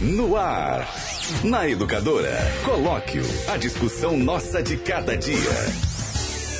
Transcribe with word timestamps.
No 0.00 0.36
ar. 0.36 0.86
Na 1.42 1.66
Educadora. 1.66 2.38
Colóquio. 2.64 3.22
A 3.48 3.56
discussão 3.56 4.14
nossa 4.16 4.62
de 4.62 4.76
cada 4.76 5.16
dia. 5.16 5.38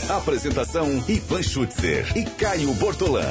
Apresentação: 0.08 1.04
Ivan 1.06 1.42
Schutzer 1.42 2.16
e 2.16 2.24
Caio 2.24 2.72
Bortolã. 2.74 3.26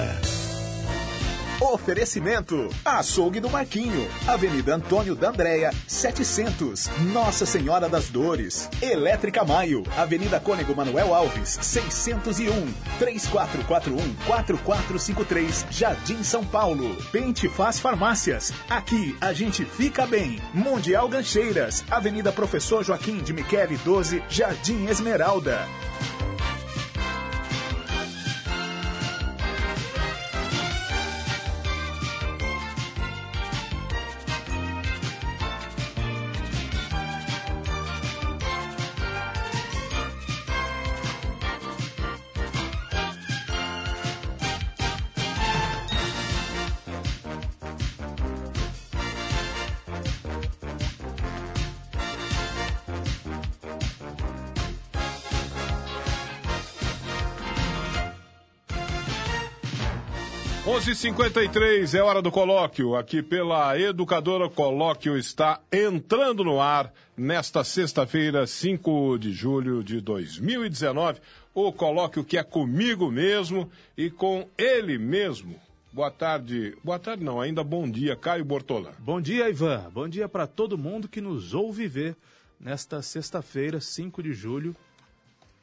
Oferecimento: 1.61 2.67
Açougue 2.83 3.39
do 3.39 3.49
Marquinho, 3.49 4.09
Avenida 4.27 4.75
Antônio 4.75 5.15
da 5.15 5.29
Andréia, 5.29 5.71
700, 5.87 6.89
Nossa 7.13 7.45
Senhora 7.45 7.87
das 7.87 8.09
Dores. 8.09 8.69
Elétrica 8.81 9.45
Maio, 9.45 9.83
Avenida 9.95 10.37
Cônego 10.39 10.75
Manuel 10.75 11.13
Alves, 11.13 11.57
601, 11.61 12.51
3441-4453, 12.99 15.65
Jardim 15.71 16.23
São 16.23 16.43
Paulo. 16.43 16.93
Pente 17.11 17.47
Faz 17.47 17.79
Farmácias, 17.79 18.51
aqui 18.69 19.15
a 19.21 19.31
gente 19.31 19.63
fica 19.63 20.05
bem. 20.05 20.41
Mundial 20.53 21.07
Gancheiras, 21.07 21.85
Avenida 21.89 22.33
Professor 22.33 22.83
Joaquim 22.83 23.19
de 23.19 23.31
Michele 23.31 23.77
12, 23.77 24.21
Jardim 24.29 24.87
Esmeralda. 24.87 25.65
Onze 60.85 60.93
cinquenta 60.93 61.39
é 61.43 62.03
hora 62.03 62.21
do 62.21 62.29
colóquio. 62.29 62.95
Aqui 62.95 63.23
pela 63.23 63.75
Educadora 63.75 64.47
Colóquio 64.47 65.17
está 65.17 65.59
entrando 65.71 66.43
no 66.43 66.61
ar 66.61 66.93
nesta 67.17 67.63
sexta-feira, 67.63 68.45
5 68.45 69.17
de 69.17 69.33
julho 69.33 69.83
de 69.83 69.99
2019. 69.99 71.21
O 71.55 71.73
colóquio 71.73 72.23
que 72.23 72.37
é 72.37 72.43
comigo 72.43 73.09
mesmo 73.09 73.67
e 73.97 74.11
com 74.11 74.47
ele 74.59 74.99
mesmo. 74.99 75.59
Boa 75.91 76.11
tarde. 76.11 76.77
Boa 76.83 76.99
tarde 76.99 77.23
não, 77.23 77.41
ainda 77.41 77.63
bom 77.63 77.89
dia, 77.89 78.15
Caio 78.15 78.45
Bortolã. 78.45 78.91
Bom 78.99 79.19
dia, 79.19 79.49
Ivan. 79.49 79.89
Bom 79.91 80.07
dia 80.07 80.29
para 80.29 80.45
todo 80.45 80.77
mundo 80.77 81.09
que 81.09 81.19
nos 81.19 81.55
ouve 81.55 81.87
ver 81.87 82.15
nesta 82.59 83.01
sexta-feira, 83.01 83.81
5 83.81 84.21
de 84.21 84.33
julho, 84.33 84.75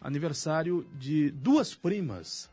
aniversário 0.01 0.85
de 0.99 1.31
duas 1.31 1.77
primas. 1.77 2.51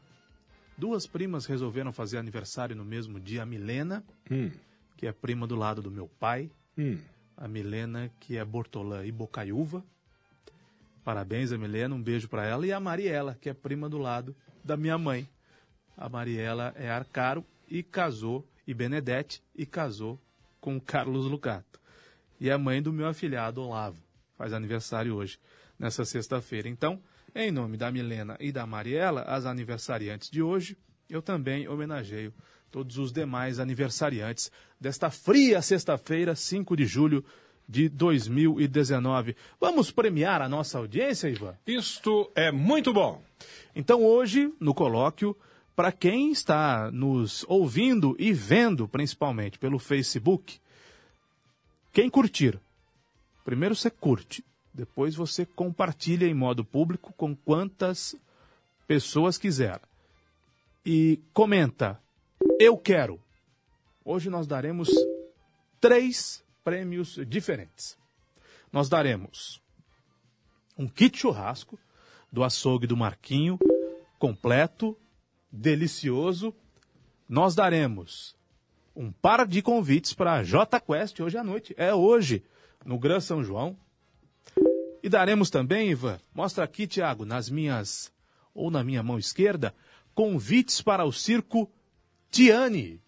Duas 0.79 1.05
primas 1.05 1.45
resolveram 1.45 1.91
fazer 1.91 2.17
aniversário 2.17 2.75
no 2.75 2.85
mesmo 2.85 3.19
dia. 3.19 3.43
A 3.43 3.45
Milena, 3.45 4.03
Hum, 4.31 4.49
que 4.95 5.05
é 5.05 5.11
prima 5.11 5.45
do 5.45 5.55
lado 5.55 5.81
do 5.81 5.91
meu 5.91 6.07
pai. 6.07 6.49
hum. 6.77 6.97
A 7.35 7.47
Milena, 7.47 8.11
que 8.19 8.35
é 8.37 8.43
Bortolã 8.43 9.05
e 9.05 9.11
Bocaiúva. 9.11 9.83
Parabéns 11.03 11.51
a 11.51 11.57
Milena, 11.57 11.95
um 11.95 12.01
beijo 12.01 12.27
para 12.27 12.45
ela. 12.45 12.65
E 12.67 12.71
a 12.73 12.79
Mariela, 12.79 13.37
que 13.39 13.49
é 13.49 13.53
prima 13.53 13.87
do 13.89 13.97
lado 13.97 14.35
da 14.63 14.75
minha 14.75 14.97
mãe. 14.97 15.27
A 15.97 16.09
Mariela 16.09 16.73
é 16.75 16.89
Arcaro 16.89 17.45
e 17.69 17.81
casou, 17.81 18.45
e 18.67 18.73
Benedete, 18.73 19.41
e 19.55 19.65
casou 19.65 20.19
com 20.59 20.75
o 20.77 20.81
Carlos 20.81 21.25
Lucato. 21.25 21.79
E 22.39 22.51
a 22.51 22.57
mãe 22.57 22.81
do 22.81 22.91
meu 22.91 23.07
afilhado, 23.07 23.61
Olavo. 23.61 23.97
Faz 24.37 24.53
aniversário 24.53 25.15
hoje, 25.15 25.39
nessa 25.77 26.03
sexta-feira. 26.05 26.67
Então, 26.69 27.01
em 27.35 27.51
nome 27.51 27.77
da 27.77 27.91
Milena 27.91 28.37
e 28.39 28.51
da 28.51 28.65
Mariela, 28.65 29.21
as 29.23 29.45
aniversariantes 29.45 30.29
de 30.29 30.41
hoje, 30.41 30.77
eu 31.09 31.21
também 31.21 31.67
homenageio 31.67 32.33
todos 32.71 32.97
os 32.97 33.11
demais 33.11 33.59
aniversariantes 33.59 34.51
desta 34.79 35.09
fria 35.09 35.61
sexta-feira, 35.61 36.35
5 36.35 36.75
de 36.75 36.85
julho 36.85 37.25
de 37.67 37.89
2019. 37.89 39.35
Vamos 39.59 39.91
premiar 39.91 40.41
a 40.41 40.49
nossa 40.49 40.77
audiência, 40.77 41.29
Ivan? 41.29 41.55
Isto 41.65 42.31
é 42.35 42.51
muito 42.51 42.93
bom. 42.93 43.21
Então, 43.75 44.03
hoje, 44.03 44.53
no 44.59 44.73
colóquio, 44.73 45.35
para 45.75 45.91
quem 45.91 46.31
está 46.31 46.91
nos 46.91 47.45
ouvindo 47.47 48.15
e 48.19 48.33
vendo, 48.33 48.87
principalmente 48.87 49.57
pelo 49.57 49.79
Facebook, 49.79 50.59
quem 51.93 52.09
curtir, 52.09 52.59
primeiro 53.43 53.75
você 53.75 53.89
curte, 53.89 54.43
depois 54.73 55.15
você 55.15 55.45
compartilha 55.45 56.25
em 56.25 56.33
modo 56.33 56.63
público 56.63 57.13
com 57.13 57.35
quantas 57.35 58.15
pessoas 58.87 59.37
quiser. 59.37 59.81
E 60.85 61.21
comenta, 61.33 62.01
eu 62.59 62.77
quero. 62.77 63.19
Hoje 64.03 64.29
nós 64.29 64.47
daremos 64.47 64.89
três 65.79 66.43
prêmios 66.63 67.19
diferentes. 67.27 67.97
Nós 68.71 68.89
daremos 68.89 69.61
um 70.77 70.87
kit 70.87 71.17
churrasco 71.17 71.79
do 72.31 72.43
açougue 72.43 72.87
do 72.87 72.95
Marquinho, 72.95 73.57
completo, 74.17 74.95
delicioso. 75.51 76.53
Nós 77.27 77.55
daremos 77.55 78.35
um 78.95 79.11
par 79.11 79.45
de 79.47 79.61
convites 79.61 80.13
para 80.13 80.33
a 80.33 80.43
J 80.43 80.79
Quest 80.79 81.19
hoje 81.19 81.37
à 81.37 81.43
noite. 81.43 81.73
É 81.77 81.93
hoje, 81.93 82.43
no 82.85 82.97
Gran 82.97 83.19
São 83.19 83.43
João. 83.43 83.77
E 85.01 85.09
daremos 85.09 85.49
também, 85.49 85.91
Ivan, 85.91 86.19
mostra 86.33 86.63
aqui, 86.63 86.85
Tiago, 86.85 87.25
nas 87.25 87.49
minhas, 87.49 88.11
ou 88.53 88.69
na 88.69 88.83
minha 88.83 89.01
mão 89.01 89.17
esquerda, 89.17 89.73
convites 90.13 90.81
para 90.81 91.05
o 91.05 91.11
circo 91.11 91.71
Tiane, 92.29 93.01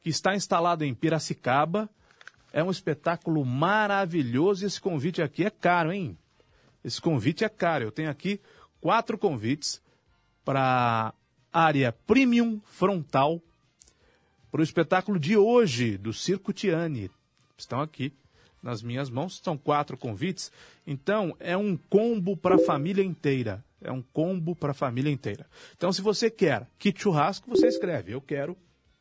que 0.00 0.08
está 0.08 0.34
instalado 0.34 0.84
em 0.84 0.94
Piracicaba. 0.94 1.88
É 2.52 2.64
um 2.64 2.70
espetáculo 2.70 3.44
maravilhoso. 3.44 4.64
Esse 4.64 4.80
convite 4.80 5.20
aqui 5.20 5.44
é 5.44 5.50
caro, 5.50 5.92
hein? 5.92 6.16
Esse 6.82 7.00
convite 7.00 7.44
é 7.44 7.48
caro. 7.48 7.84
Eu 7.84 7.92
tenho 7.92 8.10
aqui 8.10 8.40
quatro 8.80 9.18
convites 9.18 9.82
para 10.44 11.12
área 11.52 11.92
premium 11.92 12.60
frontal 12.64 13.42
para 14.50 14.60
o 14.60 14.64
espetáculo 14.64 15.18
de 15.18 15.36
hoje 15.36 15.98
do 15.98 16.12
Circo 16.12 16.52
Tiane. 16.52 17.10
Estão 17.56 17.80
aqui 17.80 18.14
nas 18.62 18.82
minhas 18.82 19.08
mãos, 19.10 19.40
são 19.42 19.56
quatro 19.56 19.96
convites. 19.96 20.50
Então, 20.86 21.36
é 21.38 21.56
um 21.56 21.76
combo 21.76 22.36
para 22.36 22.56
a 22.56 22.58
família 22.58 23.02
inteira. 23.02 23.64
É 23.80 23.92
um 23.92 24.02
combo 24.02 24.56
para 24.56 24.72
a 24.72 24.74
família 24.74 25.10
inteira. 25.10 25.46
Então, 25.76 25.92
se 25.92 26.02
você 26.02 26.30
quer 26.30 26.68
kit 26.78 27.00
churrasco, 27.00 27.48
você 27.48 27.68
escreve: 27.68 28.12
Eu 28.12 28.20
quero 28.20 28.56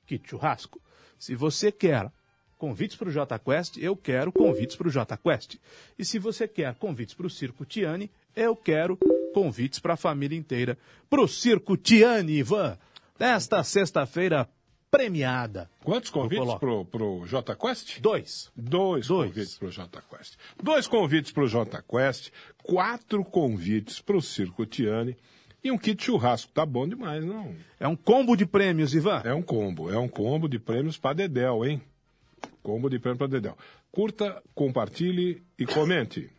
kit 0.05 0.29
churrasco. 0.29 0.81
Se 1.17 1.33
você 1.33 1.71
quer 1.71 2.11
convites 2.57 2.95
para 2.95 3.09
o 3.09 3.11
J 3.11 3.39
Quest, 3.39 3.77
eu 3.77 3.95
quero 3.95 4.31
convites 4.31 4.75
para 4.75 4.87
o 4.87 4.91
J 4.91 5.17
Quest. 5.17 5.55
E 5.97 6.05
se 6.05 6.19
você 6.19 6.47
quer 6.47 6.75
convites 6.75 7.13
para 7.13 7.27
o 7.27 7.29
Circo 7.29 7.65
Tiane, 7.65 8.11
eu 8.35 8.55
quero 8.55 8.97
convites 9.33 9.79
para 9.79 9.93
a 9.93 9.97
família 9.97 10.37
inteira 10.37 10.77
para 11.09 11.21
o 11.21 11.27
Circo 11.27 11.75
Tiane, 11.77 12.37
Ivan. 12.37 12.77
Nesta 13.19 13.63
sexta-feira 13.63 14.47
premiada. 14.97 15.69
Quantos 15.83 16.09
convites 16.09 16.55
pro, 16.55 16.83
pro 16.85 17.25
J 17.27 17.55
Quest? 17.55 17.99
Dois. 17.99 18.51
Dois, 18.55 19.07
Dois. 19.07 19.29
convites 19.29 19.57
para 19.57 19.67
o 19.67 19.71
J 19.71 20.01
Quest. 20.09 20.33
Dois 20.61 20.87
convites 20.87 21.31
para 21.31 21.43
o 21.43 21.47
J 21.47 21.83
Quest, 21.83 22.31
quatro 22.63 23.23
convites 23.23 24.01
para 24.01 24.17
o 24.17 24.21
Circo 24.21 24.65
Tiane 24.65 25.15
e 25.63 25.71
um 25.71 25.77
kit 25.77 26.03
churrasco. 26.03 26.51
Tá 26.51 26.65
bom 26.65 26.87
demais, 26.87 27.23
não? 27.23 27.55
É 27.79 27.87
um 27.87 27.95
combo 27.95 28.35
de 28.35 28.45
prêmios, 28.45 28.93
Ivan. 28.95 29.21
É 29.23 29.33
um 29.33 29.41
combo, 29.43 29.91
é 29.91 29.97
um 29.99 30.07
combo 30.07 30.49
de 30.49 30.57
prêmios 30.57 30.97
para 30.97 31.13
Dedel, 31.13 31.63
hein? 31.65 31.81
Combo 32.63 32.89
de 32.89 32.97
prêmio 32.99 33.17
para 33.17 33.27
Dedel. 33.27 33.57
Curta, 33.91 34.41
compartilhe 34.55 35.41
e 35.57 35.65
comente. 35.65 36.29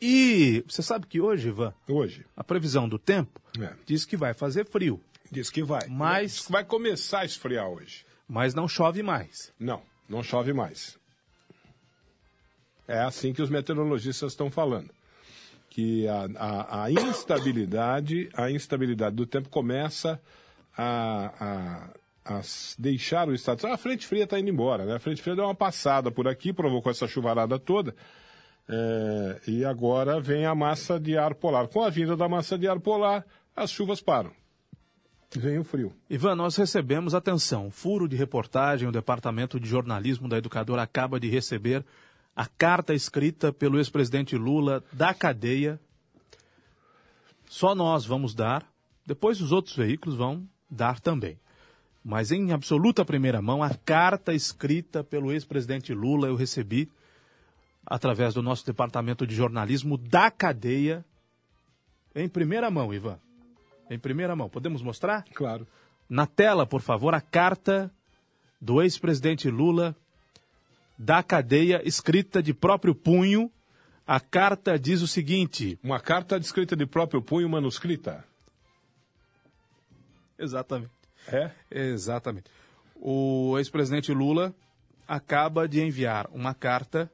E 0.00 0.64
você 0.66 0.82
sabe 0.82 1.06
que 1.06 1.20
hoje, 1.20 1.48
Ivan, 1.48 1.74
Hoje. 1.88 2.24
a 2.36 2.42
previsão 2.42 2.88
do 2.88 2.98
tempo 2.98 3.40
É. 3.60 3.72
diz 3.84 4.04
que 4.06 4.16
vai 4.16 4.32
fazer 4.32 4.64
frio, 4.66 4.98
Diz 5.30 5.48
que 5.50 5.62
vai. 5.62 5.86
Mas- 5.88 6.32
Diz 6.36 6.46
que 6.46 6.52
vai 6.52 6.64
começar 6.64 7.20
a 7.20 7.24
esfriar 7.24 7.68
hoje. 7.68 8.04
mas 8.28 8.54
não 8.54 8.66
chove 8.68 9.02
mais. 9.02 9.52
Não, 9.58 9.82
não 10.08 10.22
chove 10.22 10.52
mais. 10.52 10.98
É 12.86 12.98
assim 13.00 13.32
que 13.32 13.42
os 13.42 13.50
meteorologistas 13.50 14.32
estão 14.32 14.50
falando. 14.50 14.90
Que 15.68 16.06
a, 16.08 16.26
a- 16.36 16.84
a 16.84 16.90
instabilidade, 16.90 18.28
a 18.34 18.50
instabilidade 18.50 19.14
do 19.14 19.24
tempo 19.26 19.48
começa 19.48 20.20
a, 20.76 21.90
a- 22.26 22.34
a 22.38 22.40
deixar 22.78 23.28
o 23.28 23.34
estado. 23.34 23.64
A 23.68 23.76
frente 23.76 24.06
fria 24.06 24.24
está 24.24 24.38
indo 24.38 24.50
embora, 24.50 24.84
né? 24.84 24.96
A 24.96 24.98
frente 24.98 25.22
fria 25.22 25.36
deu 25.36 25.44
uma 25.44 25.54
passada 25.54 26.10
por 26.10 26.26
aqui, 26.26 26.52
provocou 26.52 26.90
essa 26.90 27.06
chuvarada 27.06 27.58
toda. 27.58 27.94
É, 28.68 29.40
e 29.48 29.64
agora 29.64 30.20
vem 30.20 30.44
a 30.46 30.54
massa 30.54 30.98
de 30.98 31.16
ar 31.16 31.34
polar. 31.34 31.68
Com 31.68 31.82
a 31.82 31.90
vinda 31.90 32.16
da 32.16 32.28
massa 32.28 32.58
de 32.58 32.66
ar 32.68 32.78
polar, 32.80 33.24
as 33.54 33.70
chuvas 33.70 34.00
param. 34.00 34.32
Vem 35.36 35.58
o 35.58 35.64
frio. 35.64 35.92
Ivan, 36.08 36.34
nós 36.34 36.56
recebemos, 36.56 37.14
atenção, 37.14 37.70
furo 37.70 38.08
de 38.08 38.16
reportagem, 38.16 38.88
o 38.88 38.92
Departamento 38.92 39.60
de 39.60 39.68
Jornalismo 39.68 40.28
da 40.28 40.38
Educadora 40.38 40.82
acaba 40.82 41.20
de 41.20 41.28
receber 41.28 41.84
a 42.34 42.46
carta 42.46 42.92
escrita 42.92 43.52
pelo 43.52 43.78
ex-presidente 43.78 44.36
Lula 44.36 44.82
da 44.92 45.14
cadeia. 45.14 45.78
Só 47.48 47.76
nós 47.76 48.04
vamos 48.04 48.34
dar, 48.34 48.66
depois 49.06 49.40
os 49.40 49.52
outros 49.52 49.76
veículos 49.76 50.16
vão 50.16 50.48
dar 50.68 50.98
também. 50.98 51.38
Mas 52.02 52.32
em 52.32 52.50
absoluta 52.50 53.04
primeira 53.04 53.40
mão, 53.40 53.62
a 53.62 53.70
carta 53.72 54.34
escrita 54.34 55.04
pelo 55.04 55.30
ex-presidente 55.30 55.94
Lula 55.94 56.26
eu 56.26 56.34
recebi 56.34 56.90
através 57.86 58.34
do 58.34 58.42
nosso 58.42 58.66
departamento 58.66 59.24
de 59.24 59.34
jornalismo 59.34 59.96
da 59.96 60.28
cadeia 60.28 61.04
em 62.16 62.28
primeira 62.28 62.68
mão, 62.68 62.92
Ivan 62.92 63.18
em 63.90 63.98
primeira 63.98 64.36
mão. 64.36 64.48
Podemos 64.48 64.80
mostrar? 64.80 65.24
Claro. 65.34 65.66
Na 66.08 66.26
tela, 66.26 66.64
por 66.64 66.80
favor, 66.80 67.14
a 67.14 67.20
carta 67.20 67.90
do 68.60 68.80
ex-presidente 68.80 69.50
Lula 69.50 69.96
da 70.96 71.22
cadeia, 71.22 71.82
escrita 71.84 72.42
de 72.42 72.54
próprio 72.54 72.94
punho. 72.94 73.50
A 74.06 74.20
carta 74.20 74.78
diz 74.78 75.02
o 75.02 75.08
seguinte: 75.08 75.78
Uma 75.82 75.98
carta 75.98 76.36
escrita 76.36 76.76
de 76.76 76.86
próprio 76.86 77.20
punho 77.20 77.48
manuscrita. 77.48 78.24
Exatamente. 80.38 80.92
É? 81.28 81.50
Exatamente. 81.70 82.50
O 82.96 83.58
ex-presidente 83.58 84.12
Lula 84.12 84.54
acaba 85.06 85.66
de 85.66 85.80
enviar 85.80 86.28
uma 86.32 86.54
carta 86.54 87.10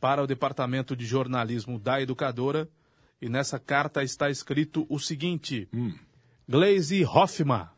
para 0.00 0.22
o 0.22 0.26
Departamento 0.26 0.94
de 0.94 1.04
Jornalismo 1.04 1.78
da 1.78 2.00
Educadora 2.00 2.68
e 3.20 3.28
nessa 3.28 3.58
carta 3.58 4.02
está 4.02 4.30
escrito 4.30 4.86
o 4.88 4.98
seguinte: 4.98 5.68
hum. 5.72 5.92
Glaze 6.48 7.04
Hoffmann, 7.04 7.68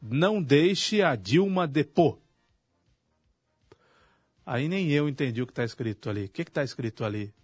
não 0.00 0.42
deixe 0.42 1.02
a 1.02 1.14
Dilma 1.14 1.66
depor. 1.66 2.18
Aí 4.44 4.68
nem 4.68 4.90
eu 4.90 5.08
entendi 5.08 5.42
o 5.42 5.46
que 5.46 5.52
está 5.52 5.64
escrito 5.64 6.08
ali. 6.08 6.26
O 6.26 6.28
que 6.28 6.42
está 6.42 6.62
escrito 6.62 7.04
ali? 7.04 7.34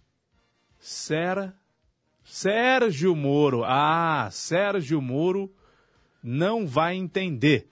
Sera, 0.79 1.53
Sérgio 2.23 3.15
Moro. 3.15 3.63
Ah, 3.65 4.29
Sérgio 4.31 5.01
Moro 5.01 5.53
não 6.23 6.65
vai 6.65 6.95
entender. 6.95 7.67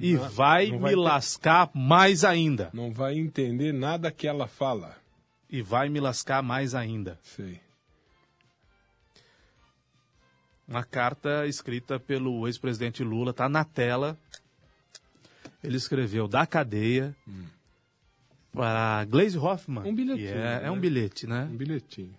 E 0.00 0.14
não, 0.14 0.28
vai, 0.30 0.68
não 0.68 0.78
vai 0.80 0.90
me 0.90 0.96
ter... 0.96 1.02
lascar 1.02 1.70
mais 1.74 2.24
ainda. 2.24 2.70
Não 2.72 2.92
vai 2.92 3.16
entender 3.16 3.72
nada 3.72 4.10
que 4.10 4.26
ela 4.26 4.48
fala. 4.48 4.96
E 5.48 5.62
vai 5.62 5.88
me 5.88 6.00
lascar 6.00 6.42
mais 6.42 6.74
ainda. 6.74 7.18
Sei 7.22 7.60
uma 10.66 10.82
carta 10.82 11.46
escrita 11.46 12.00
pelo 12.00 12.46
ex-presidente 12.46 13.02
Lula, 13.02 13.30
está 13.30 13.48
na 13.48 13.64
tela. 13.64 14.18
Ele 15.62 15.76
escreveu 15.76 16.28
da 16.28 16.46
cadeia 16.46 17.14
hum. 17.26 17.44
para 18.52 19.04
Glaze 19.04 19.38
Hoffman. 19.38 19.84
Um 19.84 19.94
bilhetinho. 19.94 20.28
É, 20.28 20.60
né? 20.60 20.60
é, 20.64 20.70
um 20.70 20.78
bilhete, 20.78 21.26
né? 21.26 21.48
Um 21.50 21.56
bilhetinho. 21.56 22.14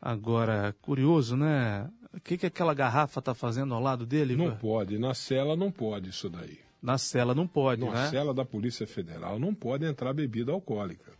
Agora, 0.00 0.74
curioso, 0.80 1.36
né? 1.36 1.88
O 2.14 2.20
que, 2.20 2.38
que 2.38 2.46
aquela 2.46 2.72
garrafa 2.72 3.18
está 3.18 3.34
fazendo 3.34 3.74
ao 3.74 3.80
lado 3.80 4.06
dele? 4.06 4.36
Não 4.36 4.56
pode, 4.56 4.98
na 4.98 5.12
cela 5.12 5.56
não 5.56 5.70
pode 5.70 6.10
isso 6.10 6.28
daí. 6.28 6.58
Na 6.80 6.96
cela 6.96 7.34
não 7.34 7.46
pode, 7.46 7.84
na 7.84 7.90
né? 7.90 7.94
Na 7.94 8.10
cela 8.10 8.32
da 8.32 8.44
Polícia 8.44 8.86
Federal 8.86 9.38
não 9.38 9.52
pode 9.52 9.84
entrar 9.84 10.12
bebida 10.12 10.52
alcoólica. 10.52 11.17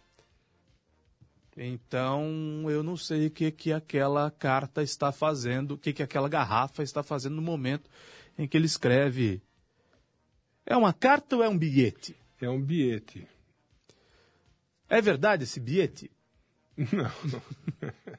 Então, 1.61 2.71
eu 2.71 2.85
não 2.85 2.97
sei 2.97 3.27
o 3.27 3.31
que, 3.31 3.51
que 3.51 3.73
aquela 3.73 4.31
carta 4.31 4.81
está 4.81 5.11
fazendo, 5.11 5.73
o 5.73 5.79
que, 5.79 5.93
que 5.93 6.03
aquela 6.03 6.29
garrafa 6.29 6.85
está 6.85 7.03
fazendo 7.03 7.35
no 7.35 7.43
momento 7.43 7.91
em 8.39 8.47
que 8.47 8.57
ele 8.57 8.67
escreve. 8.67 9.43
É 10.65 10.77
uma 10.77 10.93
carta 10.93 11.35
ou 11.35 11.43
é 11.43 11.49
um 11.49 11.59
bilhete? 11.59 12.15
É 12.41 12.49
um 12.49 12.63
bilhete. 12.63 13.27
É 14.89 15.03
verdade 15.03 15.45
esse 15.45 15.59
bilhete? 15.59 16.11
Não, 16.77 17.11
não. 17.25 17.43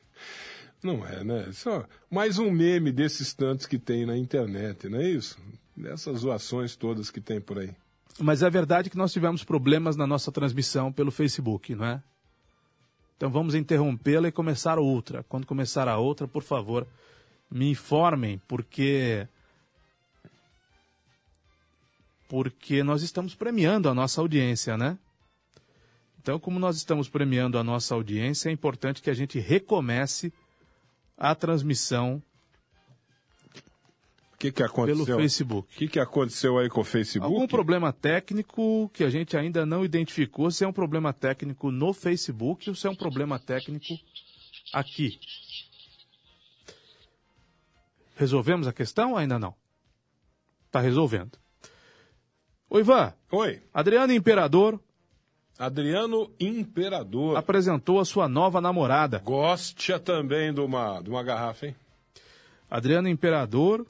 Não 0.82 1.06
é, 1.06 1.26
né? 1.26 1.52
Só 1.52 1.86
mais 2.10 2.40
um 2.40 2.50
meme 2.50 2.90
desses 2.90 3.34
tantos 3.34 3.66
que 3.66 3.78
tem 3.78 4.06
na 4.06 4.18
internet, 4.18 4.88
não 4.88 5.00
é 5.00 5.10
isso? 5.10 5.38
Dessas 5.76 6.20
zoações 6.20 6.74
todas 6.74 7.12
que 7.12 7.20
tem 7.20 7.42
por 7.42 7.60
aí. 7.60 7.76
Mas 8.18 8.44
é 8.44 8.50
verdade 8.50 8.90
que 8.90 8.98
nós 8.98 9.12
tivemos 9.12 9.44
problemas 9.44 9.98
na 9.98 10.08
nossa 10.08 10.32
transmissão 10.32 10.90
pelo 10.90 11.12
Facebook, 11.12 11.76
não 11.76 11.86
é? 11.86 12.04
Então 13.20 13.30
vamos 13.30 13.54
interrompê-la 13.54 14.30
e 14.30 14.32
começar 14.32 14.80
outra. 14.80 15.26
Quando 15.28 15.46
começar 15.46 15.90
a 15.90 15.98
outra, 15.98 16.26
por 16.26 16.42
favor, 16.42 16.88
me 17.52 17.70
informem, 17.70 18.42
porque 18.48 19.28
porque 22.30 22.82
nós 22.82 23.04
estamos 23.04 23.36
premiando 23.36 23.90
a 23.90 23.94
nossa 23.94 24.22
audiência, 24.22 24.78
né? 24.78 24.98
Então, 26.22 26.40
como 26.40 26.60
nós 26.60 26.78
estamos 26.78 27.10
premiando 27.10 27.58
a 27.58 27.64
nossa 27.64 27.94
audiência, 27.94 28.48
é 28.48 28.54
importante 28.54 29.02
que 29.02 29.10
a 29.10 29.14
gente 29.14 29.38
recomece 29.38 30.32
a 31.18 31.36
transmissão 31.36 32.24
que, 34.40 34.54
que 34.54 34.64
aconteceu? 34.64 35.06
Pelo 35.06 35.18
Facebook. 35.18 35.76
O 35.76 35.78
que, 35.78 35.88
que 35.90 36.00
aconteceu 36.00 36.58
aí 36.58 36.70
com 36.70 36.80
o 36.80 36.84
Facebook? 36.86 37.34
Algum 37.34 37.46
problema 37.46 37.92
técnico 37.92 38.90
que 38.94 39.04
a 39.04 39.10
gente 39.10 39.36
ainda 39.36 39.66
não 39.66 39.84
identificou, 39.84 40.50
se 40.50 40.64
é 40.64 40.68
um 40.68 40.72
problema 40.72 41.12
técnico 41.12 41.70
no 41.70 41.94
Facebook 41.94 42.70
ou 42.70 42.76
se 42.76 42.88
é 42.88 42.90
um 42.90 42.96
problema 42.96 43.38
técnico 43.38 44.00
aqui. 44.72 45.20
Resolvemos 48.16 48.66
a 48.66 48.74
questão 48.74 49.12
ou 49.12 49.18
ainda 49.18 49.38
não? 49.38 49.54
Está 50.68 50.80
resolvendo. 50.80 51.38
Oi, 52.70 52.82
Ivan. 52.82 53.14
Oi. 53.32 53.62
Adriano 53.74 54.14
Imperador. 54.14 54.80
Adriano 55.58 56.32
Imperador. 56.40 57.36
Apresentou 57.36 58.00
a 58.00 58.06
sua 58.06 58.30
nova 58.30 58.62
namorada. 58.62 59.20
Gosta 59.20 60.00
também 60.00 60.54
de 60.54 60.62
uma, 60.62 61.02
de 61.02 61.10
uma 61.10 61.24
garrafa, 61.24 61.68
hein? 61.68 61.76
Adriano 62.70 63.10
Imperador 63.10 63.86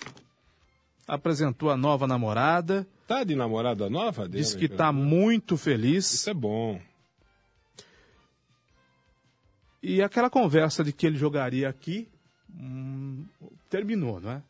apresentou 1.10 1.72
a 1.72 1.76
nova 1.76 2.08
namorada. 2.08 2.88
Tá 3.08 3.24
de 3.24 3.36
namorada 3.36 3.90
nova? 3.90 4.28
Dele, 4.28 4.44
Diz 4.44 4.54
que 4.54 4.66
está 4.66 4.94
muito 4.94 5.58
feliz. 5.58 6.14
Isso 6.14 6.30
é 6.30 6.34
bom. 6.34 6.80
E 9.82 10.02
aquela 10.04 10.30
conversa 10.30 10.84
de 10.84 10.94
que 10.94 11.08
ele 11.08 11.18
jogaria 11.18 11.68
aqui 11.68 12.08
hum, 12.54 13.26
terminou, 13.70 14.20
não 14.20 14.32
é? 14.32 14.42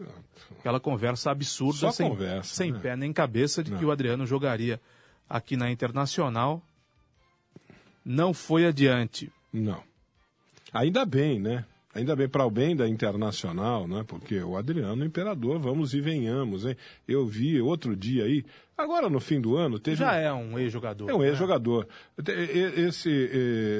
Aquela 0.60 0.80
conversa 0.80 1.32
absurda, 1.32 1.80
Só 1.80 1.92
sem, 1.92 2.10
conversa, 2.10 2.54
sem 2.54 2.72
né? 2.72 2.80
pé 2.80 2.96
nem 2.96 3.14
cabeça, 3.14 3.64
de 3.64 3.72
não. 3.72 3.78
que 3.78 3.86
o 3.86 3.92
Adriano 3.92 4.26
jogaria 4.26 4.82
aqui 5.30 5.56
na 5.56 5.72
Internacional. 5.72 6.62
Não 8.04 8.34
foi 8.34 8.66
adiante. 8.66 9.32
Não. 9.54 9.82
Ainda 10.74 11.06
bem, 11.06 11.40
né? 11.40 11.64
Ainda 11.94 12.16
bem 12.16 12.30
para 12.30 12.46
o 12.46 12.52
bem 12.52 12.76
da 12.76 12.88
Internacional, 12.88 13.88
né? 13.88 14.04
Porque 14.08 14.40
o 14.44 14.56
Adriano 14.56 15.04
Imperador, 15.04 15.60
vamos 15.60 15.96
e 15.96 16.00
venhamos, 16.00 16.64
hein? 16.64 16.76
Eu 17.08 17.26
vi 17.26 17.60
outro 17.60 17.96
dia 17.96 18.26
aí, 18.26 18.46
agora 18.78 19.10
no 19.10 19.20
fim 19.20 19.42
do 19.42 19.58
ano, 19.58 19.80
teve. 19.80 19.98
Já 19.98 20.14
é 20.14 20.32
um 20.32 20.60
ex-jogador. 20.60 21.10
É 21.10 21.16
um 21.16 21.24
ex-jogador. 21.24 21.88
Né? 22.16 22.34
Esse, 22.78 23.10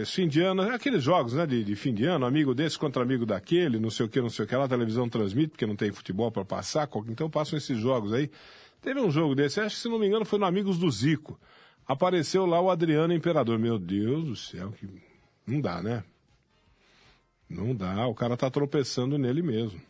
esse 0.02 0.12
fim 0.12 0.28
de 0.28 0.42
ano, 0.42 0.64
aqueles 0.64 1.04
jogos, 1.04 1.34
né, 1.34 1.46
de, 1.46 1.64
de, 1.64 1.76
fim 1.76 1.94
de 1.94 2.06
ano, 2.06 2.26
amigo 2.26 2.56
desse 2.56 2.80
contra 2.80 3.04
amigo 3.04 3.28
daquele, 3.28 3.80
não 3.80 3.92
sei 3.92 4.08
o 4.08 4.10
que, 4.10 4.20
não 4.20 4.30
sei 4.30 4.46
o 4.46 4.48
que 4.48 4.56
lá, 4.56 4.66
a 4.66 4.70
televisão 4.70 5.08
transmite, 5.08 5.50
porque 5.50 5.68
não 5.68 5.76
tem 5.76 5.92
futebol 5.92 6.32
para 6.32 6.44
passar, 6.44 6.90
então 7.10 7.30
passam 7.30 7.58
esses 7.58 7.78
jogos 7.78 8.12
aí. 8.12 8.32
Teve 8.82 9.00
um 9.02 9.12
jogo 9.12 9.36
desse, 9.36 9.60
acho 9.60 9.76
que 9.76 9.82
se 9.84 9.90
não 9.90 10.00
me 10.00 10.08
engano 10.08 10.26
foi 10.26 10.40
no 10.40 10.46
Amigos 10.46 10.80
do 10.80 10.90
Zico. 10.90 11.40
Apareceu 11.86 12.48
lá 12.48 12.60
o 12.60 12.72
Adriano 12.72 13.14
Imperador. 13.14 13.60
Meu 13.60 13.78
Deus 13.78 14.24
do 14.26 14.36
céu, 14.36 14.72
que. 14.72 14.88
Não 15.46 15.60
dá, 15.60 15.82
né? 15.82 16.04
Não 17.50 17.76
dá, 17.76 18.06
o 18.08 18.14
cara 18.14 18.38
tá 18.38 18.50
tropeçando 18.50 19.18
nele 19.18 19.42
mesmo. 19.42 19.82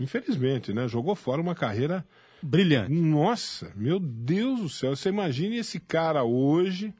Infelizmente, 0.00 0.72
né? 0.72 0.88
Jogou 0.88 1.14
fora 1.14 1.40
uma 1.40 1.54
carreira 1.54 2.04
brilhante. 2.42 2.92
Nossa, 2.92 3.72
meu 3.76 4.00
Deus 4.00 4.60
do 4.60 4.68
céu. 4.68 4.96
Você 4.96 5.08
imagine 5.08 5.58
esse 5.58 5.78
cara 5.78 6.24
hoje, 6.24 6.92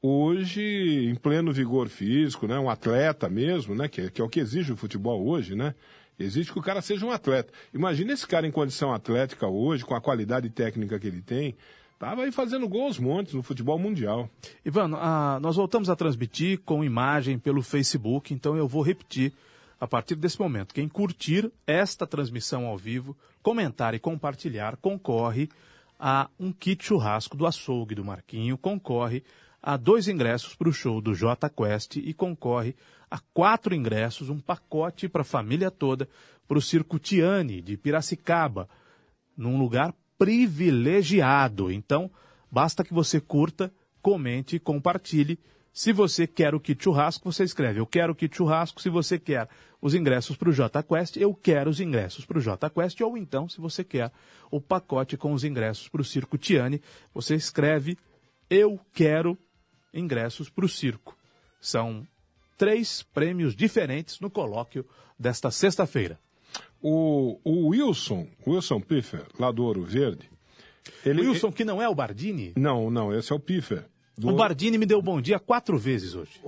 hoje 0.00 1.08
em 1.10 1.14
pleno 1.14 1.52
vigor 1.52 1.88
físico, 1.88 2.46
né? 2.46 2.58
Um 2.58 2.70
atleta 2.70 3.28
mesmo, 3.28 3.74
né? 3.74 3.88
Que, 3.88 4.10
que 4.10 4.20
é 4.20 4.24
o 4.24 4.28
que 4.28 4.40
exige 4.40 4.72
o 4.72 4.76
futebol 4.76 5.26
hoje, 5.26 5.54
né? 5.54 5.74
Exige 6.18 6.52
que 6.52 6.58
o 6.58 6.62
cara 6.62 6.80
seja 6.80 7.04
um 7.04 7.10
atleta. 7.10 7.52
Imagina 7.72 8.12
esse 8.12 8.26
cara 8.26 8.46
em 8.46 8.50
condição 8.50 8.94
atlética 8.94 9.48
hoje, 9.48 9.84
com 9.84 9.94
a 9.94 10.00
qualidade 10.00 10.48
técnica 10.48 10.98
que 10.98 11.08
ele 11.08 11.20
tem, 11.20 11.56
Estava 11.94 12.24
aí 12.24 12.32
fazendo 12.32 12.68
gols 12.68 12.98
montes 12.98 13.34
no 13.34 13.42
futebol 13.42 13.78
mundial. 13.78 14.28
Ivan, 14.64 14.96
ah, 14.96 15.38
nós 15.40 15.56
voltamos 15.56 15.88
a 15.88 15.96
transmitir 15.96 16.60
com 16.60 16.84
imagem 16.84 17.38
pelo 17.38 17.62
Facebook, 17.62 18.34
então 18.34 18.56
eu 18.56 18.68
vou 18.68 18.82
repetir 18.82 19.32
a 19.80 19.86
partir 19.86 20.16
desse 20.16 20.38
momento. 20.38 20.74
Quem 20.74 20.88
curtir 20.88 21.50
esta 21.66 22.06
transmissão 22.06 22.66
ao 22.66 22.76
vivo, 22.76 23.16
comentar 23.42 23.94
e 23.94 23.98
compartilhar, 23.98 24.76
concorre 24.76 25.48
a 25.98 26.28
um 26.38 26.52
kit 26.52 26.84
churrasco 26.84 27.36
do 27.36 27.46
açougue 27.46 27.94
do 27.94 28.04
Marquinho, 28.04 28.58
concorre 28.58 29.22
a 29.62 29.76
dois 29.76 30.08
ingressos 30.08 30.54
para 30.54 30.68
o 30.68 30.72
show 30.72 31.00
do 31.00 31.14
J 31.14 31.48
Quest 31.48 31.96
e 31.96 32.12
concorre 32.12 32.74
a 33.10 33.18
quatro 33.32 33.74
ingressos, 33.74 34.28
um 34.28 34.40
pacote 34.40 35.08
para 35.08 35.22
a 35.22 35.24
família 35.24 35.70
toda, 35.70 36.08
para 36.46 36.58
o 36.58 36.62
Circo 36.62 36.98
Tiane 36.98 37.62
de 37.62 37.76
Piracicaba 37.76 38.68
num 39.36 39.58
lugar 39.58 39.94
privilegiado. 40.24 41.70
Então, 41.70 42.10
basta 42.50 42.82
que 42.82 42.94
você 42.94 43.20
curta, 43.20 43.70
comente 44.00 44.56
e 44.56 44.58
compartilhe. 44.58 45.38
Se 45.70 45.92
você 45.92 46.26
quer 46.26 46.54
o 46.54 46.60
kit 46.60 46.82
churrasco, 46.82 47.30
você 47.30 47.44
escreve 47.44 47.78
Eu 47.78 47.86
quero 47.86 48.14
o 48.14 48.16
kit 48.16 48.34
churrasco. 48.34 48.80
Se 48.80 48.88
você 48.88 49.18
quer 49.18 49.46
os 49.82 49.94
ingressos 49.94 50.34
para 50.34 50.48
o 50.48 50.52
JQuest, 50.52 51.18
eu 51.18 51.34
quero 51.34 51.68
os 51.68 51.78
ingressos 51.78 52.24
para 52.24 52.38
o 52.38 52.40
JQuest. 52.40 53.02
Ou 53.02 53.18
então, 53.18 53.50
se 53.50 53.60
você 53.60 53.84
quer 53.84 54.10
o 54.50 54.62
pacote 54.62 55.14
com 55.18 55.34
os 55.34 55.44
ingressos 55.44 55.90
para 55.90 56.00
o 56.00 56.04
Circo 56.04 56.38
Tiane, 56.38 56.80
você 57.12 57.34
escreve 57.34 57.98
Eu 58.48 58.80
quero 58.94 59.36
ingressos 59.92 60.48
para 60.48 60.64
o 60.64 60.68
circo. 60.70 61.14
São 61.60 62.06
três 62.56 63.02
prêmios 63.02 63.54
diferentes 63.54 64.20
no 64.20 64.30
colóquio 64.30 64.86
desta 65.18 65.50
sexta-feira. 65.50 66.18
O, 66.82 67.38
o 67.44 67.68
Wilson, 67.68 68.26
Wilson 68.46 68.80
Piffer, 68.80 69.26
lá 69.38 69.50
do 69.50 69.64
Ouro 69.64 69.82
Verde. 69.82 70.28
Ele, 71.04 71.22
Wilson, 71.28 71.50
que 71.50 71.64
não 71.64 71.80
é 71.80 71.88
o 71.88 71.94
Bardini? 71.94 72.52
Não, 72.56 72.90
não, 72.90 73.12
esse 73.12 73.32
é 73.32 73.34
o 73.34 73.40
Piffer. 73.40 73.86
O 74.22 74.32
Bardini 74.32 74.78
me 74.78 74.86
deu 74.86 75.02
bom 75.02 75.20
dia 75.20 75.38
quatro 75.38 75.78
vezes 75.78 76.14
hoje. 76.14 76.40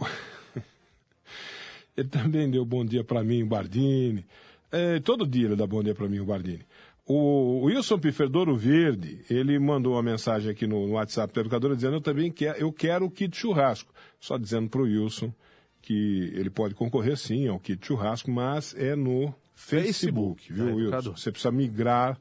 ele 1.96 2.08
também 2.08 2.50
deu 2.50 2.64
bom 2.64 2.84
dia 2.84 3.02
para 3.02 3.25
mim, 3.25 3.42
o 3.42 3.46
Bardini. 3.46 4.25
É, 4.70 5.00
todo 5.00 5.26
dia 5.26 5.46
ele 5.46 5.56
dá 5.56 5.66
bom 5.66 5.82
dia 5.82 5.94
para 5.94 6.08
mim, 6.08 6.20
o 6.20 6.25
Bardini. 6.25 6.64
O 7.08 7.64
Wilson 7.64 7.98
Piffer 7.98 8.28
do 8.28 8.40
Ouro 8.40 8.56
Verde, 8.56 9.25
ele 9.30 9.58
mandou 9.58 9.92
uma 9.92 10.02
mensagem 10.02 10.50
aqui 10.50 10.66
no, 10.66 10.86
no 10.86 10.94
WhatsApp 10.94 11.32
da 11.32 11.40
educadora 11.40 11.76
dizendo 11.76 11.94
eu 11.94 12.00
também 12.00 12.32
quero, 12.32 12.58
eu 12.58 12.72
quero 12.72 13.06
o 13.06 13.10
kit 13.10 13.36
churrasco. 13.36 13.92
Só 14.20 14.36
dizendo 14.36 14.68
para 14.68 14.80
o 14.80 14.84
Wilson 14.84 15.32
que 15.80 16.32
ele 16.34 16.50
pode 16.50 16.75
concorrer 16.75 17.16
sim 17.16 17.46
ao 17.46 17.60
kit 17.60 17.86
churrasco, 17.86 18.28
mas 18.28 18.75
é 18.75 18.96
no 18.96 19.32
Facebook, 19.56 20.52
viu, 20.52 20.68
é, 20.68 20.72
Wilson? 20.72 21.16
Você 21.16 21.32
precisa 21.32 21.50
migrar 21.50 22.20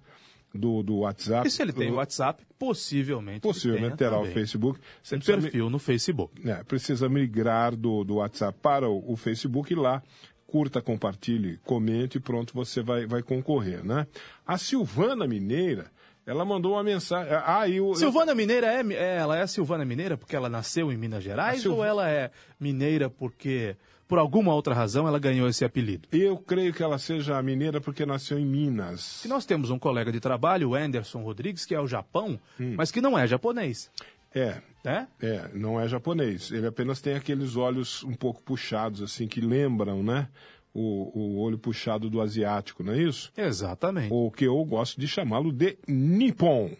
do, 0.53 0.81
do 0.81 0.99
WhatsApp. 0.99 1.47
E 1.47 1.51
se 1.51 1.61
ele 1.61 1.73
tem 1.73 1.91
o 1.91 1.95
WhatsApp, 1.95 2.41
possivelmente. 2.57 3.41
Possivelmente 3.41 3.97
terá 3.97 4.15
também. 4.15 4.31
o 4.31 4.33
Facebook. 4.33 4.79
Você 5.03 5.17
um 5.17 5.19
perfil 5.19 5.69
no 5.69 5.77
Facebook. 5.77 6.49
É, 6.49 6.63
precisa 6.63 7.09
migrar 7.09 7.75
do, 7.75 8.03
do 8.03 8.15
WhatsApp 8.15 8.57
para 8.61 8.89
o, 8.89 9.11
o 9.11 9.15
Facebook 9.15 9.71
e 9.71 9.75
lá 9.75 10.01
curta, 10.47 10.81
compartilhe, 10.81 11.59
comente 11.65 12.17
e 12.17 12.21
pronto, 12.21 12.53
você 12.53 12.81
vai, 12.81 13.05
vai 13.05 13.21
concorrer, 13.21 13.83
né? 13.83 14.07
A 14.47 14.57
Silvana 14.57 15.27
Mineira, 15.27 15.91
ela 16.25 16.45
mandou 16.45 16.73
uma 16.73 16.83
mensagem. 16.83 17.33
Ah, 17.45 17.67
eu, 17.67 17.93
Silvana 17.95 18.31
eu... 18.31 18.35
Mineira 18.35 18.67
é, 18.67 18.81
é, 18.93 19.17
ela 19.17 19.37
é 19.37 19.45
Silvana 19.47 19.83
Mineira 19.83 20.15
porque 20.15 20.35
ela 20.35 20.47
nasceu 20.47 20.93
em 20.93 20.97
Minas 20.97 21.23
Gerais 21.23 21.61
Silv... 21.61 21.77
ou 21.77 21.83
ela 21.83 22.09
é 22.09 22.31
mineira 22.59 23.09
porque 23.09 23.75
por 24.07 24.19
alguma 24.19 24.53
outra 24.53 24.73
razão, 24.73 25.07
ela 25.07 25.19
ganhou 25.19 25.47
esse 25.47 25.65
apelido. 25.65 26.07
Eu 26.11 26.37
creio 26.37 26.73
que 26.73 26.83
ela 26.83 26.97
seja 26.97 27.41
mineira 27.41 27.81
porque 27.81 28.05
nasceu 28.05 28.37
em 28.37 28.45
Minas. 28.45 29.23
E 29.25 29.27
nós 29.27 29.45
temos 29.45 29.69
um 29.69 29.79
colega 29.79 30.11
de 30.11 30.19
trabalho, 30.19 30.69
o 30.69 30.75
Anderson 30.75 31.23
Rodrigues, 31.23 31.65
que 31.65 31.73
é 31.73 31.79
o 31.79 31.87
Japão, 31.87 32.39
hum. 32.59 32.75
mas 32.77 32.91
que 32.91 33.01
não 33.01 33.17
é 33.17 33.27
japonês. 33.27 33.89
É. 34.33 34.61
É? 34.83 35.07
É, 35.19 35.49
não 35.53 35.79
é 35.79 35.87
japonês. 35.87 36.51
Ele 36.51 36.67
apenas 36.67 37.01
tem 37.01 37.15
aqueles 37.15 37.55
olhos 37.55 38.03
um 38.03 38.13
pouco 38.13 38.43
puxados, 38.43 39.01
assim, 39.01 39.27
que 39.27 39.41
lembram, 39.41 40.03
né? 40.03 40.27
O, 40.73 41.11
o 41.17 41.39
olho 41.39 41.57
puxado 41.57 42.09
do 42.09 42.21
asiático, 42.21 42.83
não 42.83 42.93
é 42.93 43.01
isso? 43.01 43.31
Exatamente. 43.35 44.09
O 44.11 44.29
que 44.29 44.45
eu 44.45 44.63
gosto 44.65 44.99
de 44.99 45.07
chamá-lo 45.07 45.51
de 45.51 45.77
Nippon. 45.87 46.75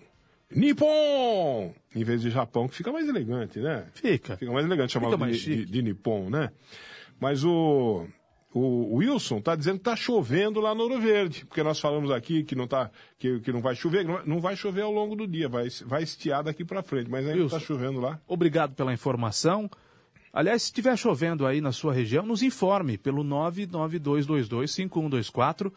Nippon! 0.51 1.73
Em 1.95 2.03
vez 2.03 2.21
de 2.21 2.29
Japão, 2.29 2.67
que 2.67 2.75
fica 2.75 2.91
mais 2.91 3.07
elegante, 3.07 3.59
né? 3.59 3.85
Fica. 3.93 4.37
Fica 4.37 4.51
mais 4.51 4.65
elegante 4.65 4.93
chamá-lo 4.93 5.17
de, 5.17 5.39
de, 5.39 5.65
de 5.65 5.81
Nippon, 5.81 6.29
né? 6.29 6.51
Mas 7.19 7.43
o, 7.43 8.07
o 8.53 8.95
Wilson 8.95 9.39
está 9.39 9.55
dizendo 9.55 9.75
que 9.75 9.81
está 9.81 9.95
chovendo 9.95 10.59
lá 10.59 10.73
no 10.73 10.81
Ouro 10.83 10.99
Verde, 10.99 11.45
porque 11.45 11.61
nós 11.61 11.79
falamos 11.79 12.09
aqui 12.11 12.43
que 12.43 12.55
não, 12.55 12.65
tá, 12.67 12.89
que, 13.17 13.39
que 13.41 13.51
não 13.51 13.61
vai 13.61 13.75
chover, 13.75 14.05
não 14.25 14.39
vai 14.39 14.55
chover 14.55 14.83
ao 14.83 14.91
longo 14.91 15.15
do 15.15 15.27
dia, 15.27 15.49
vai, 15.49 15.67
vai 15.85 16.01
estiar 16.03 16.43
daqui 16.43 16.63
para 16.63 16.81
frente, 16.81 17.09
mas 17.09 17.27
ainda 17.27 17.43
está 17.43 17.59
chovendo 17.59 17.99
lá. 17.99 18.19
Obrigado 18.27 18.73
pela 18.73 18.93
informação. 18.93 19.69
Aliás, 20.31 20.61
se 20.63 20.67
estiver 20.67 20.97
chovendo 20.97 21.45
aí 21.45 21.59
na 21.61 21.71
sua 21.71 21.93
região, 21.93 22.25
nos 22.25 22.43
informe 22.43 22.97
pelo 22.97 23.23
992225124. 23.23 25.71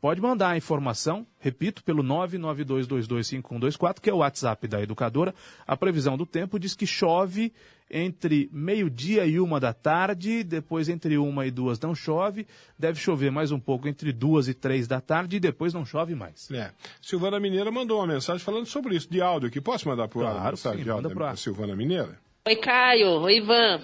Pode 0.00 0.20
mandar 0.20 0.50
a 0.50 0.56
informação, 0.56 1.26
repito, 1.38 1.84
pelo 1.84 2.02
992225124, 2.02 4.00
que 4.00 4.08
é 4.08 4.14
o 4.14 4.18
WhatsApp 4.18 4.66
da 4.66 4.82
educadora. 4.82 5.34
A 5.66 5.76
previsão 5.76 6.16
do 6.16 6.24
tempo 6.24 6.58
diz 6.58 6.74
que 6.74 6.86
chove 6.86 7.52
entre 7.90 8.48
meio-dia 8.52 9.26
e 9.26 9.40
uma 9.40 9.58
da 9.58 9.72
tarde, 9.72 10.44
depois 10.44 10.88
entre 10.88 11.18
uma 11.18 11.46
e 11.46 11.50
duas 11.50 11.80
não 11.80 11.94
chove, 11.94 12.46
deve 12.78 13.00
chover 13.00 13.30
mais 13.30 13.50
um 13.50 13.58
pouco 13.58 13.88
entre 13.88 14.12
duas 14.12 14.48
e 14.48 14.54
três 14.54 14.86
da 14.86 15.00
tarde 15.00 15.36
e 15.36 15.40
depois 15.40 15.74
não 15.74 15.84
chove 15.84 16.14
mais. 16.14 16.50
É. 16.50 16.70
Silvana 17.02 17.40
Mineira 17.40 17.70
mandou 17.70 17.98
uma 17.98 18.06
mensagem 18.06 18.44
falando 18.44 18.66
sobre 18.66 18.94
isso, 18.94 19.10
de 19.10 19.20
áudio 19.20 19.48
aqui. 19.48 19.60
Posso 19.60 19.88
mandar 19.88 20.08
para 20.08 20.18
o 20.18 20.22
claro, 20.22 20.56
sim, 20.56 20.76
de 20.76 20.90
áudio 20.90 21.10
para 21.10 21.34
Silvana 21.36 21.74
Mineira? 21.74 22.18
Oi, 22.46 22.56
Caio. 22.56 23.20
Oi, 23.20 23.36
Ivan. 23.36 23.80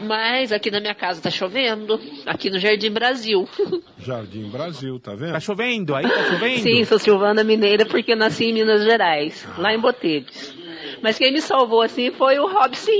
Mas 0.00 0.52
aqui 0.52 0.70
na 0.70 0.80
minha 0.80 0.94
casa 0.94 1.20
tá 1.20 1.30
chovendo, 1.30 2.00
aqui 2.24 2.50
no 2.50 2.58
Jardim 2.58 2.90
Brasil. 2.90 3.48
Jardim 3.98 4.48
Brasil, 4.48 4.98
tá 5.00 5.14
vendo? 5.14 5.32
Tá 5.32 5.40
chovendo, 5.40 5.94
aí 5.94 6.08
tá 6.08 6.24
chovendo? 6.24 6.60
Sim, 6.60 6.84
sou 6.84 6.98
Silvana 6.98 7.42
Mineira 7.42 7.84
porque 7.84 8.14
nasci 8.14 8.46
em 8.46 8.54
Minas 8.54 8.84
Gerais, 8.84 9.46
lá 9.58 9.74
em 9.74 9.80
Botelhos. 9.80 10.54
Mas 11.02 11.18
quem 11.18 11.32
me 11.32 11.40
salvou 11.40 11.82
assim 11.82 12.10
foi 12.12 12.38
o 12.38 12.46
Robson. 12.46 12.90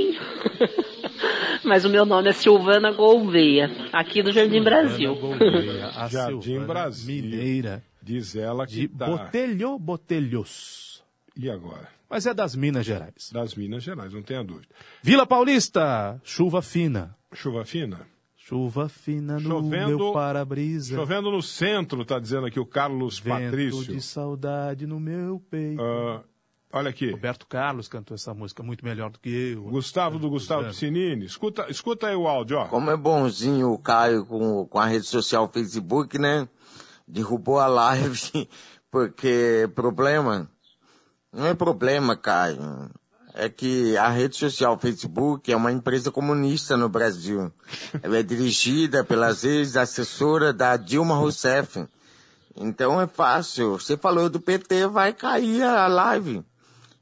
Mas 1.64 1.85
o 1.85 1.88
meu 1.88 2.05
nome 2.05 2.31
é 2.31 2.33
Silvana 2.33 2.93
Gouveia, 2.93 3.71
aqui 3.93 4.23
do 4.23 4.33
Jardim 4.33 4.62
Silvana 4.62 4.83
Brasil. 4.83 5.14
Gouveia, 5.14 5.87
a 5.97 6.09
Jardim 6.09 6.40
Silvana 6.43 6.67
Brasil. 6.67 7.14
Mineira. 7.14 7.83
Diz 8.02 8.35
ela 8.37 8.67
que 8.67 8.73
de 8.73 8.88
tá... 8.88 9.07
Botelho, 9.07 9.78
Botelhos. 9.78 11.02
E 11.37 11.50
agora? 11.50 11.98
Mas 12.09 12.27
é 12.27 12.33
das 12.33 12.55
Minas 12.55 12.87
Gerais. 12.87 13.31
Das 13.33 13.55
Minas 13.55 13.83
Gerais, 13.83 14.12
não 14.12 14.23
tenha 14.23 14.43
dúvida. 14.43 14.69
Vila 15.03 15.27
Paulista, 15.27 16.21
chuva 16.25 16.62
fina. 16.62 17.15
Chuva 17.35 17.65
fina? 17.65 18.07
Chuva 18.49 18.88
fina 18.88 19.35
no 19.35 19.61
chovendo, 19.61 19.99
meu 19.99 20.12
para-brisa. 20.15 20.97
Chovendo 20.97 21.31
no 21.31 21.43
centro, 21.43 22.03
tá 22.03 22.19
dizendo 22.19 22.47
aqui 22.47 22.59
o 22.59 22.65
Carlos 22.65 23.19
Vento 23.19 23.45
Patrício. 23.45 23.95
de 23.95 24.00
saudade 24.00 24.87
no 24.87 24.99
meu 24.99 25.38
peito. 25.50 25.83
Uh, 25.83 26.25
olha 26.73 26.88
aqui. 26.88 27.11
Roberto 27.11 27.47
Carlos 27.47 27.88
cantou 27.88 28.15
essa 28.15 28.33
música 28.33 28.62
muito 28.62 28.83
melhor 28.83 29.11
do 29.11 29.21
que 29.21 29.29
eu. 29.29 29.65
Gustavo 29.65 30.19
do 30.19 30.31
Gustavo 30.31 30.67
Piscinini. 30.69 31.27
Escuta, 31.27 31.67
escuta 31.69 32.07
aí 32.07 32.17
o 32.17 32.27
áudio, 32.27 32.57
ó. 32.57 32.65
Como 32.69 32.91
é 32.91 32.97
bonzinho 32.97 33.71
o 33.71 33.79
Caio 33.79 34.25
com, 34.25 34.65
com 34.65 34.79
a 34.79 34.87
rede 34.87 35.05
social 35.05 35.47
Facebook, 35.53 36.19
né? 36.19 36.49
Derrubou 37.07 37.59
a 37.59 37.67
live, 37.67 38.49
porque 38.91 39.69
problema 39.75 40.50
não 41.32 41.47
é 41.47 41.54
problema, 41.54 42.16
Caio. 42.16 42.90
É 43.35 43.49
que 43.49 43.97
a 43.97 44.08
rede 44.08 44.37
social 44.37 44.76
Facebook 44.78 45.52
é 45.52 45.56
uma 45.56 45.70
empresa 45.70 46.11
comunista 46.11 46.76
no 46.76 46.88
Brasil. 46.88 47.52
Ela 48.02 48.18
é 48.18 48.23
dirigida 48.23 49.04
pelas 49.04 49.44
ex-assessoras 49.44 50.52
da 50.54 50.76
Dilma 50.76 51.14
Rousseff. 51.14 51.87
Então 52.56 53.00
é 53.00 53.06
fácil. 53.06 53.78
Você 53.78 53.97
falou 53.97 54.28
do 54.28 54.40
PT, 54.40 54.88
vai 54.88 55.12
cair 55.12 55.62
a 55.62 55.87
live. 55.87 56.42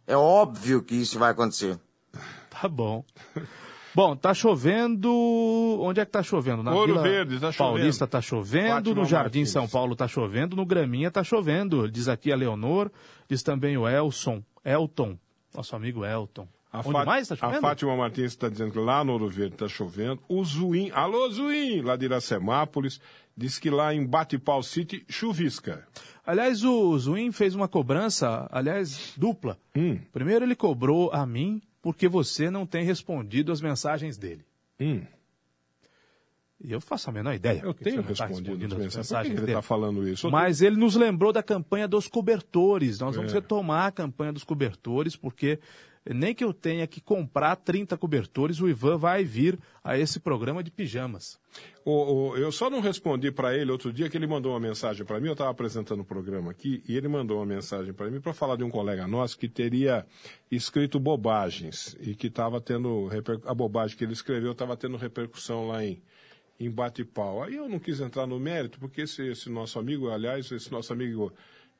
É 0.06 0.16
óbvio 0.16 0.82
que 0.82 0.94
isso 0.94 1.18
vai 1.18 1.30
acontecer. 1.30 1.78
Tá 2.50 2.68
bom. 2.68 3.02
Bom, 3.94 4.14
tá 4.14 4.34
chovendo. 4.34 5.10
Onde 5.80 6.00
é 6.00 6.04
que 6.04 6.12
tá 6.12 6.22
chovendo? 6.22 6.62
Na 6.62 6.74
Ouro 6.74 6.92
Vila 6.92 7.02
Verde, 7.02 7.40
tá 7.40 7.50
chovendo. 7.50 7.78
Paulista 7.78 8.06
tá 8.06 8.20
chovendo, 8.20 8.68
Fátima 8.68 8.94
no 8.94 9.04
Jardim 9.06 9.38
Martins. 9.38 9.50
São 9.50 9.66
Paulo 9.66 9.96
tá 9.96 10.06
chovendo, 10.06 10.54
no 10.54 10.66
Graminha 10.66 11.10
tá 11.10 11.24
chovendo. 11.24 11.90
Diz 11.90 12.06
aqui 12.06 12.30
a 12.30 12.36
Leonor, 12.36 12.90
diz 13.28 13.42
também 13.42 13.76
o 13.76 13.88
Elson, 13.88 14.42
Elton, 14.64 15.18
nosso 15.54 15.74
amigo 15.76 16.04
Elton. 16.04 16.48
A 16.72 16.80
Onde 16.80 17.06
mais 17.06 17.28
tá 17.28 17.36
chovendo? 17.36 17.58
A 17.58 17.60
Fátima 17.60 17.96
Martins 17.96 18.32
está 18.32 18.48
dizendo 18.48 18.72
que 18.72 18.78
lá 18.78 19.02
no 19.02 19.12
Ouro 19.12 19.28
Verde 19.28 19.54
está 19.54 19.66
chovendo. 19.68 20.20
O 20.28 20.44
Zuim, 20.44 20.90
alô 20.90 21.30
Zuim, 21.30 21.80
lá 21.80 21.96
de 21.96 22.04
Iracemápolis, 22.04 23.00
diz 23.36 23.58
que 23.58 23.70
lá 23.70 23.94
em 23.94 24.04
Batipau 24.04 24.62
City 24.62 25.04
chuvisca. 25.08 25.86
Aliás, 26.26 26.64
o 26.64 26.98
Zuin 26.98 27.32
fez 27.32 27.54
uma 27.54 27.68
cobrança, 27.68 28.46
aliás, 28.50 29.14
dupla. 29.16 29.56
Hum, 29.74 29.98
Primeiro 30.12 30.44
ele 30.44 30.56
cobrou 30.56 31.10
a 31.12 31.24
mim 31.24 31.62
porque 31.80 32.08
você 32.08 32.50
não 32.50 32.66
tem 32.66 32.84
respondido 32.84 33.52
as 33.52 33.60
mensagens 33.60 34.18
dele. 34.18 34.44
hum. 34.80 35.02
E 36.62 36.72
eu 36.72 36.80
faço 36.80 37.10
a 37.10 37.12
menor 37.12 37.34
ideia. 37.34 37.60
Eu 37.62 37.74
tenho 37.74 38.02
tá 38.02 38.08
respondido 38.08 38.52
respondendo 38.56 38.72
as 38.86 38.96
mensagens. 38.96 39.28
Por 39.34 39.36
que 39.36 39.42
ele 39.44 39.50
está 39.52 39.62
falando 39.62 40.08
isso? 40.08 40.30
Mas 40.30 40.62
ele 40.62 40.76
nos 40.76 40.96
lembrou 40.96 41.32
da 41.32 41.42
campanha 41.42 41.86
dos 41.86 42.08
cobertores. 42.08 42.98
Nós 42.98 43.14
vamos 43.14 43.32
É. 43.32 43.34
retomar 43.36 43.86
a 43.86 43.92
campanha 43.92 44.32
dos 44.32 44.42
cobertores, 44.42 45.14
porque 45.16 45.58
nem 46.08 46.34
que 46.34 46.42
eu 46.44 46.54
tenha 46.54 46.86
que 46.86 47.00
comprar 47.00 47.56
30 47.56 47.96
cobertores, 47.98 48.60
o 48.60 48.68
Ivan 48.68 48.96
vai 48.96 49.22
vir 49.24 49.58
a 49.84 49.98
esse 49.98 50.18
programa 50.20 50.62
de 50.62 50.70
pijamas. 50.70 51.38
O- 51.84 52.30
o- 52.30 52.36
eu 52.36 52.50
só 52.52 52.70
não 52.70 52.80
respondi 52.80 53.30
para 53.32 53.54
ele 53.56 53.70
outro 53.72 53.92
dia 53.92 54.08
que 54.08 54.16
ele 54.16 54.26
mandou 54.26 54.52
uma 54.52 54.60
mensagem 54.60 55.04
para 55.04 55.20
mim. 55.20 55.26
Eu 55.26 55.32
estava 55.32 55.50
apresentando 55.50 56.00
o 56.00 56.04
programa 56.04 56.52
aqui 56.52 56.82
e 56.88 56.96
ele 56.96 57.08
mandou 57.08 57.38
uma 57.38 57.46
mensagem 57.46 57.92
para 57.92 58.08
mim 58.08 58.20
para 58.20 58.32
falar 58.32 58.56
de 58.56 58.64
um 58.64 58.70
colega 58.70 59.06
nosso 59.06 59.36
que 59.36 59.48
teria 59.48 60.06
escrito 60.50 60.98
bobagens 61.00 61.96
e 62.00 62.14
que 62.14 62.28
estava 62.28 62.60
tendo 62.60 63.08
a 63.44 63.52
bobagem 63.54 63.96
que 63.96 64.04
ele 64.04 64.12
escreveu 64.14 64.52
estava 64.52 64.76
tendo 64.76 64.96
repercussão 64.96 65.66
lá 65.68 65.84
em 65.84 66.00
em 66.58 66.70
bate-pau. 66.70 67.42
Aí 67.42 67.56
eu 67.56 67.68
não 67.68 67.78
quis 67.78 68.00
entrar 68.00 68.26
no 68.26 68.38
mérito 68.38 68.78
porque 68.78 69.02
esse, 69.02 69.26
esse 69.26 69.50
nosso 69.50 69.78
amigo, 69.78 70.10
aliás, 70.10 70.50
esse 70.50 70.70
nosso 70.70 70.92
amigo 70.92 71.32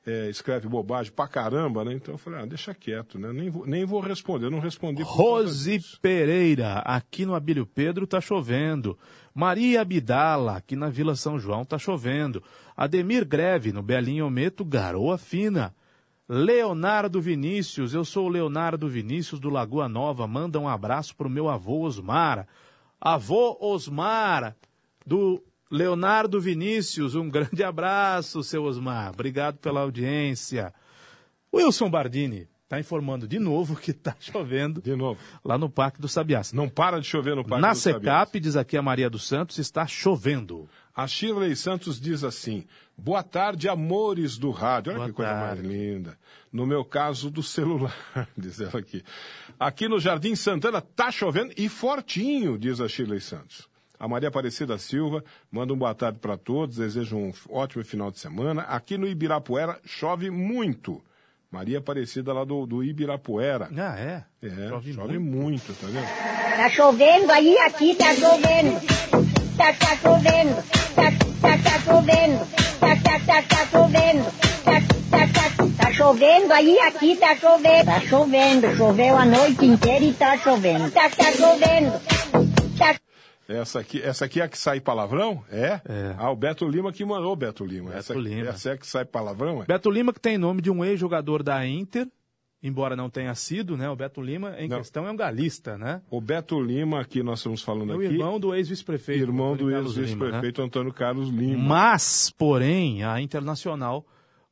é, 0.07 0.31
escreve 0.31 0.69
bobagem 0.69 1.13
pra 1.13 1.27
caramba, 1.27 1.85
né? 1.85 1.93
Então 1.93 2.15
eu 2.15 2.19
falei, 2.19 2.41
ah, 2.41 2.47
deixa 2.47 2.73
quieto, 2.73 3.19
né? 3.19 3.33
Nem 3.33 3.51
vou, 3.51 3.67
nem 3.67 3.85
vou 3.85 4.01
responder, 4.01 4.47
eu 4.47 4.51
não 4.51 4.61
respondi. 4.61 5.03
Rose. 5.03 5.81
Pereira, 6.01 6.79
aqui 6.79 7.27
no 7.27 7.35
Abílio 7.35 7.67
Pedro 7.67 8.07
tá 8.07 8.21
chovendo. 8.21 8.97
Maria 9.35 9.81
Abdala, 9.81 10.57
aqui 10.57 10.77
na 10.77 10.89
Vila 10.89 11.17
São 11.17 11.39
João 11.39 11.65
tá 11.65 11.77
chovendo. 11.77 12.43
Ademir 12.77 13.27
Greve, 13.27 13.73
no 13.73 13.83
Belinho 13.83 14.27
Ometo, 14.27 14.65
garoa 14.65 15.19
fina. 15.19 15.75
Leonardo 16.29 17.21
Vinícius, 17.21 17.95
eu 17.95 18.05
sou 18.05 18.27
o 18.27 18.29
Leonardo 18.29 18.89
Vinícius 18.89 19.39
do 19.39 19.49
Lagoa 19.49 19.89
Nova, 19.89 20.27
manda 20.27 20.59
um 20.59 20.69
abraço 20.69 21.15
pro 21.15 21.31
meu 21.31 21.49
avô 21.49 21.83
Osmar. 21.83 22.49
Avô 23.01 23.57
Osmar, 23.61 24.57
do 25.07 25.43
Leonardo 25.71 26.41
Vinícius, 26.41 27.15
um 27.15 27.29
grande 27.29 27.63
abraço, 27.63 28.43
seu 28.43 28.65
Osmar. 28.65 29.11
Obrigado 29.15 29.59
pela 29.59 29.81
audiência. 29.81 30.73
Wilson 31.55 31.89
Bardini 31.89 32.49
está 32.65 32.81
informando 32.81 33.29
de 33.29 33.39
novo 33.39 33.77
que 33.77 33.93
está 33.93 34.15
chovendo 34.21 34.83
De 34.83 34.95
novo. 34.97 35.21
lá 35.45 35.57
no 35.57 35.71
Parque 35.71 36.01
do 36.01 36.09
Sabiás. 36.09 36.53
Não 36.53 36.69
para 36.69 37.01
de 37.01 37.07
chover 37.07 37.37
no 37.37 37.45
Parque 37.45 37.63
Na 37.63 37.73
do 37.73 37.77
Sabiá. 37.79 38.01
Secap, 38.21 38.41
diz 38.41 38.57
aqui 38.57 38.77
a 38.77 38.83
Maria 38.83 39.09
dos 39.09 39.27
Santos, 39.27 39.59
está 39.59 39.87
chovendo. 39.87 40.69
A 40.95 41.07
Shirley 41.07 41.55
Santos 41.55 42.01
diz 42.01 42.25
assim: 42.25 42.65
Boa 42.97 43.23
tarde, 43.23 43.69
amores 43.69 44.39
do 44.39 44.51
rádio. 44.51 44.91
Olha 44.93 44.99
Boa 44.99 45.09
que 45.11 45.15
coisa 45.15 45.31
tarde. 45.33 45.63
mais 45.63 45.73
linda. 45.73 46.19
No 46.53 46.67
meu 46.67 46.85
caso, 46.85 47.31
do 47.31 47.43
celular, 47.43 47.95
diz 48.37 48.61
ela 48.61 48.79
aqui. 48.81 49.03
Aqui 49.61 49.89
no 49.89 50.01
Jardim 50.01 50.35
Santana 50.35 50.81
tá 50.81 51.11
chovendo 51.11 51.53
e 51.57 51.69
fortinho, 51.69 52.59
diz 52.59 52.81
a 52.81 52.89
Shirley 52.89 53.21
Santos. 53.21 53.69
A 53.99 54.07
Maria 54.07 54.29
Aparecida 54.29 54.77
Silva 54.79 55.25
manda 55.51 55.73
um 55.73 55.77
boa 55.77 55.95
tarde 55.95 56.19
para 56.19 56.37
todos, 56.37 56.77
deseja 56.77 57.17
um 57.17 57.33
ótimo 57.49 57.85
final 57.85 58.11
de 58.11 58.19
semana. 58.19 58.63
Aqui 58.63 58.99
no 58.99 59.07
Ibirapuera 59.07 59.79
chove 59.85 60.31
muito. 60.31 61.03
Maria 61.51 61.79
Aparecida 61.79 62.33
lá 62.33 62.45
do, 62.45 62.67
do 62.67 62.85
Ibirapuera. 62.85 63.71
Ah, 63.77 63.99
é? 63.99 64.25
É, 64.43 64.69
chove, 64.69 64.93
muito. 65.19 65.21
muito. 65.21 65.75
tá 65.75 65.87
vendo? 65.87 66.57
Tá 66.57 66.71
chovendo 66.71 67.33
aí, 67.33 67.57
aqui 67.59 67.95
tá 67.95 68.15
chovendo. 68.15 68.81
Tá, 69.57 69.73
tá 69.73 69.97
chovendo. 69.97 70.63
Tá, 70.95 71.11
tá, 71.41 71.59
tá 71.59 71.79
chovendo. 71.81 72.47
Tá, 72.79 72.97
tá, 72.97 73.21
tá, 73.21 73.43
tá 73.43 73.67
chovendo. 73.67 74.25
Tá, 74.65 74.81
tá, 75.11 75.27
tá, 75.29 75.85
tá 75.85 75.93
chovendo 75.93 76.53
aí, 76.53 76.79
aqui 76.81 77.17
tá 77.17 77.37
chovendo. 77.37 77.85
Tá 77.87 78.01
chovendo, 78.01 78.77
choveu 78.77 79.17
a 79.17 79.25
noite 79.25 79.65
inteira 79.65 80.05
e 80.05 80.13
tá 80.13 80.37
chovendo. 80.37 80.91
Tá, 80.91 81.09
tá 81.09 81.33
chovendo. 81.33 82.16
Essa 83.49 83.81
aqui, 83.81 84.03
essa 84.03 84.25
aqui 84.25 84.41
é 84.41 84.45
a 84.45 84.49
que 84.49 84.59
sai 84.59 84.81
palavrão? 84.81 85.45
É? 85.51 85.81
É. 85.89 86.15
Ah, 86.19 86.31
o 86.31 86.37
Beto 86.37 86.69
Lima 86.69 86.93
que 86.93 87.05
mandou 87.05 87.33
o 87.33 87.37
Beto 87.37 87.65
Lima. 87.65 87.91
Beto 87.91 87.99
essa, 87.99 88.15
Lima. 88.15 88.49
essa 88.49 88.71
é 88.71 88.73
a 88.73 88.77
que 88.77 88.87
sai 88.87 89.05
palavrão? 89.05 89.63
É? 89.63 89.67
Beto 89.67 89.91
Lima, 89.91 90.13
que 90.13 90.21
tem 90.21 90.37
nome 90.37 90.61
de 90.61 90.71
um 90.71 90.85
ex-jogador 90.85 91.43
da 91.45 91.65
Inter, 91.65 92.09
embora 92.61 92.97
não 92.97 93.09
tenha 93.09 93.33
sido, 93.37 93.77
né? 93.77 93.89
O 93.89 93.95
Beto 93.95 94.21
Lima, 94.21 94.57
em 94.59 94.69
Não. 94.69 94.79
questão, 94.79 95.07
é 95.07 95.11
um 95.13 95.17
galista, 95.17 95.79
né? 95.79 96.03
O 96.11 96.21
Beto 96.21 96.61
Lima, 96.61 97.01
aqui 97.01 97.23
nós 97.23 97.39
estamos 97.39 97.63
falando 97.63 97.93
É 97.93 97.97
o 97.97 98.01
aqui, 98.01 98.07
irmão 98.15 98.41
do 98.41 98.53
ex-vice-prefeito. 98.53 99.23
irmão 99.23 99.57
do 99.57 99.67
Antônio 99.69 99.83
né? 99.83 99.87
ex-vice-prefeito 99.89 100.63
Antônio 100.63 100.93
Carlos 100.93 101.29
Lima. 101.29 101.63
Mas, 101.63 102.31
porém, 102.37 103.05
a 103.05 103.21
Internacional, 103.21 104.05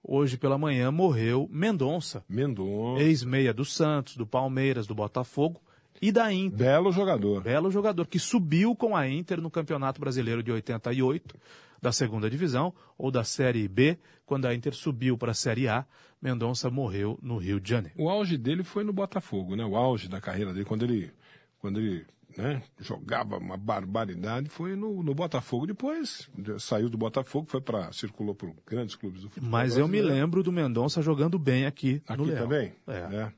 hoje 0.02 0.36
pela 0.36 0.56
manhã, 0.56 0.92
morreu 0.92 1.48
Mendonça, 1.50 2.22
Mendonça. 2.28 3.02
ex-meia 3.02 3.52
do 3.52 3.64
Santos, 3.64 4.16
do 4.16 4.26
Palmeiras, 4.26 4.86
do 4.86 4.94
Botafogo 4.94 5.60
e 6.00 6.12
da 6.12 6.32
Inter. 6.32 6.58
Belo 6.58 6.92
jogador. 6.92 7.42
Belo 7.42 7.70
jogador 7.70 8.06
que 8.06 8.18
subiu 8.18 8.74
com 8.74 8.96
a 8.96 9.08
Inter 9.08 9.40
no 9.40 9.50
Campeonato 9.50 10.00
Brasileiro 10.00 10.42
de 10.42 10.52
88, 10.52 11.36
da 11.80 11.92
segunda 11.92 12.28
divisão, 12.30 12.72
ou 12.96 13.10
da 13.10 13.24
Série 13.24 13.66
B, 13.68 13.98
quando 14.24 14.46
a 14.46 14.54
Inter 14.54 14.74
subiu 14.74 15.16
para 15.18 15.32
a 15.32 15.34
Série 15.34 15.68
A. 15.68 15.86
Mendonça 16.20 16.70
morreu 16.70 17.18
no 17.22 17.36
Rio 17.36 17.60
de 17.60 17.68
Janeiro. 17.68 17.94
O 17.98 18.08
auge 18.08 18.38
dele 18.38 18.64
foi 18.64 18.82
no 18.82 18.92
Botafogo, 18.94 19.54
né? 19.54 19.64
O 19.64 19.76
auge 19.76 20.08
da 20.08 20.20
carreira 20.20 20.54
dele, 20.54 20.64
quando 20.64 20.82
ele, 20.84 21.12
quando 21.58 21.78
ele 21.78 22.06
né, 22.36 22.62
jogava 22.80 23.36
uma 23.36 23.56
barbaridade, 23.56 24.48
foi 24.48 24.74
no, 24.74 25.02
no 25.02 25.14
Botafogo. 25.14 25.66
Depois 25.66 26.28
saiu 26.58 26.88
do 26.88 26.96
Botafogo, 26.96 27.46
foi 27.48 27.60
para 27.60 27.92
circulou 27.92 28.34
por 28.34 28.54
grandes 28.66 28.94
clubes 28.94 29.22
do 29.22 29.28
futebol. 29.28 29.50
Mas 29.50 29.76
eu 29.76 29.86
me 29.86 30.00
lembro 30.00 30.42
do 30.42 30.50
Mendonça 30.50 31.02
jogando 31.02 31.38
bem 31.38 31.66
aqui, 31.66 32.02
no 32.08 32.14
Aqui 32.14 32.24
Leão. 32.24 32.42
também? 32.42 32.72
É. 32.86 32.92
É. 33.16 33.32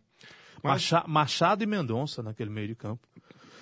Mas, 0.62 0.73
Macha- 0.90 1.05
Machado 1.07 1.62
e 1.62 1.66
Mendonça 1.66 2.23
naquele 2.23 2.51
meio 2.51 2.69
de 2.69 2.75
campo. 2.75 3.07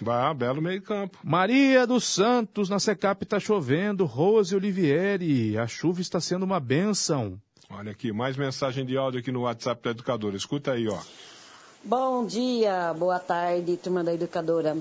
bah, 0.01 0.33
belo 0.35 0.61
meio 0.63 0.81
campo. 0.83 1.19
Maria 1.23 1.87
dos 1.87 2.05
Santos, 2.05 2.69
na 2.69 2.79
Secap 2.79 3.23
está 3.25 3.39
chovendo. 3.41 4.05
Rose 4.05 4.55
Olivieri, 4.55 5.57
a 5.59 5.67
chuva 5.67 6.01
está 6.01 6.21
sendo 6.21 6.43
uma 6.45 6.61
benção. 6.61 7.39
Olha 7.71 7.93
aqui, 7.93 8.13
mais 8.13 8.37
mensagem 8.37 8.85
de 8.85 8.97
áudio 8.97 9.21
aqui 9.21 9.33
no 9.33 9.43
WhatsApp 9.43 9.83
da 9.83 9.91
educadora. 9.91 10.37
Escuta 10.37 10.73
aí, 10.73 10.87
ó. 10.89 10.99
Bom 11.83 12.25
dia, 12.25 12.95
boa 12.95 13.19
tarde, 13.19 13.77
turma 13.77 14.03
da 14.03 14.15
educadora. 14.15 14.77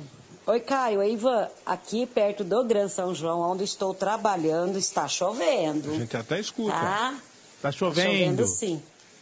Oi, 0.45 0.60
Caio, 0.60 1.02
é 1.02 1.10
Ivan. 1.10 1.47
Aqui 1.65 2.06
perto 2.06 2.43
do 2.43 2.63
Gran 2.65 2.88
São 2.89 3.15
João, 3.15 3.39
onde 3.41 3.63
estou 3.63 3.93
trabalhando, 3.93 4.78
está 4.78 5.08
chovendo. 5.08 5.91
A 5.91 5.97
gente 5.99 6.15
até 6.17 6.39
escuta. 6.39 6.71
Tá? 6.73 6.80
Tá 6.82 7.17
Tá 7.63 7.71
chovendo. 7.71 8.45
chovendo 8.45 8.47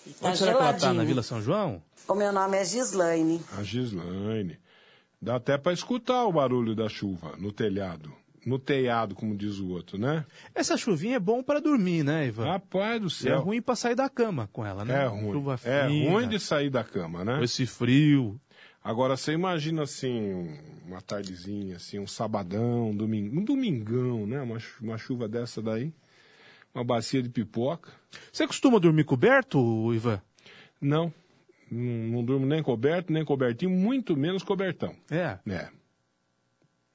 sim. 0.03 0.13
Tá 0.19 0.29
Onde 0.29 0.37
será 0.37 0.51
que 0.53 0.57
ela 0.61 0.71
tá? 0.73 0.77
geladinho. 0.79 1.01
Na 1.01 1.07
Vila 1.07 1.23
São 1.23 1.41
João? 1.41 1.81
O 2.07 2.15
meu 2.15 2.31
nome 2.33 2.57
é 2.57 2.65
Gislaine. 2.65 3.41
A 3.57 3.63
Gislaine. 3.63 4.57
Dá 5.21 5.35
até 5.35 5.57
para 5.57 5.71
escutar 5.71 6.25
o 6.25 6.31
barulho 6.33 6.75
da 6.75 6.89
chuva 6.89 7.35
no 7.37 7.51
telhado. 7.51 8.11
No 8.43 8.57
telhado, 8.57 9.13
como 9.13 9.35
diz 9.37 9.59
o 9.59 9.69
outro, 9.69 9.99
né? 9.99 10.25
Essa 10.55 10.75
chuvinha 10.75 11.17
é 11.17 11.19
bom 11.19 11.43
para 11.43 11.61
dormir, 11.61 12.03
né, 12.03 12.25
Ivan? 12.25 12.45
Rapaz 12.45 12.99
do 12.99 13.05
é 13.05 13.09
céu. 13.11 13.41
ruim 13.41 13.61
para 13.61 13.75
sair 13.75 13.93
da 13.93 14.09
cama 14.09 14.49
com 14.51 14.65
ela, 14.65 14.83
né? 14.83 15.03
É 15.03 15.05
ruim. 15.05 15.31
Chuva 15.31 15.59
É 15.63 15.85
ruim 15.85 16.27
de 16.27 16.39
sair 16.39 16.71
da 16.71 16.83
cama, 16.83 17.23
né? 17.23 17.37
com 17.37 17.43
esse 17.43 17.67
frio. 17.67 18.41
Agora, 18.83 19.15
você 19.15 19.33
imagina 19.33 19.83
assim, 19.83 20.33
um- 20.33 20.57
uma 20.87 21.01
tardezinha, 21.01 21.75
assim, 21.75 21.99
um 21.99 22.07
sabadão, 22.07 22.89
um, 22.89 22.95
domingo, 22.97 23.39
um 23.39 23.43
domingão, 23.45 24.25
né? 24.25 24.41
Uma, 24.41 24.57
uma 24.81 24.97
chuva 24.97 25.27
dessa 25.27 25.61
daí. 25.61 25.93
Uma 26.73 26.83
bacia 26.83 27.21
de 27.21 27.29
pipoca. 27.29 27.91
Você 28.31 28.47
costuma 28.47 28.79
dormir 28.79 29.03
coberto, 29.03 29.93
Ivan? 29.93 30.21
Não. 30.79 31.13
Não, 31.69 32.07
não 32.09 32.23
durmo 32.23 32.45
nem 32.45 32.61
coberto, 32.61 33.11
nem 33.13 33.23
cobertinho, 33.23 33.71
muito 33.71 34.15
menos 34.15 34.43
cobertão. 34.43 34.95
É. 35.09 35.39
É. 35.47 35.69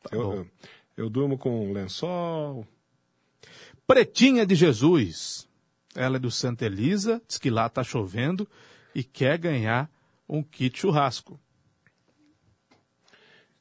Tá 0.02 0.10
eu, 0.12 0.32
eu, 0.32 0.46
eu 0.96 1.10
durmo 1.10 1.38
com 1.38 1.72
lençol. 1.72 2.66
Pretinha 3.86 4.44
de 4.44 4.54
Jesus. 4.54 5.48
Ela 5.94 6.16
é 6.16 6.20
do 6.20 6.30
Santa 6.30 6.66
Elisa, 6.66 7.22
diz 7.26 7.38
que 7.38 7.48
lá 7.48 7.68
tá 7.68 7.82
chovendo 7.82 8.46
e 8.94 9.02
quer 9.02 9.38
ganhar 9.38 9.90
um 10.28 10.42
kit 10.42 10.78
churrasco. 10.78 11.40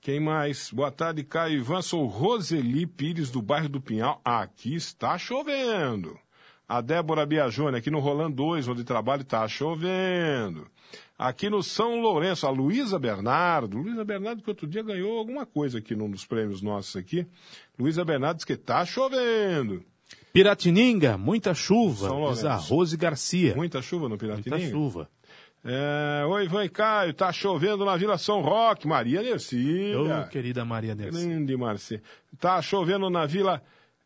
Quem 0.06 0.20
mais? 0.20 0.70
Boa 0.72 0.92
tarde, 0.92 1.24
Caio 1.24 1.58
Ivan. 1.58 1.82
Sou 1.82 2.06
Roseli 2.06 2.86
Pires, 2.86 3.32
do 3.32 3.42
bairro 3.42 3.68
do 3.68 3.82
Pinhal. 3.82 4.22
Aqui 4.24 4.76
está 4.76 5.18
chovendo. 5.18 6.16
A 6.70 6.80
Débora 6.80 7.26
Biajone, 7.26 7.76
aqui 7.76 7.90
no 7.90 7.98
Rolando 7.98 8.36
2, 8.36 8.68
onde 8.68 8.84
trabalho, 8.84 9.24
está 9.24 9.48
chovendo. 9.48 10.68
Aqui 11.18 11.50
no 11.50 11.64
São 11.64 12.02
Lourenço, 12.02 12.46
a 12.46 12.52
Luísa 12.52 13.00
Bernardo. 13.00 13.80
Luísa 13.80 14.06
Bernardo, 14.06 14.44
que 14.44 14.50
outro 14.52 14.68
dia 14.68 14.84
ganhou 14.84 15.18
alguma 15.18 15.44
coisa 15.44 15.80
aqui 15.80 15.96
num 15.96 16.12
dos 16.12 16.24
prêmios 16.24 16.62
nossos 16.62 16.96
aqui. 16.96 17.26
Luísa 17.80 18.06
Bernardo 18.06 18.36
diz 18.36 18.46
que 18.46 18.54
está 18.54 18.86
chovendo. 18.86 19.84
Piratininga, 20.32 21.18
muita 21.18 21.56
chuva, 21.56 22.10
São 22.10 22.32
diz 22.32 22.46
a. 22.46 22.54
Rose 22.54 22.96
Garcia. 22.96 23.56
Muita 23.56 23.82
chuva 23.82 24.04
no 24.04 24.10
Muita 24.10 24.28
Piratininga. 24.28 24.70
chuva. 24.70 25.10
É, 25.68 26.24
Oi, 26.26 26.46
Ivan 26.46 26.64
e 26.66 26.70
Caio. 26.70 27.14
Tá 27.14 27.32
chovendo 27.32 27.84
na 27.84 27.98
Vila 27.98 28.18
São 28.20 28.40
Roque. 28.42 28.88
Maria 28.88 29.22
Nercília. 29.24 30.22
Ô, 30.22 30.28
querida 30.28 30.64
Maria 30.64 30.94
Nercy. 30.94 31.26
Grande 31.28 31.58
Marci. 31.58 32.02
Tá 32.40 32.62
chovendo 32.62 33.10
na 33.10 33.26
Vila 33.26 33.62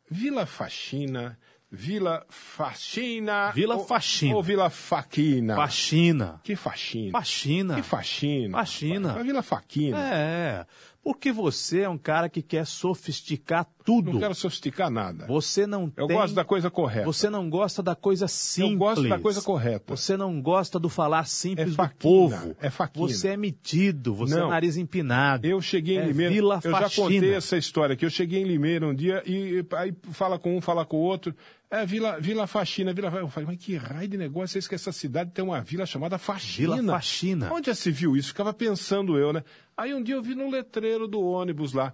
Vila 0.09 0.45
Faxina, 0.45 1.37
Vila 1.71 2.25
Faxina. 2.29 3.51
Vila 3.51 3.75
ou- 3.75 3.85
Faxina. 3.85 4.35
Ou 4.35 4.41
Vila 4.41 4.69
Faquina. 4.69 5.55
Faxina. 5.55 6.39
Que 6.43 6.55
faxina? 6.55 7.11
Faxina. 7.11 7.75
Que 7.75 7.81
faxina? 7.83 8.57
Faxina. 8.57 9.11
A 9.19 9.23
Vila 9.23 9.43
Faquina. 9.43 9.97
É, 9.99 10.65
porque 11.11 11.31
você 11.31 11.79
é 11.81 11.89
um 11.89 11.97
cara 11.97 12.29
que 12.29 12.39
quer 12.39 12.67
sofisticar 12.67 13.65
tudo. 13.83 14.13
Não 14.13 14.19
quero 14.19 14.35
sofisticar 14.35 14.91
nada. 14.91 15.25
Você 15.25 15.65
não 15.65 15.91
Eu 15.97 16.05
tem... 16.05 16.15
gosto 16.15 16.35
da 16.35 16.45
coisa 16.45 16.69
correta. 16.69 17.05
Você 17.05 17.31
não 17.31 17.49
gosta 17.49 17.81
da 17.81 17.95
coisa 17.95 18.27
simples. 18.27 18.73
Eu 18.73 18.77
gosto 18.77 19.09
da 19.09 19.17
coisa 19.17 19.41
correta. 19.41 19.95
Você 19.95 20.15
não 20.15 20.39
gosta 20.39 20.79
do 20.79 20.87
falar 20.87 21.25
simples 21.25 21.65
É 21.67 21.69
do 21.71 21.75
faquina, 21.75 21.97
povo. 21.99 22.55
é 22.61 22.69
faquina. 22.69 23.07
Você 23.07 23.29
é 23.29 23.37
metido, 23.37 24.13
você 24.13 24.35
Não. 24.35 24.45
é 24.47 24.49
nariz 24.51 24.77
empinado. 24.77 25.47
Eu 25.47 25.59
cheguei 25.61 25.95
em 25.95 25.99
É 26.01 26.05
Limeira, 26.05 26.31
Vila 26.31 26.59
eu 26.63 26.71
já 26.71 26.79
Faxina. 26.81 27.07
contei 27.07 27.33
essa 27.33 27.57
história 27.57 27.93
aqui. 27.93 28.05
Eu 28.05 28.09
cheguei 28.11 28.41
em 28.41 28.45
Limeira 28.45 28.85
um 28.85 28.93
dia 28.93 29.23
e 29.25 29.65
aí 29.77 29.91
fala 30.11 30.37
com 30.37 30.57
um, 30.57 30.61
fala 30.61 30.85
com 30.85 30.97
o 30.97 31.01
outro. 31.01 31.33
É 31.71 31.86
Vila, 31.86 32.19
Vila 32.19 32.47
Faxina, 32.47 32.91
Vila 32.93 33.10
Eu 33.10 33.29
falei, 33.29 33.45
mas 33.45 33.63
que 33.63 33.75
raio 33.75 34.08
de 34.08 34.17
negócio 34.17 34.58
é 34.58 34.60
esse 34.60 34.67
que 34.67 34.73
essa 34.73 34.91
cidade 34.91 35.29
tem 35.32 35.45
uma 35.45 35.62
vila 35.62 35.86
chamada 35.86 36.17
Faxina? 36.17 36.75
Vila 36.75 36.93
Faxina. 36.93 37.53
Onde 37.53 37.67
já 37.67 37.75
se 37.75 37.91
viu 37.91 38.17
isso? 38.17 38.29
Ficava 38.29 38.51
pensando 38.51 39.19
eu, 39.19 39.32
né? 39.32 39.43
Aí 39.77 39.93
um 39.93 40.01
dia 40.01 40.15
eu 40.15 40.21
vi 40.21 40.34
no 40.34 40.49
letreiro 40.49 41.08
do 41.08 41.21
ônibus 41.21 41.73
lá. 41.73 41.93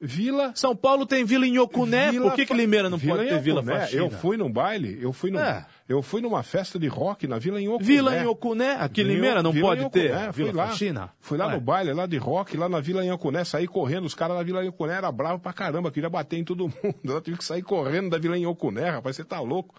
Vila. 0.00 0.52
São 0.54 0.74
Paulo 0.76 1.06
tem 1.06 1.24
Vila 1.24 1.46
Inhocuné, 1.46 2.10
Vila 2.10 2.26
por 2.28 2.34
que, 2.34 2.44
que 2.44 2.52
Limeira 2.52 2.90
não 2.90 2.98
pode 2.98 3.26
ter 3.28 3.40
Vila. 3.40 3.62
Faxina? 3.62 4.02
Eu 4.02 4.10
fui 4.10 4.36
num 4.36 4.50
baile, 4.52 4.98
eu 5.00 5.12
fui, 5.12 5.30
num, 5.30 5.38
É. 5.38 5.64
eu 5.88 6.02
fui 6.02 6.20
numa 6.20 6.42
festa 6.42 6.78
de 6.78 6.86
rock 6.88 7.26
na 7.26 7.38
Vila 7.38 7.60
Inhocuné. 7.60 7.84
Vila 7.86 8.16
Inhocuné, 8.18 8.72
aqui 8.78 9.00
em 9.00 9.04
Limeira 9.04 9.42
não 9.42 9.52
Vila 9.52 9.68
pode 9.68 9.90
ter 9.90 10.06
Inhocuné, 10.10 10.32
fui 10.32 10.44
Vila 10.44 10.56
lá, 10.56 10.68
Faxina? 10.68 11.10
Fui 11.20 11.38
lá 11.38 11.48
no 11.50 11.60
baile, 11.60 11.92
lá 11.94 12.06
de 12.06 12.18
rock, 12.18 12.56
lá 12.56 12.68
na 12.68 12.80
Vila 12.80 13.04
Inhocuné, 13.04 13.44
saí 13.44 13.66
correndo, 13.66 14.04
os 14.04 14.14
caras 14.14 14.36
da 14.36 14.42
Vila 14.42 14.62
Inhocuné 14.62 14.94
eram 14.94 15.12
bravos 15.12 15.40
pra 15.40 15.52
caramba, 15.52 15.90
queria 15.90 16.10
bater 16.10 16.36
em 16.38 16.44
todo 16.44 16.64
mundo. 16.82 16.96
Eu 17.04 17.20
tive 17.20 17.38
que 17.38 17.44
sair 17.44 17.62
correndo 17.62 18.10
da 18.10 18.18
Vila 18.18 18.36
Inhocuné, 18.36 18.90
rapaz, 18.90 19.16
você 19.16 19.24
tá 19.24 19.40
louco. 19.40 19.74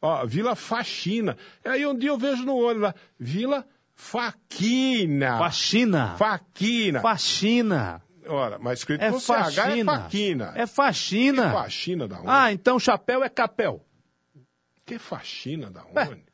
Ó, 0.00 0.24
Vila 0.26 0.54
Faxina. 0.54 1.36
Aí 1.64 1.84
um 1.86 1.96
dia 1.96 2.10
eu 2.10 2.18
vejo 2.18 2.44
no 2.44 2.54
olho 2.54 2.80
lá, 2.80 2.94
Vila 3.18 3.64
Faquina. 3.94 5.38
Faxina. 5.38 6.14
Faquina. 6.16 7.00
Faxina. 7.00 8.02
Ora, 8.28 8.58
mas 8.58 8.80
escrito 8.80 9.02
É 9.02 9.10
com 9.10 9.20
CH 9.20 9.30
é 9.30 9.34
faxina. 9.34 10.00
Faquina. 10.02 10.52
É 10.56 10.66
faxina. 10.66 11.52
Faxina 11.52 12.08
da 12.08 12.18
onde? 12.18 12.26
Ah, 12.28 12.52
então 12.52 12.78
chapéu 12.78 13.22
é 13.22 13.28
capel. 13.28 13.84
Que 14.84 14.98
faxina 14.98 15.70
da 15.70 15.84
onde? 15.84 16.24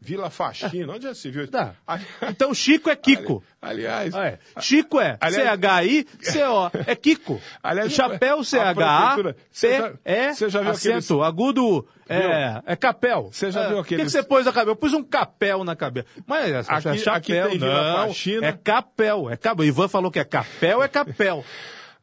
Vila 0.00 0.30
Faxina, 0.30 0.92
onde 0.92 1.04
já 1.04 1.14
se 1.14 1.30
viu? 1.30 1.46
Tá. 1.48 1.74
Ali- 1.86 2.04
Então 2.28 2.52
Chico 2.54 2.88
é 2.90 2.96
Kiko. 2.96 3.42
Aliás, 3.60 4.14
É. 4.14 4.38
Chico 4.60 5.00
é 5.00 5.18
C-H-I-C-O. 5.30 6.70
É 6.86 6.94
Kiko. 6.94 7.40
Aliás, 7.62 7.92
Chapéu 7.92 8.40
a 8.40 8.74
prefeitura- 8.74 9.36
você 9.50 9.68
já- 9.70 9.78
C-H-A-P-E, 9.78 10.34
você 10.34 10.48
já 10.50 10.60
viu 10.60 10.70
acento 10.70 10.90
aqueles- 10.90 11.10
agudo, 11.26 11.88
é, 12.08 12.62
é 12.66 12.76
capel. 12.76 13.30
Você 13.32 13.50
já 13.50 13.62
É. 13.64 13.68
viu 13.68 13.78
O 13.78 13.84
que, 13.84 13.96
você 13.96 14.22
pôs 14.22 14.44
na 14.46 14.52
cabeça? 14.52 14.70
Eu 14.70 14.76
pus 14.76 14.92
um 14.92 15.02
capel 15.02 15.64
na 15.64 15.74
cabeça. 15.76 16.06
Mas 16.26 16.50
é 16.50 16.58
Aqui- 16.68 16.88
é 16.88 16.96
chapéu, 16.98 17.46
aqui 17.46 17.58
não. 17.58 18.06
Faxina. 18.08 18.46
É 18.46 18.52
capel. 18.52 19.30
É 19.30 19.36
capel. 19.36 19.64
O 19.64 19.68
Ivan 19.68 19.88
falou 19.88 20.10
que 20.10 20.18
é 20.18 20.24
capel, 20.24 20.82
é 20.82 20.88
capel. 20.88 21.44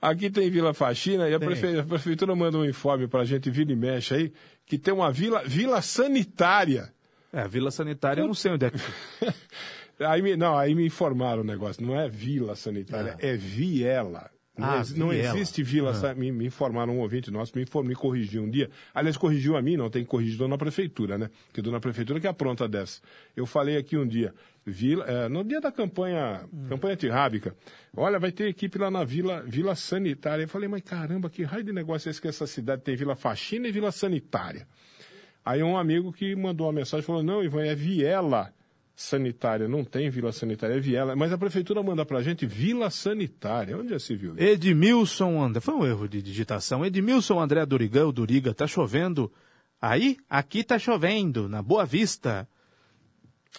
Aqui 0.02 0.32
tem 0.32 0.50
Vila 0.50 0.74
Faxina 0.74 1.30
e 1.30 1.34
a, 1.36 1.40
prefe- 1.40 1.78
a 1.78 1.84
prefeitura 1.84 2.36
manda 2.36 2.58
um 2.58 2.66
informe 2.66 3.08
pra 3.08 3.24
gente, 3.24 3.52
vira 3.52 3.72
e 3.72 3.76
mexe 3.76 4.16
aí, 4.16 4.34
que 4.66 4.76
tem 4.76 4.92
uma 4.92 5.12
vila, 5.12 5.44
vila 5.46 5.80
sanitária. 5.80 6.92
É, 7.34 7.48
Vila 7.48 7.72
Sanitária, 7.72 8.22
eu 8.22 8.28
não 8.28 8.34
sei 8.34 8.52
onde 8.52 8.66
é 8.66 8.72
que 8.72 8.78
Aí 10.00 10.22
me, 10.22 10.36
não, 10.36 10.58
aí 10.58 10.74
me 10.74 10.86
informaram 10.86 11.42
o 11.42 11.46
negócio, 11.46 11.86
não 11.86 11.96
é 12.00 12.10
vila 12.10 12.56
sanitária, 12.56 13.16
é, 13.20 13.36
viela. 13.38 14.32
Não, 14.58 14.68
Ah, 14.70 14.78
ex- 14.78 14.96
não 14.96 15.14
existe 15.14 15.62
vila, 15.62 15.92
Ah. 15.92 15.94
sa- 15.94 16.16
me, 16.16 16.32
me 16.32 16.46
informaram 16.48 16.96
um 16.96 17.00
ouvinte 17.02 17.30
nosso, 17.30 17.54
me, 17.56 17.62
informou, 17.62 17.90
me 17.90 17.96
corrigiu 17.96 18.42
um 18.42 18.50
dia. 18.50 18.70
Aliás, 18.96 19.16
corrigiu 19.16 19.56
a 19.56 19.62
mim, 19.62 19.78
não 19.78 19.92
tem 19.92 20.04
que 20.04 20.10
corrigir 20.10 20.38
dona 20.40 20.58
prefeitura, 20.58 21.20
né? 21.20 21.30
Porque 21.48 21.62
dona 21.62 21.80
prefeitura 21.80 22.20
que 22.20 22.26
apronta 22.28 22.68
dessa. 22.68 23.00
Eu 23.36 23.46
falei 23.46 23.78
aqui 23.78 23.96
um 23.96 24.06
dia, 24.08 24.34
vila, 24.66 25.06
é, 25.06 25.30
no 25.30 25.44
dia 25.44 25.62
da 25.62 25.72
campanha, 25.72 26.46
Hum. 26.52 26.66
campanha 26.68 26.96
antirrábica, 26.96 27.56
olha, 27.96 28.18
vai 28.20 28.32
ter 28.32 28.48
equipe 28.48 28.80
lá 28.80 28.90
na 28.90 29.04
vila, 29.04 29.44
vila 29.46 29.76
sanitária. 29.76 30.44
Eu 30.44 30.50
falei, 30.50 30.68
mas 30.68 30.82
caramba, 30.82 31.30
que 31.30 31.44
raio 31.44 31.64
de 31.64 31.72
negócio 31.72 32.10
é 32.10 32.12
esse 32.12 32.20
que 32.20 32.28
essa 32.28 32.48
cidade 32.48 32.82
tem 32.82 32.96
vila 32.96 33.16
faxina 33.16 33.68
e 33.68 33.72
vila 33.72 33.92
sanitária? 33.92 34.68
Aí 35.44 35.64
um 35.64 35.78
amigo 35.78 36.12
que 36.12 36.36
mandou 36.36 36.68
uma 36.68 36.74
mensagem 36.74 37.06
falou: 37.06 37.24
não, 37.24 37.44
Ivan, 37.44 37.64
é 37.64 37.76
viela 37.76 38.54
sanitária, 38.96 39.68
não 39.68 39.84
tem 39.84 40.10
vila 40.10 40.32
sanitária, 40.32 40.76
é 40.76 40.80
viela. 40.80 41.16
Mas 41.16 41.34
a 41.34 41.38
prefeitura 41.38 41.82
manda 41.82 42.06
pra 42.06 42.22
gente 42.22 42.46
vila 42.46 42.90
sanitária. 42.90 43.78
Onde 43.78 43.90
já 43.90 44.00
se 44.00 44.16
viu? 44.16 44.38
Edmilson 44.38 45.42
André. 45.42 45.60
Foi 45.60 45.74
um 45.74 45.86
erro 45.86 46.08
de 46.08 46.22
digitação. 46.22 46.86
Edmilson 46.86 47.40
André 47.40 47.66
Dorigão, 47.66 48.12
Doriga, 48.12 48.54
tá 48.54 48.68
chovendo. 48.68 49.32
Aí, 49.82 50.18
aqui 50.30 50.64
tá 50.64 50.78
chovendo, 50.78 51.50
na 51.50 51.62
Boa 51.62 51.86
Vista. 51.86 52.48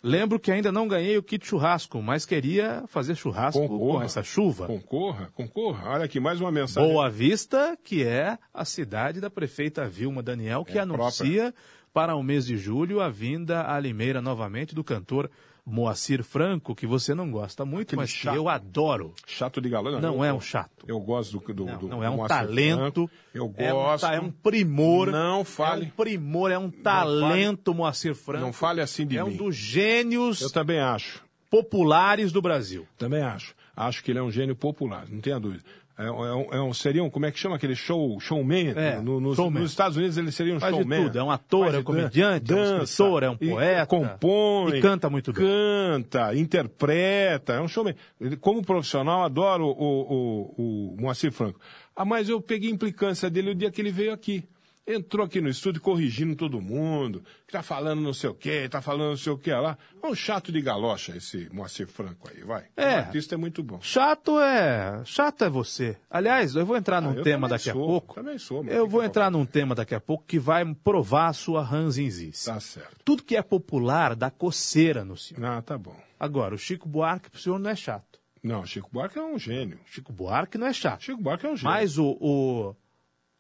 Lembro 0.02 0.38
que 0.38 0.50
ainda 0.50 0.72
não 0.72 0.88
ganhei 0.88 1.16
o 1.18 1.22
kit 1.22 1.46
churrasco, 1.46 2.00
mas 2.02 2.24
queria 2.24 2.85
fazer 2.88 3.14
churrasco 3.14 3.61
com 3.61 3.68
Concorra. 3.68 4.05
essa 4.05 4.22
chuva. 4.22 4.66
Concorra, 4.66 5.31
concorra. 5.35 5.90
Olha 5.90 6.05
aqui, 6.05 6.18
mais 6.18 6.40
uma 6.40 6.50
mensagem. 6.50 6.88
Boa 6.90 7.11
Vista, 7.11 7.76
que 7.85 8.02
é 8.02 8.38
a 8.55 8.64
cidade 8.64 9.20
da 9.20 9.28
prefeita 9.31 9.87
Vilma 9.87 10.22
Daniel, 10.22 10.64
que 10.64 10.78
É 10.78 10.81
anuncia 10.81 11.55
para 11.92 12.16
o 12.16 12.22
mês 12.22 12.46
de 12.46 12.57
julho 12.57 13.00
a 13.00 13.09
vinda 13.11 13.70
à 13.70 13.78
Limeira 13.78 14.22
novamente 14.22 14.74
do 14.74 14.83
cantor 14.83 15.31
Moacir 15.64 16.25
Franco, 16.25 16.75
que 16.75 16.87
você 16.87 17.14
não 17.14 17.31
gosta 17.31 17.64
muito, 17.64 17.88
Aquele 17.90 18.03
mas 18.03 18.12
que 18.12 18.18
chato. 18.18 18.35
eu 18.35 18.48
adoro. 18.48 19.14
Chato 19.27 19.61
de 19.61 19.68
galã. 19.68 20.01
Não 20.01 20.16
eu- 20.16 20.25
é 20.25 20.33
um 20.33 20.40
chato. 20.40 20.85
Eu 20.88 20.98
gosto 20.98 21.38
do. 21.38 21.55
do, 21.55 21.64
Não, 21.66 21.79
do 21.79 21.88
não 21.88 22.03
é 22.05 22.11
um 22.11 22.16
Moacir 22.16 22.37
talento. 22.37 22.79
Franco. 22.79 23.11
Eu 23.33 23.55
É 23.57 23.72
um, 23.72 23.77
gosto. 23.77 24.07
é 24.07 24.20
um 24.20 24.31
primor. 24.31 25.11
Não 25.12 25.44
fale. 25.44 25.85
É 25.85 25.87
um 25.87 25.90
primor, 25.90 26.51
é 26.51 26.59
um 26.59 26.70
talento, 26.70 27.72
Moacir 27.72 28.14
Franco. 28.16 28.44
Não 28.44 28.53
fale 28.53 28.81
assim 28.81 29.07
de 29.07 29.16
É 29.16 29.22
um 29.22 29.29
mim. 29.29 29.37
dos 29.37 29.55
gênios 29.55 30.40
Eu 30.40 30.51
também 30.51 30.81
acho. 30.81 31.22
populares 31.48 32.33
do 32.33 32.42
Brasil. 32.42 32.87
Também 32.98 33.22
acho. 33.22 33.55
Acho 33.75 34.03
que 34.05 34.11
ele 34.11 34.18
é 34.18 34.22
um 34.22 34.31
gênio 34.31 34.55
popular, 34.57 35.07
não 35.09 35.20
tenha 35.20 35.38
dúvida. 35.40 35.62
É, 36.06 36.10
um- 36.10 36.24
é 36.52 36.56
é 36.56 36.60
um- 36.60 36.74
seria 36.74 37.02
um, 37.04 37.08
como 37.10 37.26
é 37.26 37.30
que 37.30 37.38
chama 37.38 37.56
aquele 37.56 37.74
show, 37.74 38.18
showman? 38.20 38.72
É, 38.76 39.00
no, 39.00 39.20
nos, 39.20 39.36
showman. 39.36 39.62
nos 39.62 39.70
Estados 39.70 39.96
Unidos 39.96 40.16
ele 40.18 40.30
seria 40.32 40.54
um 40.54 40.60
Faz 40.60 40.74
de 40.74 40.80
showman. 40.80 41.04
tudo, 41.04 41.18
é 41.18 41.22
um 41.22 41.30
ator, 41.30 41.64
Faz 41.64 41.74
é 41.74 41.76
um 41.76 41.80
de 41.80 41.84
comediante, 41.86 42.52
é 42.52 42.54
um 42.54 42.58
dança, 42.58 42.84
escritor, 42.84 43.22
é 43.22 43.30
um 43.30 43.36
e 43.40 43.50
poeta. 43.50 43.86
compõe. 43.86 44.76
E 44.78 44.80
canta 44.80 45.08
muito 45.10 45.32
bem. 45.32 45.44
Canta, 45.44 46.34
interpreta, 46.34 47.52
é 47.54 47.60
um 47.60 47.68
showman. 47.68 47.94
Como 48.40 48.62
profissional, 48.62 49.22
adoro 49.24 49.66
o, 49.66 49.72
o, 49.78 50.94
o 50.96 51.00
Moacir 51.00 51.32
Franco. 51.32 51.60
Ah, 51.94 52.04
mas 52.04 52.28
eu 52.28 52.40
peguei 52.40 52.70
implicância 52.70 53.28
dele 53.28 53.50
o 53.50 53.54
dia 53.54 53.70
que 53.70 53.80
ele 53.80 53.92
veio 53.92 54.12
aqui. 54.12 54.44
Entrou 54.84 55.24
aqui 55.24 55.40
no 55.40 55.48
estúdio 55.48 55.80
corrigindo 55.80 56.34
todo 56.34 56.60
mundo, 56.60 57.22
que 57.46 57.52
tá 57.52 57.62
falando 57.62 58.00
não 58.02 58.12
sei 58.12 58.28
o 58.30 58.34
quê, 58.34 58.68
tá 58.68 58.82
falando 58.82 59.10
não 59.10 59.16
sei 59.16 59.32
o 59.32 59.38
quê 59.38 59.52
lá. 59.54 59.78
É 60.02 60.06
um 60.08 60.14
chato 60.14 60.50
de 60.50 60.60
galocha 60.60 61.16
esse 61.16 61.48
Moacir 61.52 61.86
Franco 61.86 62.28
aí, 62.28 62.42
vai. 62.42 62.64
É. 62.76 62.96
O 62.96 62.98
artista 62.98 63.36
é 63.36 63.38
muito 63.38 63.62
bom. 63.62 63.78
Chato 63.80 64.40
é. 64.40 65.00
Chato 65.04 65.44
é 65.44 65.48
você. 65.48 65.96
Aliás, 66.10 66.56
eu 66.56 66.66
vou 66.66 66.76
entrar 66.76 67.00
num 67.00 67.20
Ah, 67.20 67.22
tema 67.22 67.48
daqui 67.48 67.70
a 67.70 67.74
sou, 67.74 67.86
pouco. 67.86 68.14
também 68.16 68.38
sou, 68.38 68.64
mas 68.64 68.74
eu 68.74 68.88
vou 68.88 69.04
entrar 69.04 69.30
num 69.30 69.46
tema 69.46 69.72
daqui 69.74 69.94
a 69.94 70.00
pouco 70.00 70.24
que 70.26 70.38
vai 70.40 70.64
provar 70.74 71.28
a 71.28 71.32
sua 71.32 71.62
ranzinzice. 71.62 72.46
Tá 72.46 72.58
certo. 72.58 72.96
Tudo 73.04 73.22
que 73.22 73.36
é 73.36 73.42
popular 73.42 74.16
dá 74.16 74.30
coceira 74.32 75.04
no 75.04 75.16
senhor. 75.16 75.44
Ah, 75.44 75.62
tá 75.62 75.78
bom. 75.78 75.94
Agora, 76.18 76.56
o 76.56 76.58
Chico 76.58 76.88
Buarque 76.88 77.30
pro 77.30 77.40
senhor 77.40 77.58
não 77.60 77.70
é 77.70 77.76
chato. 77.76 78.20
Não, 78.42 78.66
Chico 78.66 78.90
Buarque 78.92 79.16
é 79.16 79.22
um 79.22 79.38
gênio. 79.38 79.78
Chico 79.86 80.12
Buarque 80.12 80.58
não 80.58 80.66
é 80.66 80.72
chato. 80.72 81.04
Chico 81.04 81.22
Buarque 81.22 81.46
é 81.46 81.50
um 81.50 81.56
gênio. 81.56 81.72
Mas 81.72 81.96
o, 81.96 82.16
o, 82.20 82.74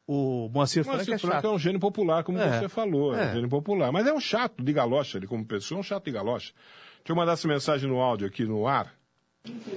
o 0.06 0.48
Moacir 0.52 0.82
Franco 0.84 0.98
Moacir 0.98 1.14
é 1.14 1.18
Franco 1.18 1.34
chato. 1.36 1.46
é 1.46 1.50
um 1.50 1.58
gênio 1.58 1.80
popular, 1.80 2.22
como 2.24 2.38
É. 2.38 2.60
você 2.60 2.68
falou. 2.68 3.14
É. 3.16 3.24
É. 3.26 3.30
um 3.30 3.34
gênio 3.34 3.48
popular. 3.48 3.92
Mas 3.92 4.06
é 4.06 4.12
um 4.12 4.20
chato 4.20 4.62
de 4.62 4.72
galocha, 4.72 5.18
ele 5.18 5.26
como 5.26 5.44
pessoa 5.44 5.78
é 5.78 5.80
um 5.80 5.82
chato 5.82 6.04
de 6.04 6.10
galocha. 6.12 6.52
Deixa 6.98 7.10
eu 7.12 7.16
mandar 7.16 7.32
essa 7.32 7.48
mensagem 7.48 7.88
no 7.88 8.00
áudio 8.00 8.26
aqui 8.26 8.44
no 8.44 8.66
ar. 8.66 8.92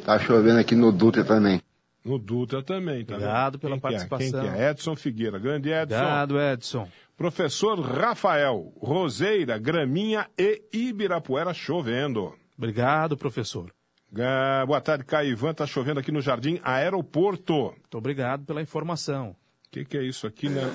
Tá 0.05 0.19
chovendo 0.19 0.59
aqui 0.59 0.75
no 0.75 0.91
Dutra 0.91 1.23
também. 1.25 1.61
No 2.03 2.19
Dutra 2.19 2.61
também, 2.61 3.03
tá 3.03 3.15
Obrigado 3.15 3.57
pela 3.57 3.71
Quem 3.73 3.81
que 3.81 3.87
é? 3.87 3.89
participação. 3.89 4.41
Quem 4.43 4.51
que 4.53 4.57
é? 4.59 4.69
Edson 4.69 4.95
Figueira. 4.95 5.39
Grande 5.39 5.69
Edson. 5.69 5.95
Obrigado, 5.95 6.39
Edson. 6.39 6.87
Professor 7.17 7.79
Rafael, 7.79 8.71
Roseira, 8.79 9.57
Graminha 9.57 10.29
e 10.37 10.61
Ibirapuera 10.71 11.51
chovendo. 11.53 12.33
Obrigado, 12.55 13.17
professor. 13.17 13.71
Ah, 14.19 14.63
boa 14.67 14.79
tarde, 14.79 15.03
Caio 15.03 15.31
Ivan. 15.31 15.53
Tá 15.55 15.65
chovendo 15.65 15.99
aqui 15.99 16.11
no 16.11 16.21
Jardim 16.21 16.59
Aeroporto. 16.63 17.53
Muito 17.71 17.97
obrigado 17.97 18.45
pela 18.45 18.61
informação. 18.61 19.35
O 19.75 19.77
que, 19.79 19.83
que 19.83 19.97
é 19.97 20.03
isso 20.03 20.25
aqui, 20.25 20.47
né? 20.47 20.71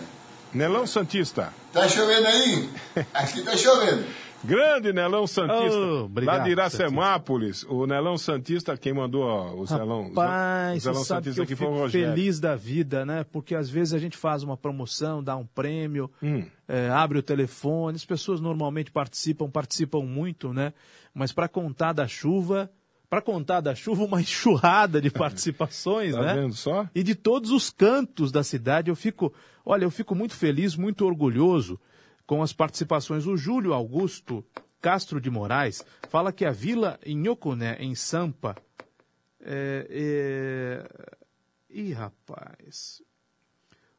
Nelão 0.52 0.86
Santista. 0.86 1.54
Tá 1.72 1.88
chovendo 1.88 2.26
aí? 2.26 2.68
Aqui 3.14 3.40
tá 3.42 3.56
chovendo. 3.56 4.04
Grande 4.44 4.92
Nelão 4.92 5.26
Santista. 5.26 5.78
Oh, 5.78 6.04
obrigado, 6.04 6.36
lá 6.38 6.44
de 6.44 6.50
Iracemápolis. 6.50 7.62
O 7.64 7.86
Nelão 7.86 8.18
Santista, 8.18 8.76
quem 8.76 8.92
mandou 8.92 9.22
ó, 9.22 9.54
o 9.54 9.64
Zelão, 9.66 10.08
Rapaz, 10.08 10.82
o 10.82 10.84
Zelão 10.84 11.02
Santista 11.04 11.42
aqui 11.44 11.56
foi 11.56 11.66
o 11.66 11.70
fico 11.70 11.80
Rogério. 11.80 12.08
feliz 12.14 12.38
da 12.40 12.54
vida, 12.56 13.06
né? 13.06 13.24
Porque 13.32 13.54
às 13.54 13.70
vezes 13.70 13.94
a 13.94 13.98
gente 13.98 14.18
faz 14.18 14.42
uma 14.42 14.54
promoção, 14.56 15.22
dá 15.24 15.34
um 15.34 15.46
prêmio, 15.46 16.10
Hum. 16.22 16.44
é, 16.68 16.90
abre 16.90 17.16
o 17.18 17.22
telefone, 17.22 17.96
as 17.96 18.04
pessoas 18.04 18.38
normalmente 18.38 18.90
participam, 18.90 19.48
participam 19.48 20.00
muito, 20.02 20.52
né? 20.52 20.74
Mas 21.14 21.32
para 21.32 21.48
contar 21.48 21.94
da 21.94 22.06
chuva, 22.06 22.70
para 23.10 23.20
contar 23.20 23.60
da 23.60 23.74
chuva, 23.74 24.04
uma 24.04 24.20
enxurrada 24.22 25.00
de 25.00 25.10
participações, 25.10 26.14
Tá 26.14 26.22
né? 26.22 26.34
vendo 26.34 26.54
só? 26.54 26.88
E 26.94 27.02
de 27.02 27.16
todos 27.16 27.50
os 27.50 27.68
cantos 27.68 28.30
da 28.30 28.44
cidade, 28.44 28.88
eu 28.88 28.96
fico, 28.96 29.34
olha, 29.66 29.84
eu 29.84 29.90
fico 29.90 30.14
muito 30.14 30.34
feliz, 30.34 30.76
muito 30.76 31.04
orgulhoso 31.04 31.78
com 32.24 32.40
as 32.42 32.52
participações. 32.52 33.26
O 33.26 33.36
Júlio 33.36 33.74
Augusto 33.74 34.44
Castro 34.80 35.20
de 35.20 35.28
Moraes 35.28 35.84
fala 36.08 36.32
que 36.32 36.44
a 36.44 36.52
vila 36.52 36.98
Inhocuné, 37.04 37.76
em 37.80 37.94
Sampa, 37.96 38.54
é, 39.42 39.86
é... 39.90 41.16
Ih, 41.68 41.92
rapaz. 41.92 43.02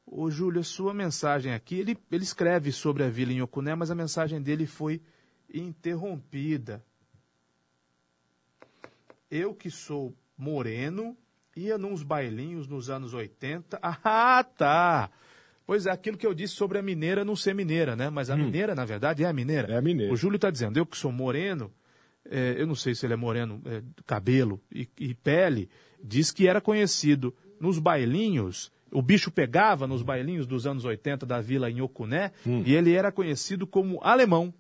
Ô, 0.06 0.30
Júlio, 0.30 0.62
a 0.62 0.64
sua 0.64 0.94
mensagem 0.94 1.54
aqui, 1.54 1.76
ele, 1.76 1.98
ele 2.12 2.24
escreve 2.24 2.72
sobre 2.72 3.04
a 3.04 3.10
vila 3.10 3.32
Inhocuné, 3.32 3.76
mas 3.76 3.92
a 3.92 3.96
mensagem 3.96 4.42
dele 4.42 4.66
foi 4.66 5.02
interrompida. 5.54 6.84
Eu 9.32 9.56
que 9.56 9.72
sou 9.72 10.14
moreno, 10.38 11.18
ia 11.56 11.78
nos 11.78 12.04
bailinhos 12.04 12.68
nos 12.68 12.90
anos 12.90 13.14
80. 13.14 13.80
Ah, 14.04 14.44
tá! 14.44 15.10
Pois 15.66 15.86
é, 15.86 15.92
aquilo 15.92 16.18
que 16.18 16.28
eu 16.28 16.34
disse 16.34 16.54
sobre 16.56 16.78
a 16.78 16.82
mineira 16.82 17.24
não 17.24 17.36
ser 17.36 17.56
mineira, 17.56 17.96
né? 17.96 18.10
Mas 18.10 18.30
a 18.30 18.36
mineira, 18.36 18.76
na 18.76 18.84
verdade, 18.84 19.24
é 19.24 19.28
a 19.28 19.32
mineira. 19.32 19.72
É 19.72 19.78
a 19.78 19.82
mineira. 19.82 20.12
O 20.12 20.18
Júlio 20.18 20.36
está 20.36 20.50
dizendo, 20.50 20.78
eu 20.78 20.86
que 20.86 20.98
sou 20.98 21.14
moreno, 21.14 21.72
é, 22.30 22.56
eu 22.58 22.68
não 22.68 22.76
sei 22.76 22.94
se 22.94 23.06
ele 23.06 23.14
é 23.14 23.16
moreno, 23.16 23.62
é, 23.66 23.82
cabelo 24.06 24.62
e, 24.70 24.90
e 25.00 25.14
pele, 25.14 25.70
diz 26.04 26.30
que 26.30 26.46
era 26.48 26.60
conhecido 26.60 27.34
nos 27.60 27.80
bailinhos 27.80 28.70
o 28.92 29.02
bicho 29.02 29.32
pegava 29.32 29.88
nos 29.88 30.04
bailinhos 30.04 30.46
dos 30.46 30.68
anos 30.68 30.84
80 30.84 31.26
da 31.26 31.40
vila 31.40 31.72
em 31.72 31.82
Ocuné 31.82 32.32
Hum. 32.46 32.62
e 32.66 32.76
ele 32.76 32.94
era 32.94 33.12
conhecido 33.12 33.66
como 33.66 34.00
alemão. 34.04 34.54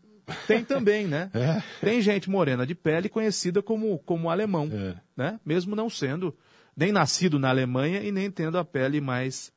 Tem 0.47 0.63
também, 0.63 1.07
né? 1.07 1.29
É. 1.35 1.61
Tem 1.83 2.01
gente 2.01 2.29
morena 2.29 2.65
de 2.65 2.75
pele 2.75 3.09
conhecida 3.09 3.61
como, 3.61 3.97
como 3.99 4.29
alemão, 4.29 4.69
É. 4.71 4.95
né? 5.15 5.39
Mesmo 5.45 5.75
não 5.75 5.89
sendo 5.89 6.35
nem 6.75 6.91
nascido 6.91 7.37
na 7.39 7.49
Alemanha 7.49 8.01
e 8.01 8.11
nem 8.11 8.29
tendo 8.31 8.57
a 8.57 8.63
pele 8.65 9.01
mais 9.01 9.51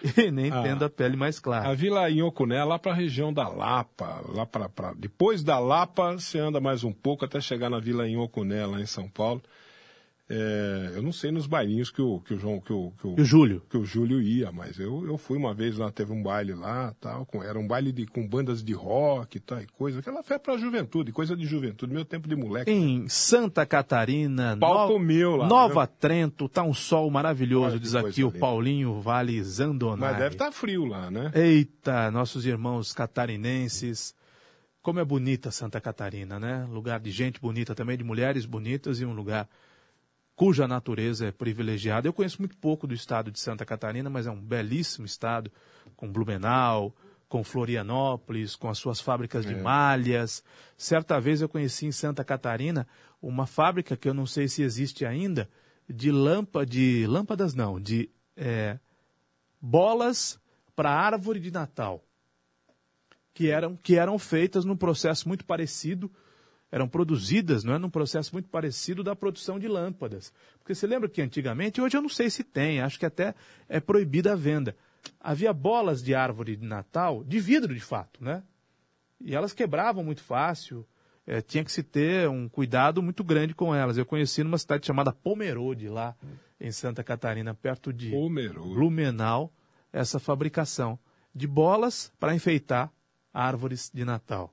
e 0.16 0.30
nem 0.30 0.50
Ah. 0.52 0.62
tendo 0.62 0.84
a 0.84 0.88
pele 0.90 1.16
mais 1.16 1.40
clara. 1.40 1.68
A 1.68 1.74
Vila 1.74 2.08
Inhocuné, 2.08 2.62
lá 2.64 2.78
para 2.78 2.92
a 2.92 2.94
região 2.94 3.32
da 3.32 3.48
Lapa, 3.48 4.22
lá 4.28 4.46
para 4.46 4.92
depois 4.96 5.42
da 5.42 5.58
Lapa, 5.58 6.12
você 6.12 6.38
anda 6.38 6.60
mais 6.60 6.84
um 6.84 6.92
pouco 6.92 7.24
até 7.24 7.40
chegar 7.40 7.68
na 7.68 7.80
Vila 7.80 8.08
Inhocuné, 8.08 8.64
lá 8.64 8.80
em 8.80 8.86
São 8.86 9.08
Paulo. 9.08 9.42
É, 10.30 10.92
eu 10.94 11.02
não 11.02 11.10
sei 11.10 11.30
nos 11.30 11.46
bailinhos 11.46 11.90
que 11.90 12.02
o, 12.02 12.20
que 12.20 12.34
o 12.34 12.38
João, 12.38 12.60
que 12.60 12.70
o, 12.70 12.92
que 13.00 13.06
o, 13.06 13.14
o 13.18 13.24
Júlio? 13.24 13.62
que 13.70 13.78
o 13.78 13.84
Júlio 13.84 14.20
ia, 14.20 14.52
mas 14.52 14.78
eu, 14.78 15.06
eu 15.06 15.16
fui 15.16 15.38
uma 15.38 15.54
vez 15.54 15.78
lá, 15.78 15.90
teve 15.90 16.12
um 16.12 16.22
baile 16.22 16.52
lá, 16.52 16.94
tal, 17.00 17.24
com, 17.24 17.42
era 17.42 17.58
um 17.58 17.66
baile 17.66 17.92
de, 17.92 18.04
com 18.04 18.28
bandas 18.28 18.62
de 18.62 18.74
rock 18.74 19.38
e 19.38 19.40
tal, 19.40 19.58
e 19.60 19.66
coisa, 19.66 20.00
aquela 20.00 20.22
fé 20.22 20.38
para 20.38 20.52
a 20.52 20.58
juventude, 20.58 21.12
coisa 21.12 21.34
de 21.34 21.46
juventude, 21.46 21.94
meu 21.94 22.04
tempo 22.04 22.28
de 22.28 22.36
moleque. 22.36 22.70
Em 22.70 23.08
Santa 23.08 23.64
Catarina, 23.64 24.54
Palco 24.58 24.94
No- 24.94 24.98
mil 24.98 25.36
lá, 25.36 25.48
Nova 25.48 25.82
né? 25.82 25.88
Trento, 25.98 26.46
tá 26.46 26.62
um 26.62 26.74
sol 26.74 27.10
maravilhoso, 27.10 27.70
Olha 27.70 27.80
diz 27.80 27.94
aqui 27.94 28.22
o. 28.22 28.30
Paulinho 28.30 29.00
Vale 29.00 29.42
Zandonai. 29.42 30.10
Mas 30.10 30.18
deve 30.18 30.34
estar 30.34 30.52
frio 30.52 30.84
lá, 30.84 31.10
né? 31.10 31.32
Eita, 31.34 32.10
nossos 32.10 32.44
irmãos 32.44 32.92
catarinenses. 32.92 34.14
Como 34.82 35.00
é 35.00 35.04
bonita 35.04 35.50
Santa 35.50 35.80
Catarina, 35.80 36.38
né? 36.38 36.66
Lugar 36.70 37.00
de 37.00 37.10
gente 37.10 37.40
bonita 37.40 37.74
também, 37.74 37.96
de 37.96 38.04
mulheres 38.04 38.46
bonitas 38.46 39.00
e 39.00 39.04
um 39.04 39.12
lugar 39.12 39.48
cuja 40.38 40.68
natureza 40.68 41.26
é 41.26 41.32
privilegiada. 41.32 42.06
Eu 42.06 42.12
conheço 42.12 42.40
muito 42.40 42.56
pouco 42.56 42.86
do 42.86 42.94
estado 42.94 43.28
de 43.28 43.40
Santa 43.40 43.64
Catarina, 43.64 44.08
mas 44.08 44.24
é 44.24 44.30
um 44.30 44.40
belíssimo 44.40 45.04
estado, 45.04 45.50
com 45.96 46.08
Blumenau, 46.12 46.94
com 47.28 47.42
Florianópolis, 47.42 48.54
com 48.54 48.68
as 48.68 48.78
suas 48.78 49.00
fábricas 49.00 49.44
de 49.44 49.54
É. 49.54 49.60
malhas. 49.60 50.44
Certa 50.76 51.20
vez 51.20 51.40
eu 51.42 51.48
conheci 51.48 51.86
em 51.86 51.92
Santa 51.92 52.22
Catarina 52.22 52.86
uma 53.20 53.48
fábrica 53.48 53.96
que 53.96 54.08
eu 54.08 54.14
não 54.14 54.26
sei 54.26 54.46
se 54.46 54.62
existe 54.62 55.04
ainda, 55.04 55.50
de 55.90 56.12
lâmpada, 56.12 56.64
de 56.64 57.04
lâmpadas 57.08 57.52
não, 57.52 57.80
de 57.80 58.08
eh, 58.36 58.78
bolas 59.60 60.38
para 60.76 60.88
árvore 60.88 61.40
de 61.40 61.50
Natal, 61.50 62.04
que 63.34 63.50
eram, 63.50 63.74
que 63.74 63.96
eram 63.96 64.16
feitas 64.20 64.64
num 64.64 64.76
processo 64.76 65.26
muito 65.26 65.44
parecido, 65.44 66.08
eram 66.70 66.88
produzidas 66.88 67.64
não 67.64 67.74
é, 67.74 67.78
num 67.78 67.90
processo 67.90 68.32
muito 68.32 68.48
parecido 68.48 69.02
da 69.02 69.16
produção 69.16 69.58
de 69.58 69.66
lâmpadas. 69.66 70.32
Porque 70.58 70.74
você 70.74 70.86
lembra 70.86 71.08
que 71.08 71.22
antigamente, 71.22 71.80
hoje 71.80 71.96
eu 71.96 72.02
não 72.02 72.08
sei 72.08 72.28
se 72.30 72.44
tem, 72.44 72.80
acho 72.80 72.98
que 72.98 73.06
até 73.06 73.34
é 73.68 73.80
proibida 73.80 74.32
a 74.32 74.36
venda. 74.36 74.76
Havia 75.20 75.52
bolas 75.52 76.02
de 76.02 76.14
árvore 76.14 76.56
de 76.56 76.66
Natal, 76.66 77.24
de 77.24 77.38
vidro 77.38 77.74
de 77.74 77.80
fato, 77.80 78.22
né? 78.22 78.42
E 79.20 79.34
elas 79.34 79.52
quebravam 79.52 80.04
muito 80.04 80.22
fácil, 80.22 80.86
eh, 81.26 81.40
tinha 81.40 81.64
que 81.64 81.72
se 81.72 81.82
ter 81.82 82.28
um 82.28 82.48
cuidado 82.48 83.02
muito 83.02 83.24
grande 83.24 83.54
com 83.54 83.74
elas. 83.74 83.96
Eu 83.96 84.06
conheci 84.06 84.44
numa 84.44 84.58
cidade 84.58 84.86
chamada 84.86 85.12
Pomerode, 85.12 85.88
lá 85.88 86.14
em 86.60 86.70
Santa 86.70 87.02
Catarina, 87.02 87.54
perto 87.54 87.92
de 87.92 88.10
Pomerode. 88.10 88.74
Blumenau, 88.74 89.52
essa 89.92 90.18
fabricação 90.18 90.98
de 91.34 91.46
bolas 91.46 92.12
para 92.18 92.34
enfeitar 92.34 92.92
árvores 93.32 93.90
de 93.92 94.04
Natal. 94.04 94.52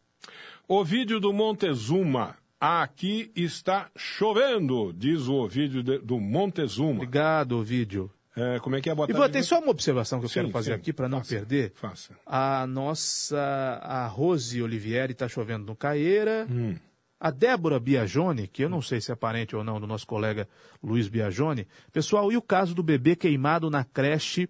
O 0.67 0.83
vídeo 0.83 1.19
do 1.19 1.31
Montezuma. 1.33 2.35
Aqui 2.59 3.31
está 3.35 3.91
chovendo, 3.95 4.91
diz 4.93 5.27
o 5.27 5.47
vídeo 5.47 5.83
de- 5.83 5.99
do 5.99 6.19
Montezuma. 6.19 6.93
Obrigado, 6.95 7.61
vídeo. 7.61 8.09
É, 8.35 8.59
como 8.59 8.75
é 8.75 8.81
que 8.81 8.89
é? 8.89 8.95
Boa 8.95 9.05
E 9.05 9.07
tarde, 9.09 9.19
vou, 9.19 9.29
tem 9.29 9.43
só 9.43 9.59
uma 9.59 9.69
observação 9.69 10.19
que 10.19 10.25
eu 10.25 10.29
Sim, 10.29 10.33
quero 10.35 10.49
fazer 10.49 10.71
sim. 10.71 10.77
aqui 10.77 10.91
para 10.93 11.07
não 11.07 11.19
Faça, 11.19 11.35
perder. 11.35 11.71
Faça. 11.75 12.17
A 12.25 12.65
nossa, 12.67 13.37
a 13.83 14.07
Rose 14.07 14.61
Olivieri 14.61 15.11
está 15.13 15.27
chovendo 15.27 15.65
no 15.65 15.75
Caeira. 15.75 16.47
Hum. 16.49 16.75
A 17.19 17.29
Débora 17.31 17.79
Biagione, 17.79 18.47
que 18.47 18.63
eu 18.63 18.69
não 18.69 18.81
sei 18.81 18.99
se 18.99 19.11
é 19.11 19.15
parente 19.15 19.55
ou 19.55 19.63
não 19.63 19.79
do 19.79 19.87
nosso 19.87 20.05
colega 20.07 20.47
Luiz 20.83 21.07
Biagione. 21.07 21.67
Pessoal, 21.93 22.31
e 22.31 22.37
o 22.37 22.41
caso 22.41 22.73
do 22.75 22.83
bebê 22.83 23.15
queimado 23.15 23.69
na 23.69 23.83
creche? 23.83 24.49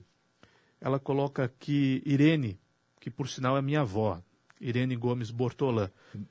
Ela 0.82 1.00
coloca 1.00 1.44
aqui 1.44 2.02
Irene, 2.06 2.58
que 3.00 3.10
por 3.12 3.28
sinal 3.28 3.58
é 3.58 3.62
minha 3.62 3.82
avó. 3.82 4.20
Irene 4.60 4.96
Gomes 4.96 5.32
Bortolã. 5.32 5.90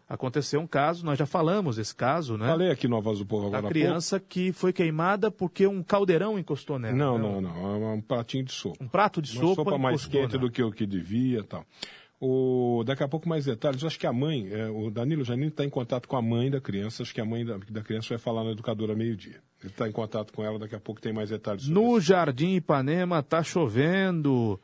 Aconteceu 0.09 0.61
um 0.61 0.67
caso, 0.67 1.05
nós 1.05 1.19
já 1.19 1.27
falamos 1.27 1.77
desse 1.77 1.95
caso, 1.95 2.37
né? 2.37 2.47
Falei 2.47 2.71
aqui 2.71 2.89
no 2.89 3.01
Voz 3.01 3.19
do 3.19 3.27
Povo 3.27 3.47
agora 3.47 3.63
Da 3.63 3.69
há 3.69 3.71
criança 3.71 4.19
que 4.19 4.53
foi 4.53 4.73
queimada 4.73 5.31
porque 5.31 5.67
um 5.67 5.83
caldeirão 5.83 6.39
encostou 6.39 6.79
nela. 6.79 6.97
Não, 6.97 7.19
né? 7.19 7.25
não, 7.25 7.41
não. 7.41 7.91
É 7.91 7.95
um 7.95 8.01
pratinho 8.01 8.45
de 8.45 8.53
sopa. 8.53 8.83
Um 8.83 8.89
prato 8.89 9.21
de 9.21 9.33
Uma 9.39 9.49
sopa, 9.49 9.65
sopa 9.65 9.79
mais 9.79 10.07
quente 10.07 10.33
nela. 10.33 10.39
do 10.39 10.51
que 10.51 10.63
o 10.63 10.73
que 10.73 10.87
devia 10.87 11.41
e 11.41 11.45
tal. 11.45 11.65
O, 12.21 12.83
daqui 12.87 13.03
a 13.03 13.09
pouco 13.09 13.29
mais 13.29 13.45
detalhes. 13.45 13.83
Eu 13.83 13.89
acho 13.89 13.99
que 13.99 14.07
a 14.07 14.13
mãe, 14.13 14.49
é, 14.51 14.71
o 14.71 14.91
Danilo 14.91 15.25
Janine 15.25 15.49
está 15.49 15.65
em 15.65 15.69
contato 15.69 16.09
com 16.09 16.17
a 16.17 16.23
mãe 16.23 16.51
da 16.51 16.61
criança. 16.61 17.03
Acho 17.03 17.13
que 17.13 17.21
a 17.21 17.25
mãe 17.25 17.45
da, 17.45 17.59
da 17.59 17.83
criança 17.83 18.09
vai 18.11 18.19
falar 18.19 18.45
na 18.45 18.53
educadora 18.53 18.95
meio-dia. 18.95 19.43
Ele 19.61 19.71
está 19.71 19.87
em 19.89 19.93
contato 19.93 20.33
com 20.33 20.43
ela, 20.43 20.59
daqui 20.59 20.75
a 20.75 20.81
pouco 20.81 21.01
tem 21.01 21.13
mais 21.13 21.29
detalhes. 21.31 21.69
No 21.69 22.01
Jardim 22.01 22.55
Ipanema 22.55 23.23
tá 23.23 23.43
chovendo. 23.43 24.59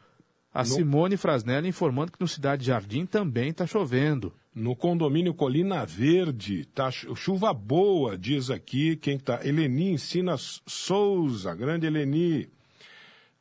A 0.52 0.64
Simone 0.64 1.16
Frasnelli 1.16 1.68
informando 1.68 2.10
que 2.12 2.20
no 2.20 2.26
Cidade 2.26 2.64
Jardim 2.66 3.06
também 3.06 3.52
tá 3.52 3.66
chovendo. 3.66 4.32
No 4.52 4.74
condomínio 4.74 5.32
Colina 5.32 5.86
Verde, 5.86 6.64
tá 6.74 6.90
chu- 6.90 7.14
chuva 7.14 7.54
boa, 7.54 8.18
diz 8.18 8.50
aqui 8.50 8.96
quem 8.96 9.16
tá. 9.16 9.38
Eleni 9.44 9.92
Ensina 9.92 10.34
Souza, 10.36 11.54
grande 11.54 11.86
Eleni. 11.86 12.48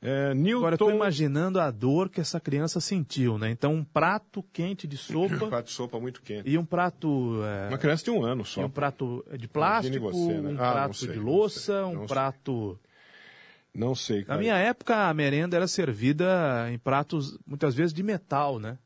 É, 0.02 0.34
Newton. 0.34 0.60
Agora 0.60 0.78
tô 0.78 0.90
imaginando 0.92 1.60
a 1.60 1.70
dor 1.70 2.08
que 2.10 2.22
essa 2.22 2.40
criança 2.40 2.80
sentiu, 2.80 3.38
né? 3.38 3.50
Então 3.52 3.74
um 3.74 3.84
prato 3.84 4.42
quente 4.54 4.88
de 4.88 4.96
sopa 4.96 5.48
Prato 5.48 5.66
de 5.66 5.72
sopa 5.74 6.00
muito 6.00 6.22
quente. 6.22 6.50
e 6.50 6.58
um 6.58 6.64
prato 6.64 7.42
é, 7.44 7.68
Uma 7.68 7.78
criança 7.78 8.06
de 8.06 8.12
um 8.12 8.24
ano 8.24 8.46
só. 8.46 8.62
e 8.62 8.64
um 8.64 8.70
prato 8.70 9.26
de 9.38 9.46
plástico, 9.48 10.10
você, 10.10 10.40
né? 10.40 10.52
um 10.52 10.54
Ah, 10.64 10.72
prato 10.72 10.96
sei, 10.96 11.10
de 11.12 11.20
louça, 11.20 11.86
um 11.86 11.94
não 11.96 12.08
sei. 12.08 12.08
Não 13.80 13.96
sei, 13.96 14.20
Na 14.20 14.26
cara. 14.26 14.40
minha 14.42 14.56
época, 14.58 15.08
a 15.08 15.14
merenda 15.14 15.56
era 15.56 15.68
servida 15.68 16.68
em 16.72 16.78
pratos, 16.78 17.40
muitas 17.48 17.74
vezes, 17.74 17.94
de 17.94 18.04
metal, 18.04 18.60
né? 18.60 18.78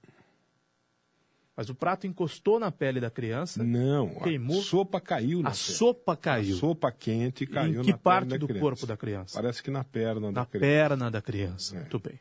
Mas 1.56 1.70
o 1.70 1.76
prato 1.76 2.08
encostou 2.08 2.60
na 2.60 2.72
pele 2.72 3.00
da 3.00 3.12
criança. 3.12 3.64
Não, 3.64 4.10
queimou. 4.22 4.60
a 4.60 4.64
sopa 4.64 5.00
caiu 5.00 5.42
na 5.42 5.50
A 5.50 5.52
pele. 5.52 5.64
sopa 5.64 6.16
caiu. 6.18 6.56
A 6.56 6.60
sopa 6.60 6.92
quente 6.92 7.46
caiu 7.46 7.82
em 7.82 7.86
que 7.86 7.92
na 7.92 7.98
parte 7.98 8.28
do 8.30 8.40
da 8.40 8.46
criança. 8.48 8.60
corpo 8.62 8.86
da 8.88 8.98
criança? 8.98 9.34
Parece 9.36 9.62
que 9.62 9.70
na 9.70 9.84
perna 9.84 10.32
da 10.32 10.42
Na 10.42 10.46
criança. 10.46 10.66
perna 10.66 11.12
da 11.12 11.22
criança. 11.22 11.76
Muito 11.76 12.00
bem. 12.00 12.20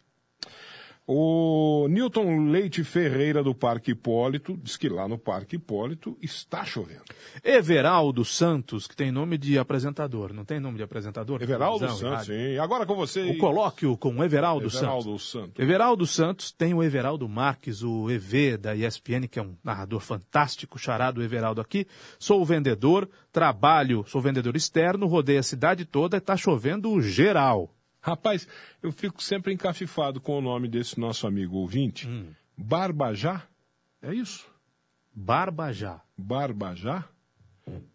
O 1.04 1.88
Newton 1.90 2.46
Leite 2.48 2.84
Ferreira 2.84 3.42
do 3.42 3.52
Parque 3.52 3.90
Hipólito 3.90 4.56
diz 4.62 4.76
que 4.76 4.88
lá 4.88 5.08
no 5.08 5.18
Parque 5.18 5.56
Hipólito 5.56 6.16
está 6.22 6.64
chovendo. 6.64 7.02
Everaldo 7.42 8.24
Santos, 8.24 8.86
que 8.86 8.94
tem 8.94 9.10
nome 9.10 9.36
de 9.36 9.58
apresentador. 9.58 10.32
Não 10.32 10.44
tem 10.44 10.60
nome 10.60 10.76
de 10.76 10.84
apresentador? 10.84 11.42
Everaldo 11.42 11.88
Santos, 11.90 12.26
sim. 12.26 12.56
Agora 12.56 12.86
com 12.86 12.94
vocês. 12.94 13.34
O 13.34 13.38
colóquio 13.38 13.96
com 13.96 14.22
Everaldo, 14.22 14.66
Everaldo 14.66 15.18
Santos. 15.18 15.30
Santos. 15.30 15.58
Everaldo 15.58 16.06
Santos 16.06 16.52
tem 16.52 16.72
o 16.72 16.82
Everaldo 16.84 17.28
Marques, 17.28 17.82
o 17.82 18.08
EV 18.08 18.56
da 18.56 18.76
ESPN, 18.76 19.26
que 19.28 19.40
é 19.40 19.42
um 19.42 19.56
narrador 19.64 20.00
fantástico, 20.00 20.78
charado 20.78 21.20
Everaldo 21.20 21.60
aqui. 21.60 21.84
Sou 22.16 22.44
vendedor, 22.44 23.10
trabalho, 23.32 24.04
sou 24.06 24.20
vendedor 24.20 24.54
externo, 24.54 25.08
rodei 25.08 25.38
a 25.38 25.42
cidade 25.42 25.84
toda 25.84 26.16
e 26.16 26.18
está 26.18 26.36
chovendo 26.36 27.00
geral. 27.02 27.74
Rapaz, 28.02 28.48
eu 28.82 28.90
fico 28.90 29.22
sempre 29.22 29.54
encafifado 29.54 30.20
com 30.20 30.36
o 30.36 30.40
nome 30.40 30.68
desse 30.68 30.98
nosso 30.98 31.26
amigo 31.26 31.56
ouvinte. 31.56 32.08
Hum. 32.08 32.26
Barbajá? 32.58 33.42
É 34.02 34.12
isso? 34.12 34.46
Barbajá. 35.14 36.00
Barbajá? 36.18 37.04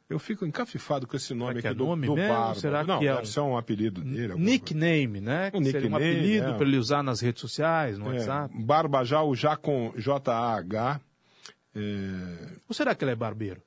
Eu 0.09 0.17
fico 0.17 0.45
encafifado 0.45 1.05
com 1.05 1.17
esse 1.17 1.33
nome 1.33 1.55
Será 1.55 1.59
aqui 1.59 1.67
é 1.67 1.73
do, 1.73 1.85
nome 1.85 2.07
do 2.07 2.15
mesmo? 2.15 2.33
Barba. 2.33 2.55
Será 2.55 2.83
Não, 2.85 2.99
que 2.99 3.07
é 3.07 3.11
deve 3.11 3.23
um- 3.23 3.25
ser 3.25 3.39
um 3.41 3.57
apelido 3.57 4.01
dele. 4.01 4.35
Nickname, 4.35 5.19
né? 5.19 5.51
Um 5.53 5.61
seria 5.61 5.79
um 5.81 5.83
nickname, 5.83 5.95
apelido 5.95 6.47
é. 6.47 6.53
para 6.53 6.65
ele 6.65 6.77
usar 6.77 7.03
nas 7.03 7.19
redes 7.19 7.41
sociais, 7.41 7.97
no. 7.97 8.05
É, 8.05 8.13
WhatsApp. 8.13 8.63
Barbajá, 8.63 9.21
o 9.23 9.35
já 9.35 9.57
com 9.57 9.93
J-A-H. 9.97 11.01
É, 11.75 11.79
Ou 12.69 12.73
será 12.73 12.95
que 12.95 13.03
ele 13.03 13.11
é 13.11 13.15
barbeiro? 13.15 13.61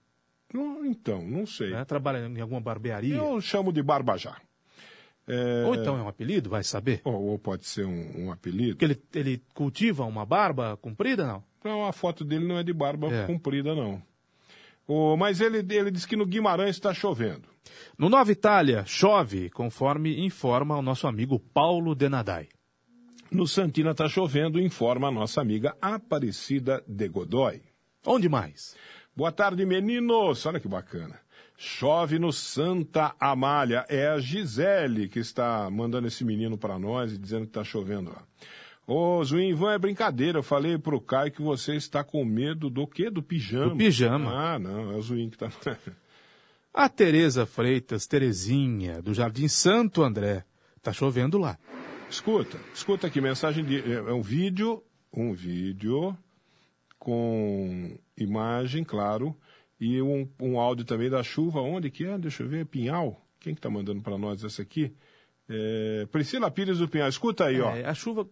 não, 0.52 0.84
então, 0.86 1.22
não 1.22 1.46
sei. 1.46 1.70
Né? 1.70 1.84
Trabalha 1.84 2.26
em 2.26 2.40
alguma 2.40 2.60
barbearia? 2.60 3.16
Eu 3.16 3.38
chamo 3.42 3.70
de 3.72 3.82
Barbajá. 3.82 4.36
É, 5.32 5.64
Ou 5.66 5.74
então 5.74 5.96
é 5.98 6.02
um 6.02 6.08
apelido, 6.08 6.50
vai 6.50 6.64
saber? 6.64 7.00
ou, 7.04 7.14
ou 7.30 7.38
pode 7.38 7.66
ser 7.66 7.86
um, 7.86 8.26
um 8.26 8.32
apelido. 8.32 8.76
Porque 8.76 8.84
ele, 8.84 9.02
ele 9.14 9.42
cultiva 9.54 10.04
uma 10.04 10.26
barba 10.26 10.76
comprida, 10.76 11.26
não? 11.26 11.44
Não, 11.64 11.86
a 11.86 11.92
foto 11.92 12.24
dele 12.24 12.46
não 12.46 12.58
é 12.58 12.62
de 12.62 12.72
barba 12.72 13.12
É. 13.12 13.26
comprida, 13.26 13.74
não. 13.74 14.02
O, 14.88 15.16
mas 15.16 15.40
ele, 15.40 15.58
ele 15.72 15.90
disse 15.90 16.08
que 16.08 16.16
no 16.16 16.26
Guimarães 16.26 16.70
está 16.76 16.92
chovendo. 16.92 17.48
No 17.96 18.08
Nova 18.08 18.32
Itália, 18.32 18.82
chove, 18.86 19.48
conforme 19.50 20.24
informa 20.24 20.76
o 20.76 20.82
nosso 20.82 21.06
amigo 21.06 21.38
Paulo 21.38 21.94
Denadai. 21.94 22.48
No 23.30 23.46
Santina 23.46 23.92
está 23.92 24.08
chovendo, 24.08 24.58
informa 24.60 25.06
a 25.08 25.12
nossa 25.12 25.40
amiga 25.40 25.76
Aparecida 25.80 26.82
de 26.88 27.06
Godoy. 27.08 27.62
Onde 28.04 28.28
mais? 28.28 28.74
Boa 29.14 29.30
tarde, 29.30 29.64
meninos. 29.64 30.44
Olha 30.46 30.58
que 30.58 30.66
bacana. 30.66 31.20
Chove 31.62 32.18
no 32.18 32.32
Santa 32.32 33.14
Amália. 33.20 33.84
É 33.86 34.08
a 34.08 34.18
Gisele 34.18 35.06
que 35.10 35.18
está 35.18 35.68
mandando 35.68 36.08
esse 36.08 36.24
menino 36.24 36.56
para 36.56 36.78
nós 36.78 37.12
e 37.12 37.18
dizendo 37.18 37.42
que 37.42 37.50
está 37.50 37.62
chovendo 37.62 38.08
lá. 38.08 38.22
Ô, 38.86 39.22
Zuinvan, 39.22 39.74
é 39.74 39.78
brincadeira. 39.78 40.38
Eu 40.38 40.42
falei 40.42 40.78
pro 40.78 40.98
Caio 41.02 41.30
que 41.30 41.42
você 41.42 41.76
está 41.76 42.02
com 42.02 42.24
medo 42.24 42.70
do 42.70 42.86
quê? 42.86 43.10
Do 43.10 43.22
pijama. 43.22 43.72
Do 43.72 43.76
pijama. 43.76 44.32
Ah, 44.32 44.58
não, 44.58 44.90
é 44.90 44.96
o 44.96 45.02
Zuin 45.02 45.28
que 45.28 45.36
tá. 45.36 45.50
A 46.72 46.88
Tereza 46.88 47.44
Freitas, 47.44 48.06
Terezinha, 48.06 49.02
do 49.02 49.12
Jardim 49.12 49.46
Santo 49.46 50.02
André. 50.02 50.46
Tá 50.80 50.94
chovendo 50.94 51.36
lá. 51.36 51.58
Escuta, 52.08 52.58
escuta 52.72 53.06
aqui, 53.06 53.20
mensagem 53.20 53.62
de. 53.66 53.80
É 53.80 53.96
é 53.96 54.12
um 54.14 54.22
vídeo, 54.22 54.82
um 55.12 55.34
vídeo 55.34 56.16
com 56.98 57.98
imagem, 58.16 58.82
claro, 58.82 59.36
e 59.80 60.02
um, 60.02 60.28
um 60.38 60.60
áudio 60.60 60.84
também 60.84 61.08
da 61.08 61.22
chuva. 61.22 61.60
Onde 61.60 61.90
que 61.90 62.04
é? 62.04 62.18
Deixa 62.18 62.42
eu 62.42 62.48
ver, 62.48 62.66
Pinhal. 62.66 63.24
Quem 63.40 63.54
que 63.54 63.60
tá 63.60 63.70
mandando 63.70 64.02
para 64.02 64.18
nós 64.18 64.44
essa 64.44 64.60
aqui? 64.60 64.92
É, 65.48 66.06
Priscila 66.12 66.50
Pires 66.50 66.78
do 66.78 66.88
Pinhal. 66.88 67.08
Escuta 67.08 67.46
aí, 67.46 67.60
ó. 67.60 67.74
É, 67.74 67.86
a 67.86 67.94
chuva. 67.94 68.28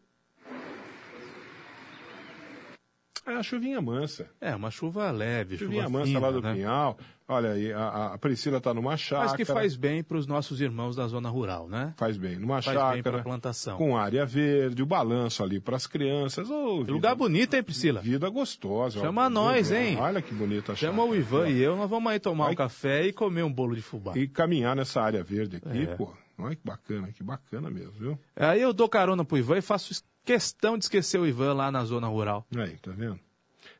É 3.26 3.32
a 3.32 3.42
chuvinha 3.42 3.80
mansa. 3.80 4.30
É, 4.40 4.54
uma 4.54 4.70
chuva 4.70 5.11
leve, 5.11 5.56
Chuvinha 5.56 5.84
chuva 5.84 5.98
mansa 5.98 6.06
fina, 6.06 6.20
lá 6.20 6.30
do 6.30 6.42
né? 6.42 6.54
Pinhal. 6.54 6.98
Olha 7.30 7.50
aí, 7.50 7.70
a, 7.72 8.14
a 8.14 8.18
Priscila 8.18 8.58
tá 8.58 8.72
numa 8.72 8.96
chácara. 8.96 9.28
Mas 9.28 9.36
que 9.36 9.44
faz 9.44 9.76
bem 9.76 10.02
para 10.02 10.16
os 10.16 10.26
nossos 10.26 10.62
irmãos 10.62 10.96
da 10.96 11.06
zona 11.06 11.28
rural, 11.28 11.68
né? 11.68 11.92
Faz 11.98 12.16
bem. 12.16 12.36
Numa 12.36 12.62
Faz 12.62 12.74
bem 12.74 12.74
chácara. 12.74 13.02
pra 13.02 13.22
plantação. 13.22 13.76
Com 13.76 13.96
área 13.98 14.24
verde, 14.24 14.82
o 14.82 14.86
balanço 14.86 15.42
ali 15.42 15.60
para 15.60 15.76
as 15.76 15.86
crianças. 15.86 16.48
Ô, 16.50 16.78
vida- 16.78 16.92
Lugar 16.92 17.14
bonito, 17.14 17.52
hein, 17.54 17.62
Priscila? 17.62 18.00
Vida 18.00 18.30
gostosa. 18.30 19.00
Chama 19.00 19.26
ó. 19.26 19.28
nós, 19.30 19.70
hein? 19.70 19.98
Olha 20.00 20.22
que 20.22 20.32
bonita 20.34 20.72
a 20.72 20.74
Chama 20.76 21.02
o 21.04 21.14
chácara. 21.14 21.20
Ivan 21.20 21.48
e 21.50 21.60
eu, 21.60 21.76
nós 21.76 21.90
vamos 21.90 22.10
aí 22.10 22.18
tomar 22.18 22.44
Vai- 22.44 22.52
um 22.54 22.56
café 22.56 23.06
e 23.06 23.12
comer 23.12 23.42
um 23.42 23.52
bolo 23.52 23.76
de 23.76 23.82
fubá. 23.82 24.16
E 24.16 24.26
caminhar 24.26 24.74
nessa 24.74 25.02
área 25.02 25.22
verde 25.22 25.56
aqui, 25.56 25.82
É. 25.82 25.94
pô. 25.96 26.10
Olha 26.38 26.56
que 26.56 26.62
bacana, 26.64 27.08
que 27.12 27.22
bacana 27.22 27.68
mesmo, 27.68 27.92
viu? 27.92 28.18
Aí 28.36 28.62
eu 28.62 28.72
dou 28.72 28.88
carona 28.88 29.22
pro 29.24 29.36
Ivan 29.36 29.58
e 29.58 29.60
faço 29.60 30.02
questão 30.24 30.78
de 30.78 30.84
esquecer 30.84 31.18
o 31.18 31.26
Ivan 31.26 31.52
lá 31.52 31.70
na 31.70 31.84
zona 31.84 32.06
rural. 32.06 32.46
Aí, 32.56 32.76
tá 32.78 32.90
vendo? 32.92 33.18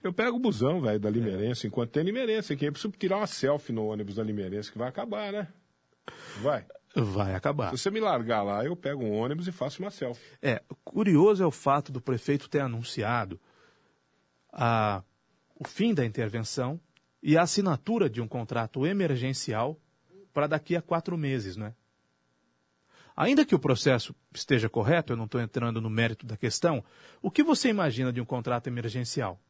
Eu 0.03 0.13
pego 0.13 0.37
o 0.37 0.41
busão, 0.41 0.81
velho, 0.81 1.01
da 1.01 1.11
Limerense, 1.11 1.67
enquanto 1.67 1.91
tem 1.91 2.05
Limerense 2.05 2.53
aqui. 2.53 2.67
Eu 2.67 2.73
preciso 2.73 2.93
tirar 2.97 3.17
uma 3.17 3.27
selfie 3.27 3.73
no 3.73 3.87
ônibus 3.87 4.15
da 4.15 4.23
Limerense, 4.23 4.71
que 4.71 4.79
vai 4.79 4.89
acabar, 4.89 5.33
né? 5.33 5.49
Vai. 6.41 6.65
Vai 6.95 7.35
acabar. 7.35 7.71
Se 7.71 7.79
você 7.79 7.91
me 7.91 8.01
largar 8.01 8.43
lá, 8.43 8.65
eu 8.65 8.75
pego 8.75 9.05
um 9.05 9.13
ônibus 9.13 9.47
e 9.47 9.53
faço 9.53 9.83
uma 9.83 9.91
selfie. 9.91 10.23
É, 10.41 10.63
curioso 10.85 11.43
é 11.43 11.47
o 11.47 11.51
fato 11.51 11.93
do 11.93 12.01
prefeito 12.01 12.49
ter 12.49 12.61
anunciado 12.61 13.41
a, 14.53 15.03
o 15.55 15.67
fim 15.67 15.93
da 15.93 16.05
intervenção 16.05 16.81
e 17.23 17.37
a 17.37 17.43
assinatura 17.43 18.09
de 18.09 18.21
um 18.21 18.29
contrato 18.29 18.87
emergencial 18.87 19.79
para 20.33 20.47
daqui 20.47 20.77
a 20.77 20.83
quatro 20.83 21.17
meses, 21.19 21.57
né? 21.57 21.75
Ainda 23.17 23.45
que 23.45 23.55
o 23.55 23.59
processo 23.59 24.15
esteja 24.33 24.69
correto, 24.69 25.13
eu 25.13 25.17
não 25.17 25.25
estou 25.25 25.41
entrando 25.41 25.81
no 25.81 25.91
mérito 25.91 26.25
da 26.25 26.37
questão, 26.37 26.85
o 27.21 27.33
que 27.33 27.43
você 27.43 27.69
imagina 27.69 28.13
de 28.13 28.21
um 28.21 28.25
contrato 28.25 28.69
emergencial? 28.69 29.41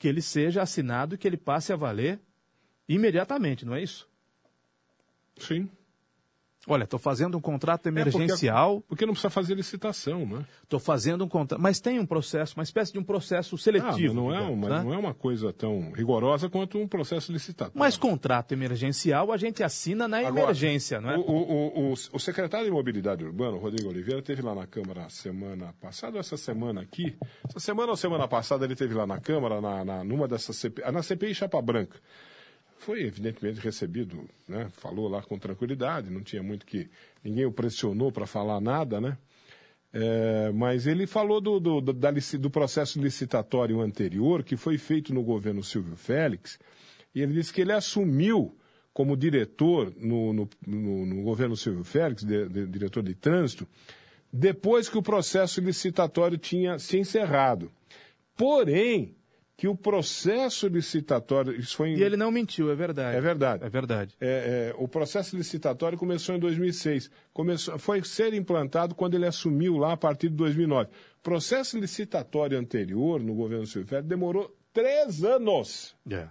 Que 0.00 0.08
ele 0.08 0.20
seja 0.20 0.62
assinado 0.62 1.14
e 1.14 1.18
que 1.18 1.28
ele 1.28 1.36
passe 1.36 1.72
a 1.72 1.76
valer 1.76 2.18
imediatamente, 2.88 3.64
não 3.64 3.74
é 3.74 3.82
isso? 3.82 4.08
Sim. 5.38 5.70
Olha, 6.66 6.84
estou 6.84 6.98
fazendo 7.00 7.38
um 7.38 7.40
contrato 7.40 7.88
É, 7.88 7.90
porque- 7.90 8.00
emergencial. 8.16 8.82
Porque 8.86 9.06
não 9.06 9.14
precisa 9.14 9.30
fazer 9.30 9.54
licitação, 9.54 10.26
né? 10.26 10.44
Estou 10.62 10.78
fazendo 10.78 11.24
um 11.24 11.28
contrato. 11.28 11.58
Mas 11.60 11.80
tem 11.80 11.98
um 11.98 12.04
processo, 12.04 12.54
uma 12.56 12.62
espécie 12.62 12.92
de 12.92 12.98
um 12.98 13.02
processo 13.02 13.54
Ah, 13.54 13.58
seletivo. 13.58 13.90
mas 13.92 14.14
não, 14.14 14.30
é 14.30 14.36
digamos, 14.36 14.58
uma, 14.58 14.68
né? 14.68 14.82
não 14.84 14.92
é 14.92 14.98
uma 14.98 15.14
coisa 15.14 15.52
tão 15.54 15.90
rigorosa 15.92 16.50
quanto 16.50 16.76
um 16.78 16.86
processo 16.86 17.32
licitatório. 17.32 17.78
Mas 17.78 17.96
contrato 17.96 18.52
emergencial 18.52 19.32
a 19.32 19.38
gente 19.38 19.62
assina 19.62 20.06
na 20.06 20.18
Agora, 20.18 20.42
emergência, 20.44 21.00
não 21.00 21.10
é? 21.10 21.16
O, 21.16 21.22
o, 21.22 21.90
o, 21.90 21.94
o 22.12 22.18
secretário 22.20 22.66
de 22.66 22.72
Mobilidade 22.72 23.24
Urbana, 23.24 23.56
Rodrigo 23.56 23.88
Oliveira, 23.88 24.20
teve 24.20 24.42
lá 24.42 24.54
na 24.54 24.66
Câmara 24.66 25.08
semana 25.08 25.74
passada, 25.80 26.14
ou 26.16 26.20
essa 26.20 26.36
semana 26.36 26.82
aqui. 26.82 27.16
Essa 27.48 27.58
semana 27.60 27.90
ou 27.90 27.96
semana 27.96 28.28
passada 28.28 28.66
ele 28.66 28.76
teve 28.76 28.92
lá 28.94 29.06
na 29.06 29.18
Câmara, 29.18 29.62
na, 29.62 29.82
na, 29.82 30.04
numa 30.04 30.28
dessas 30.28 30.56
CPI, 30.56 30.84
ah, 30.84 30.92
na 30.92 31.02
CPI 31.02 31.34
Chapa 31.34 31.60
Branca. 31.62 31.98
Foi 32.80 33.02
evidentemente 33.02 33.60
recebido, 33.60 34.26
né? 34.48 34.68
Falou 34.72 35.06
lá 35.06 35.22
com 35.22 35.38
tranquilidade, 35.38 36.08
não 36.10 36.22
tinha 36.22 36.42
muito 36.42 36.64
que. 36.64 36.88
Ninguém 37.22 37.44
o 37.44 37.52
pressionou 37.52 38.10
para 38.10 38.26
falar 38.26 38.58
nada, 38.58 38.98
né? 39.00 39.18
É, 39.92 40.50
mas 40.52 40.86
ele 40.86 41.06
falou 41.06 41.40
do, 41.42 41.60
do, 41.60 41.80
do, 41.82 41.92
da 41.92 42.10
do 42.10 42.48
processo 42.50 42.98
licitatório 42.98 43.80
anterior, 43.82 44.42
que 44.42 44.56
foi 44.56 44.78
feito 44.78 45.12
no 45.12 45.22
governo 45.22 45.62
Silvio 45.62 45.94
Félix, 45.94 46.58
e 47.14 47.20
ele 47.20 47.34
disse 47.34 47.52
que 47.52 47.60
ele 47.60 47.72
assumiu 47.72 48.56
como 48.94 49.14
diretor 49.16 49.92
no, 49.98 50.32
no, 50.32 50.48
no- 50.66 51.06
no 51.06 51.22
governo 51.22 51.56
Silvio 51.56 51.84
Félix, 51.84 52.24
de- 52.24 52.48
de- 52.48 52.66
diretor 52.66 53.02
de 53.02 53.14
trânsito, 53.14 53.68
depois 54.32 54.88
que 54.88 54.96
o 54.96 55.02
processo 55.02 55.60
licitatório 55.60 56.38
tinha 56.38 56.78
se 56.78 56.96
encerrado. 56.96 57.70
Porém, 58.36 59.14
que 59.60 59.68
o 59.68 59.76
processo 59.76 60.66
licitatório. 60.68 61.54
Isso 61.54 61.76
foi 61.76 61.90
em- 61.90 61.98
E 61.98 62.02
ele 62.02 62.16
não 62.16 62.30
mentiu, 62.30 62.70
é 62.72 62.74
verdade. 62.74 63.14
É 63.14 63.20
verdade. 63.20 63.62
É 63.62 63.68
verdade. 63.68 64.16
é, 64.18 64.72
é, 64.72 64.74
o 64.82 64.88
processo 64.88 65.36
licitatório 65.36 65.98
começou 65.98 66.34
em 66.34 66.38
2006. 66.38 67.10
Começou, 67.30 67.78
foi 67.78 68.02
ser 68.02 68.32
implantado 68.32 68.94
quando 68.94 69.16
ele 69.16 69.26
assumiu 69.26 69.76
lá 69.76 69.92
a 69.92 69.96
partir 69.98 70.30
de 70.30 70.34
2009. 70.36 70.88
Processo 71.22 71.78
licitatório 71.78 72.58
anterior, 72.58 73.20
no 73.22 73.34
governo 73.34 73.66
Silvio 73.66 73.86
Félix, 73.86 74.08
demorou 74.08 74.56
três 74.72 75.22
anos. 75.22 75.94
É. 76.10 76.26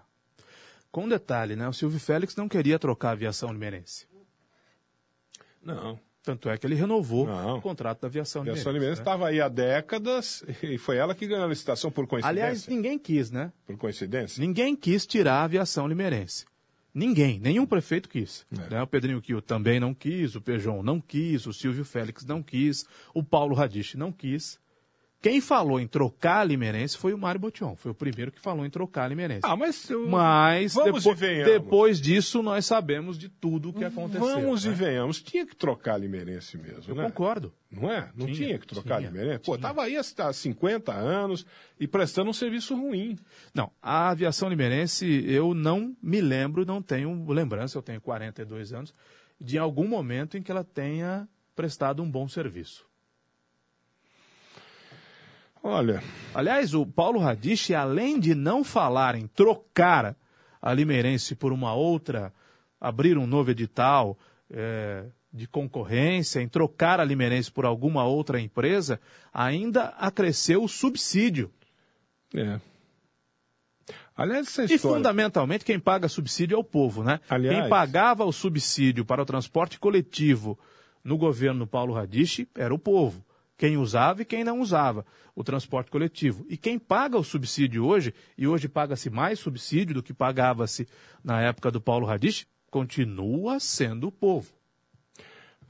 Com 0.91 1.03
um 1.03 1.07
detalhe, 1.07 1.55
né? 1.55 1.69
O 1.69 1.73
Silvio 1.73 1.99
Félix 1.99 2.35
não 2.35 2.49
queria 2.49 2.79
trocar 2.79 3.09
a 3.09 3.11
aviação 3.11 3.53
limerense. 3.53 4.07
Não. 5.61 5.99
Tanto 6.21 6.49
é 6.49 6.57
que 6.57 6.67
ele 6.67 6.75
renovou 6.75 7.25
Não. 7.27 7.57
o 7.57 7.61
contrato 7.61 8.01
da 8.01 8.07
aviação 8.07 8.41
A 8.41 8.45
limerense. 8.45 8.67
aviação 8.67 8.87
né? 8.89 8.93
estava 8.93 9.27
aí 9.27 9.39
há 9.41 9.47
décadas 9.47 10.43
e 10.61 10.77
foi 10.77 10.97
ela 10.97 11.15
que 11.15 11.25
ganhou 11.25 11.45
a 11.45 11.47
licitação 11.47 11.89
por 11.89 12.05
coincidência. 12.07 12.43
Aliás, 12.43 12.67
ninguém 12.67 12.99
quis, 12.99 13.31
né? 13.31 13.51
Por 13.65 13.77
coincidência? 13.77 14.39
Ninguém 14.41 14.75
quis 14.75 15.05
tirar 15.07 15.35
a 15.35 15.43
aviação 15.45 15.87
limerense. 15.87 16.45
Ninguém, 16.93 17.39
nenhum 17.39 17.65
prefeito 17.65 18.09
quis. 18.09 18.45
É. 18.51 18.73
né? 18.75 18.81
O 18.81 18.87
Pedrinho 18.87 19.21
Quio 19.21 19.41
também 19.41 19.79
não 19.79 19.93
quis, 19.93 20.35
o 20.35 20.41
Pejão 20.41 20.83
não 20.83 20.99
quis, 20.99 21.45
o 21.45 21.53
Silvio 21.53 21.85
Félix 21.85 22.25
não 22.25 22.43
quis, 22.43 22.85
o 23.13 23.23
Paulo 23.23 23.55
Radich 23.55 23.95
não 23.95 24.11
quis. 24.11 24.59
Quem 25.21 25.41
falou 25.41 25.81
em 25.81 25.87
trocar 25.87 26.39
a 26.39 26.43
limerense 26.45 26.97
foi 26.97 27.13
o 27.13 27.17
Mário 27.17 27.41
Botion. 27.41 27.75
Foi 27.75 27.91
o 27.91 27.93
primeiro 27.93 28.31
que 28.31 28.39
falou 28.39 28.65
em 28.65 28.69
trocar 28.69 29.03
a 29.03 29.07
limerense. 29.09 29.41
Ah, 29.43 29.53
mas 29.55 29.89
eu... 29.89 30.07
Mas 30.07 30.73
Vamos 30.75 31.03
depo- 31.03 31.15
venhamos. 31.15 31.51
depois 31.53 31.99
disso 31.99 32.41
nós 32.41 32.65
sabemos 32.65 33.17
de 33.17 33.27
tudo 33.27 33.69
o 33.69 33.73
que 33.73 33.83
aconteceu. 33.83 34.21
Vamos 34.21 34.63
né? 34.63 34.71
e 34.71 34.73
venhamos. 34.75 35.21
Tinha 35.21 35.45
que 35.45 35.53
trocar 35.57 35.95
a 35.95 35.97
limerense 35.97 36.57
mesmo, 36.57 36.83
Eu 36.87 36.95
né? 36.95 37.03
concordo. 37.03 37.53
Não 37.69 37.91
é? 37.91 38.09
Não 38.15 38.27
tinha, 38.27 38.47
Tinha, 38.47 38.59
que 38.59 38.65
trocar 38.65 38.97
tinha, 38.99 39.09
a 39.09 39.11
limerense? 39.11 39.43
Pô, 39.43 39.57
tinha. 39.57 39.67
tava 39.67 39.83
aí 39.83 39.97
há 39.97 40.03
50 40.33 40.93
anos 40.93 41.45
e 41.77 41.85
prestando 41.85 42.29
um 42.29 42.33
serviço 42.33 42.73
ruim. 42.73 43.17
Não, 43.53 43.69
a 43.81 44.09
aviação 44.11 44.47
limerense 44.47 45.05
eu 45.27 45.53
não 45.53 45.93
me 46.01 46.21
lembro, 46.21 46.65
não 46.65 46.81
tenho 46.81 47.29
lembrança, 47.29 47.77
eu 47.77 47.81
tenho 47.81 47.99
42 47.99 48.71
anos, 48.71 48.93
de 49.39 49.57
algum 49.57 49.87
momento 49.87 50.37
em 50.37 50.41
que 50.41 50.49
ela 50.49 50.63
tenha 50.63 51.27
prestado 51.55 52.01
um 52.01 52.09
bom 52.09 52.25
serviço. 52.27 52.87
Olha, 55.63 56.01
Aliás, 56.33 56.73
o 56.73 56.85
Paulo 56.85 57.19
Radich, 57.19 57.73
além 57.73 58.19
de 58.19 58.33
não 58.33 58.63
falar 58.63 59.15
em 59.15 59.27
trocar 59.27 60.15
a 60.61 60.73
Limeirense 60.73 61.35
por 61.35 61.51
uma 61.51 61.73
outra, 61.73 62.33
abrir 62.79 63.17
um 63.17 63.27
novo 63.27 63.51
edital 63.51 64.17
eh, 64.49 65.05
de 65.33 65.47
concorrência, 65.47 66.39
em 66.41 66.47
trocar 66.47 66.99
a 66.99 67.03
Limeirense 67.03 67.51
por 67.51 67.65
alguma 67.65 68.05
outra 68.05 68.39
empresa, 68.39 68.99
ainda 69.33 69.85
acresceu 69.97 70.63
o 70.63 70.67
subsídio. 70.69 71.51
é. 72.35 72.59
Aliás, 74.15 74.47
essa 74.47 74.63
E 74.63 74.75
história... 74.75 74.97
fundamentalmente 74.97 75.63
quem 75.63 75.79
paga 75.79 76.09
subsídio 76.09 76.55
é 76.55 76.57
o 76.57 76.63
povo, 76.63 77.03
né? 77.05 77.21
Aliás- 77.29 77.57
Quem 77.57 77.69
pagava 77.69 78.25
o 78.25 78.33
subsídio 78.33 79.05
para 79.05 79.21
o 79.21 79.25
transporte 79.25 79.79
coletivo 79.79 80.59
no 81.01 81.17
governo 81.17 81.65
Paulo 81.65 81.93
Radich 81.93 82.45
era 82.53 82.73
o 82.73 82.77
povo. 82.77 83.23
Quem 83.59 83.75
usava 83.75 84.21
e 84.21 84.25
quem 84.25 84.41
não 84.41 84.61
usava 84.61 85.05
o 85.35 85.43
transporte 85.43 85.91
coletivo. 85.91 86.45
E 86.47 86.55
quem 86.55 86.79
paga 86.79 87.17
o 87.17 87.23
subsídio 87.25 87.85
hoje, 87.85 88.13
e 88.37 88.47
hoje 88.47 88.69
paga-se 88.69 89.09
mais 89.09 89.37
subsídio 89.37 89.95
do 89.95 90.01
que 90.01 90.13
pagava-se 90.13 90.87
na 91.21 91.41
época 91.41 91.69
do 91.69 91.81
Paulo 91.81 92.07
Radich, 92.07 92.47
continua 92.71 93.59
sendo 93.59 94.07
o 94.07 94.11
povo. 94.13 94.49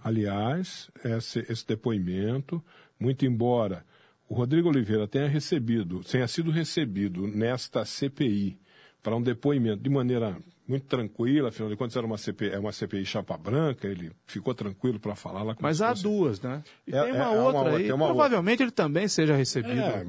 Aliás, 0.03 0.91
esse, 1.03 1.39
esse 1.49 1.66
depoimento, 1.66 2.64
muito 2.99 3.26
embora 3.26 3.84
o 4.28 4.36
Rodrigo 4.36 4.70
Oliveira 4.70 5.07
tenha 5.07 5.28
recebido, 5.28 6.01
tenha 6.03 6.28
sido 6.28 6.51
recebido 6.51 7.26
nesta 7.28 7.84
CPI 7.86 8.59
para 9.01 9.16
um 9.16 9.22
depoimento 9.22 9.82
de 9.82 9.89
maneira 9.89 10.38
muito 10.70 10.86
tranquila, 10.86 11.49
afinal 11.49 11.70
de 11.70 11.76
contas 11.76 11.95
era 11.97 12.05
uma 12.05 12.17
CPI, 12.17 12.51
é 12.51 12.59
uma 12.59 12.72
CPI 12.72 13.05
chapa 13.05 13.36
branca, 13.38 13.88
ele 13.88 14.11
ficou 14.28 14.53
tranquilo 14.53 14.99
para 14.99 15.15
falar 15.15 15.41
lá. 15.43 15.55
como 15.55 15.67
Mas 15.67 15.82
há 15.82 15.89
fosse- 15.89 16.03
duas, 16.03 16.41
né? 16.41 16.61
E 16.88 16.95
É- 16.95 17.03
tem 17.03 17.11
uma 17.13 17.17
é- 17.17 17.22
é 17.26 17.30
uma 17.30 17.41
outra 17.43 17.59
outra, 17.61 17.78
aí. 17.78 17.91
uma 17.91 18.05
Provavelmente 18.05 18.61
ele 18.63 18.72
também 18.72 19.07
seja 19.07 19.36
recebido. 19.36 19.80
É, 19.80 20.05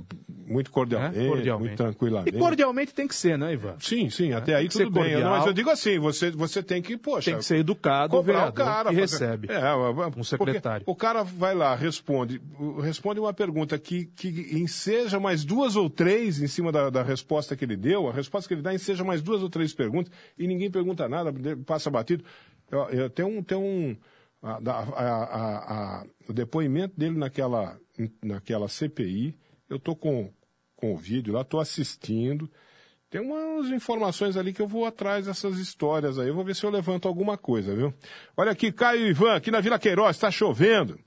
muito 0.47 0.71
cordialmente, 0.71 1.19
Né? 1.19 1.29
Cordialmente. 1.29 1.69
muito 1.69 1.79
tranquilamente. 1.79 2.37
E 2.37 2.39
cordialmente 2.39 2.93
tem 2.95 3.09
que 3.09 3.15
ser, 3.15 3.39
né, 3.39 3.53
Ivan? 3.55 3.77
Sim, 3.79 4.11
sim, 4.11 4.33
até 4.33 4.55
aí 4.55 4.69
tudo 4.69 4.91
bem. 4.91 5.03
cordial. 5.05 5.23
Não, 5.23 5.31
mas 5.31 5.47
eu 5.47 5.53
digo 5.53 5.71
assim, 5.71 5.99
você, 5.99 6.31
você 6.31 6.63
tem 6.63 6.83
que, 6.83 6.97
poxa... 6.97 7.31
Tem 7.31 7.39
que 7.39 7.45
ser 7.45 7.57
educado 7.59 8.15
o 8.15 8.19
cobrar 8.19 8.51
vereador 8.51 8.55
que 8.55 8.85
fazer- 8.85 9.01
recebe 9.01 9.49
É, 9.51 9.61
um 10.17 10.25
secretário. 10.25 10.85
O 10.87 10.95
cara 10.95 11.23
vai 11.23 11.55
lá, 11.55 11.75
responde, 11.75 12.41
responde 12.83 13.19
uma 13.21 13.33
pergunta 13.33 13.79
que, 13.79 14.07
que 14.07 14.29
enseja 14.53 15.19
mais 15.21 15.45
duas 15.45 15.77
ou 15.77 15.89
três 15.89 16.43
em 16.43 16.47
cima 16.47 16.71
da, 16.73 16.91
da 16.91 17.03
resposta 17.03 17.57
que 17.57 17.65
ele 17.65 17.77
deu, 17.77 18.09
a 18.09 18.13
resposta 18.13 18.49
que 18.49 18.55
ele 18.55 18.63
dá 18.63 18.75
enseja 18.75 19.05
mais 19.05 19.23
duas 19.23 19.43
ou 19.43 19.49
três 19.49 19.73
perguntas, 19.73 20.13
e 20.37 20.50
ninguém 20.51 20.71
pergunta 20.71 21.09
nada, 21.09 21.33
passa 21.65 21.91
batido. 21.91 22.25
Eu, 22.71 22.81
eu, 22.91 23.11
tem 23.11 23.25
um... 23.25 23.43
Tem 23.43 23.57
um 23.59 23.97
a- 24.43 24.59
a- 24.65 26.01
a- 26.01 26.07
o 26.29 26.33
depoimento 26.33 26.99
dele 26.99 27.19
naquela, 27.19 27.79
naquela 28.23 28.69
CPI, 28.69 29.35
eu 29.69 29.79
tô 29.79 29.95
com, 29.95 30.31
com 30.77 30.95
o 30.95 30.97
vídeo 30.97 31.35
lá, 31.35 31.45
tô 31.45 31.59
assistindo, 31.61 32.51
tem 33.11 33.21
umas 33.21 33.67
informações 33.71 34.37
ali 34.39 34.53
que 34.55 34.63
eu 34.63 34.67
vou 34.69 34.87
atrás 34.87 35.27
dessas 35.27 35.59
histórias 35.59 36.19
aí. 36.19 36.29
Eu 36.29 36.35
vou 36.35 36.43
ver 36.45 36.55
se 36.55 36.65
eu 36.65 36.71
levanto 36.71 37.07
alguma 37.07 37.37
coisa, 37.37 37.75
viu? 37.75 37.93
Olha 38.37 38.53
aqui, 38.53 38.73
Caio 38.73 39.07
e 39.07 39.11
Ivan, 39.11 39.35
aqui 39.35 39.51
na 39.51 39.61
Vila 39.61 39.79
Queiroz, 39.79 40.17
está 40.17 40.31
chovendo. 40.31 40.99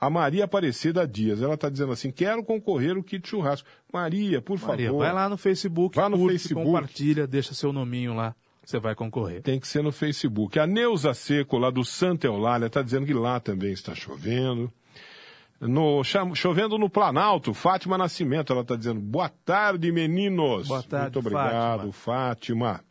A 0.00 0.08
Maria 0.08 0.44
Aparecida 0.44 1.06
Dias, 1.06 1.42
ela 1.42 1.54
está 1.54 1.68
dizendo 1.68 1.90
assim: 1.92 2.10
quero 2.12 2.42
concorrer 2.44 2.96
o 2.96 3.02
kit 3.02 3.28
churrasco. 3.28 3.68
Maria, 3.92 4.40
por 4.40 4.58
Maria, 4.60 4.86
favor. 4.86 5.00
vai 5.04 5.12
lá 5.12 5.28
no 5.28 5.36
Facebook, 5.36 5.96
Vá 5.96 6.08
no 6.08 6.16
curte, 6.16 6.38
Facebook. 6.38 6.64
compartilha, 6.64 7.26
deixa 7.26 7.52
seu 7.52 7.72
nominho 7.72 8.14
lá, 8.14 8.34
você 8.68 8.78
vai 8.78 8.94
concorrer. 8.94 9.40
Tem 9.40 9.58
que 9.58 9.66
ser 9.66 9.82
no 9.82 9.90
Facebook. 9.90 10.58
A 10.58 10.66
Neuza 10.66 11.14
Seco, 11.14 11.56
lá 11.56 11.70
do 11.70 11.82
Santa 11.82 12.26
Eulália, 12.26 12.66
está 12.66 12.82
dizendo 12.82 13.06
que 13.06 13.14
lá 13.14 13.40
também 13.40 13.72
está 13.72 13.94
chovendo. 13.94 14.70
No, 15.58 16.02
chovendo 16.04 16.76
no 16.76 16.90
Planalto, 16.90 17.54
Fátima 17.54 17.96
Nascimento, 17.96 18.52
ela 18.52 18.60
está 18.60 18.76
dizendo, 18.76 19.00
boa 19.00 19.28
tarde, 19.28 19.90
meninos. 19.90 20.68
Boa 20.68 20.82
tarde, 20.82 21.04
Muito 21.04 21.18
obrigado, 21.20 21.90
Fátima. 21.92 22.84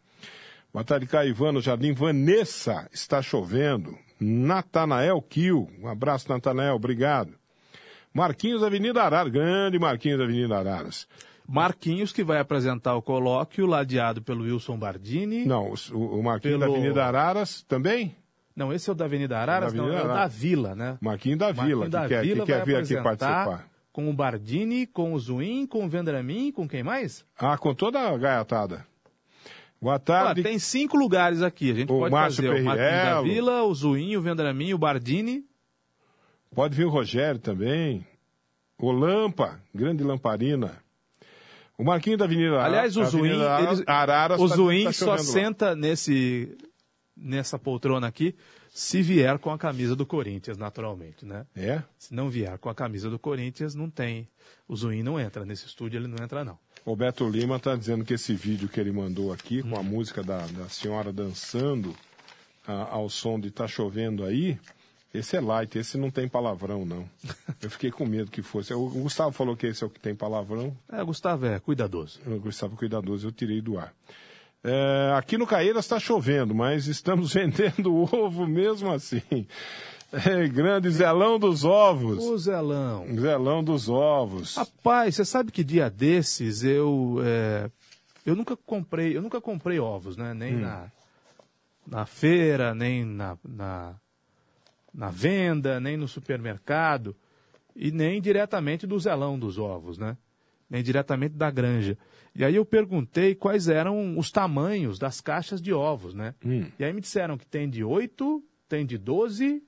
Boa 0.73 0.83
tarde, 0.83 1.05
Caivano, 1.05 1.53
no 1.53 1.61
Jardim. 1.61 1.93
Vanessa, 1.93 2.89
está 2.91 3.21
chovendo. 3.21 3.95
Natanael 4.19 5.21
Kiel, 5.21 5.69
um 5.79 5.87
abraço, 5.87 6.27
Natanael, 6.27 6.73
obrigado. 6.73 7.35
Marquinhos, 8.11 8.63
Avenida 8.63 9.03
Araras, 9.03 9.31
grande 9.31 9.77
Marquinhos, 9.77 10.19
Avenida 10.19 10.57
Araras. 10.57 11.07
Marquinhos, 11.47 12.11
que 12.11 12.23
vai 12.23 12.39
apresentar 12.39 12.95
o 12.95 13.01
colóquio, 13.01 13.65
ladeado 13.65 14.21
pelo 14.21 14.43
Wilson 14.43 14.77
Bardini. 14.77 15.45
Não, 15.45 15.73
o, 15.93 16.19
o 16.19 16.23
Marquinhos 16.23 16.59
Pelo- 16.59 16.71
da 16.73 16.77
Avenida 16.79 17.05
Araras 17.05 17.63
também? 17.63 18.15
Não, 18.55 18.73
esse 18.73 18.89
é 18.89 18.93
o 18.93 18.95
da 18.95 19.05
Avenida 19.05 19.37
Araras, 19.37 19.71
Da 19.71 19.77
não, 19.77 19.85
Avenida 19.85 20.07
é 20.07 20.11
o 20.11 20.13
da. 20.15 20.27
Vila, 20.27 20.75
né? 20.75 20.97
Marquinhos 20.99 21.37
da 21.39 21.51
Vila, 21.51 21.63
Marquinhos 21.87 21.89
da 21.91 22.01
que 22.01 22.07
quer, 22.09 22.21
que 22.21 22.27
Vila 22.33 22.45
quer 22.45 22.55
vai 22.57 22.65
vir 22.65 22.75
aqui 22.77 23.03
participar. 23.03 23.69
Com 23.91 24.09
o 24.09 24.13
Bardini, 24.13 24.85
com 24.87 25.13
o 25.13 25.19
Zuin, 25.19 25.65
com 25.65 25.85
o 25.85 25.89
Vendramin, 25.89 26.51
com 26.51 26.67
quem 26.67 26.83
mais? 26.83 27.23
Ah, 27.37 27.57
com 27.57 27.73
toda 27.73 27.99
a 27.99 28.17
gaiatada. 28.17 28.85
Boa 29.81 29.93
Olha, 29.93 29.99
tarde. 29.99 30.41
tem 30.43 30.57
cinco 30.59 30.97
lugares 30.97 31.41
aqui. 31.43 31.71
A 31.71 31.73
gente 31.75 31.91
O 31.91 31.99
pode 31.99 32.11
Márcio 32.11 32.43
fazer 32.43 32.61
o 32.61 32.65
Marquinhos 32.65 32.91
da 32.91 32.99
Perriello. 32.99 33.23
Vila, 33.23 33.63
o 33.63 33.73
Zuin, 33.75 34.15
o 34.17 34.21
Vendramin, 34.21 34.73
o 34.73 34.77
Bardini. 34.77 35.45
Pode 36.53 36.75
vir 36.75 36.85
o 36.85 36.89
Rogério 36.89 37.39
também. 37.39 38.05
O 38.79 38.91
Lampa, 38.91 39.59
grande 39.73 40.03
lamparina. 40.03 40.77
O 41.77 41.83
Marquinho 41.83 42.17
da 42.17 42.25
Avenida 42.25 42.59
Aliás, 42.59 42.97
o 42.97 43.05
Zuin, 43.05 43.39
Avenida 43.41 43.83
Araras, 43.85 44.41
o 44.41 44.49
tá- 44.49 44.55
Zuin 44.55 44.83
tá 44.85 44.93
só 44.93 45.11
lá. 45.11 45.17
senta 45.19 45.75
nesse, 45.75 46.57
nessa 47.15 47.59
poltrona 47.59 48.07
aqui 48.07 48.35
se 48.77 49.01
vier 49.01 49.39
com 49.39 49.49
a 49.49 49.57
camisa 49.57 49.95
do 49.95 50.05
Corinthians, 50.05 50.55
naturalmente, 50.55 51.25
né? 51.25 51.47
É? 51.55 51.81
Se 51.97 52.13
não 52.13 52.29
vier 52.29 52.59
com 52.59 52.69
a 52.69 52.75
camisa 52.75 53.09
do 53.09 53.17
Corinthians, 53.17 53.73
não 53.73 53.89
tem. 53.89 54.27
O 54.67 54.75
Zuin 54.75 55.01
não 55.01 55.19
entra. 55.19 55.43
Nesse 55.43 55.65
estúdio 55.65 55.97
ele 55.97 56.07
não 56.07 56.23
entra, 56.23 56.45
não. 56.45 56.59
O 56.85 56.95
Beto 56.95 57.27
Lima 57.27 57.55
está 57.55 57.75
dizendo 57.75 58.05
que 58.05 58.13
esse 58.13 58.35
vídeo 58.35 58.69
que 58.69 58.79
ele 58.79 58.91
mandou 58.91 59.33
aqui, 59.33 59.63
com 59.63 59.75
a 59.79 59.81
música 59.81 60.21
da, 60.21 60.45
da 60.45 60.69
senhora 60.69 61.11
dançando 61.11 61.95
ah, 62.67 62.87
ao 62.91 63.09
som 63.09 63.39
de 63.39 63.49
Tá 63.49 63.67
Chovendo 63.67 64.23
Aí, 64.23 64.59
esse 65.17 65.35
é 65.35 65.41
light, 65.41 65.77
esse 65.77 65.97
não 65.97 66.09
tem 66.09 66.27
palavrão, 66.27 66.85
não. 66.85 67.07
Eu 67.61 67.69
fiquei 67.69 67.91
com 67.91 68.05
medo 68.05 68.31
que 68.31 68.41
fosse. 68.41 68.73
O 68.73 68.87
Gustavo 68.89 69.31
falou 69.31 69.55
que 69.55 69.67
esse 69.67 69.83
é 69.83 69.87
o 69.87 69.89
que 69.89 69.99
tem 69.99 70.15
palavrão. 70.15 70.75
É, 70.91 71.03
Gustavo 71.03 71.45
é 71.45 71.59
cuidadoso. 71.59 72.19
O 72.25 72.39
Gustavo 72.39 72.75
Cuidadoso, 72.75 73.27
eu 73.27 73.31
tirei 73.31 73.61
do 73.61 73.77
ar. 73.77 73.93
É, 74.63 75.13
aqui 75.17 75.37
no 75.37 75.47
Caeiras 75.47 75.85
está 75.85 75.99
chovendo, 75.99 76.53
mas 76.53 76.87
estamos 76.87 77.33
vendendo 77.35 77.95
ovo 77.95 78.45
mesmo 78.47 78.91
assim. 78.91 79.47
É, 80.11 80.47
grande 80.47 80.89
Zelão 80.89 81.37
dos 81.37 81.65
Ovos. 81.65 82.23
O 82.23 82.37
Zelão. 82.37 83.05
Zelão 83.19 83.63
dos 83.63 83.89
Ovos. 83.89 84.55
Rapaz, 84.55 85.15
você 85.15 85.25
sabe 85.25 85.51
que 85.51 85.63
dia 85.63 85.89
desses 85.89 86.63
eu 86.63 87.19
é, 87.23 87.69
eu 88.25 88.35
nunca 88.35 88.57
comprei, 88.57 89.15
eu 89.15 89.21
nunca 89.21 89.39
comprei 89.39 89.79
ovos, 89.79 90.17
né? 90.17 90.33
Nem 90.33 90.55
Hum. 90.55 90.59
na, 90.59 90.91
na 91.87 92.05
feira, 92.05 92.75
nem 92.75 93.05
na, 93.05 93.37
na, 93.47 93.95
na 94.97 95.11
venda, 95.11 95.79
nem 95.79 95.95
no 95.95 96.07
supermercado 96.07 97.15
e 97.75 97.91
nem 97.91 98.19
diretamente 98.19 98.87
do 98.87 98.99
zelão 98.99 99.37
dos 99.37 99.59
ovos, 99.59 99.99
né? 99.99 100.17
Nem 100.67 100.81
diretamente 100.83 101.35
da 101.35 101.51
granja. 101.51 101.95
E 102.35 102.43
aí 102.43 102.55
eu 102.55 102.65
perguntei 102.65 103.35
quais 103.35 103.67
eram 103.69 104.17
os 104.17 104.31
tamanhos 104.31 104.97
das 104.97 105.21
caixas 105.21 105.61
de 105.61 105.71
ovos, 105.71 106.15
né? 106.15 106.33
Hum. 106.43 106.65
E 106.79 106.83
aí 106.83 106.91
me 106.91 106.99
disseram 106.99 107.37
que 107.37 107.45
tem 107.45 107.69
de 107.69 107.83
8, 107.83 108.43
tem 108.67 108.85
de 108.85 108.97
12, 108.97 109.63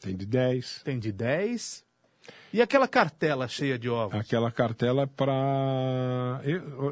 Tem 0.00 0.14
de 0.14 0.26
10. 0.26 0.82
tem 0.84 0.98
de 0.98 1.10
10. 1.10 1.82
E 2.52 2.62
aquela 2.62 2.86
cartela 2.86 3.48
cheia 3.48 3.78
de 3.78 3.88
ovos? 3.88 4.18
Aquela 4.20 4.50
cartela 4.50 5.02
é 5.02 5.06
para. 5.06 6.40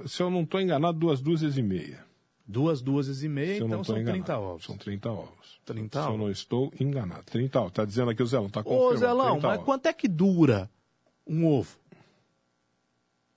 Se 0.07 0.22
eu 0.22 0.30
não 0.30 0.43
estou 0.43 0.61
enganado, 0.61 0.99
duas 0.99 1.20
dúzias 1.20 1.57
e 1.57 1.62
meia. 1.62 2.05
Duas 2.47 2.82
dúzias 2.82 3.22
e 3.22 3.28
meia, 3.28 3.57
Se 3.59 3.62
então 3.64 3.84
são 3.84 3.97
enganado. 3.97 4.24
30 4.24 4.38
ovos. 4.38 4.64
São 4.64 4.76
30 4.76 5.11
ovos. 5.11 5.61
30 5.64 6.03
Se 6.03 6.09
eu 6.09 6.18
não 6.18 6.30
estou 6.30 6.72
enganado. 6.80 7.22
30 7.24 7.59
ovos. 7.61 7.70
Está 7.72 7.84
dizendo 7.84 8.11
aqui 8.11 8.22
o 8.22 8.26
Zelão, 8.26 8.47
está 8.49 8.61
Ô, 8.61 8.64
confirmando. 8.64 8.99
Zelão, 8.99 9.30
30 9.32 9.47
mas 9.47 9.55
ovos. 9.57 9.64
quanto 9.64 9.86
é 9.86 9.93
que 9.93 10.09
dura 10.09 10.68
um 11.26 11.47
ovo? 11.47 11.78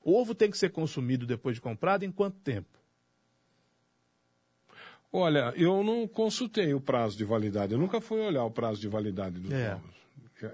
O 0.04 0.20
ovo 0.20 0.34
tem 0.36 0.50
que 0.52 0.58
ser 0.58 0.70
consumido 0.72 1.26
depois 1.26 1.56
de 1.56 1.62
comprado 1.62 2.04
em 2.04 2.12
quanto 2.12 2.38
tempo? 2.40 2.68
Olha, 5.12 5.54
eu 5.56 5.84
não 5.84 6.08
consultei 6.08 6.74
o 6.74 6.82
prazo 6.82 7.16
de 7.18 7.24
validade. 7.24 7.74
Eu 7.74 7.80
nunca 7.80 8.02
fui 8.02 8.20
olhar 8.20 8.44
o 8.44 8.52
prazo 8.52 8.82
de 8.82 8.88
validade 8.88 9.40
dos 9.40 9.52
É. 9.52 9.76
ovos. 9.76 9.96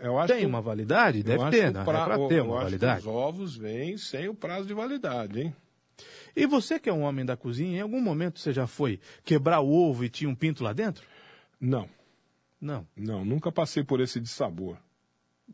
Eu- 0.03 0.19
acho 0.19 0.31
Tem 0.33 0.41
que- 0.41 0.45
uma 0.45 0.61
validade? 0.61 1.23
Deve 1.23 1.49
ter, 1.49 1.71
né? 1.73 1.83
pra- 1.83 2.01
É 2.01 2.05
pra 2.05 2.27
ter 2.27 2.41
uma 2.43 2.61
validade. 2.63 2.99
Os 3.01 3.07
ovos 3.07 3.55
vêm 3.57 3.97
sem 3.97 4.29
o 4.29 4.35
prazo 4.35 4.67
de 4.67 4.73
validade, 4.73 5.41
hein? 5.41 5.55
E 6.35 6.45
você 6.45 6.79
que 6.79 6.89
é 6.89 6.93
um 6.93 7.01
homem 7.03 7.25
da 7.25 7.35
cozinha, 7.35 7.77
em 7.77 7.81
algum 7.81 8.01
momento 8.01 8.39
você 8.39 8.53
já 8.53 8.65
foi 8.67 8.99
quebrar 9.23 9.59
o 9.61 9.71
ovo 9.71 10.03
e 10.05 10.09
tinha 10.09 10.29
um 10.29 10.35
pinto 10.35 10.63
lá 10.63 10.73
dentro? 10.73 11.05
Não, 11.59 11.87
Não. 12.59 12.87
não, 12.95 13.23
nunca 13.25 13.51
passei 13.51 13.83
por 13.83 13.99
esse 13.99 14.19
dissabor. 14.19 14.77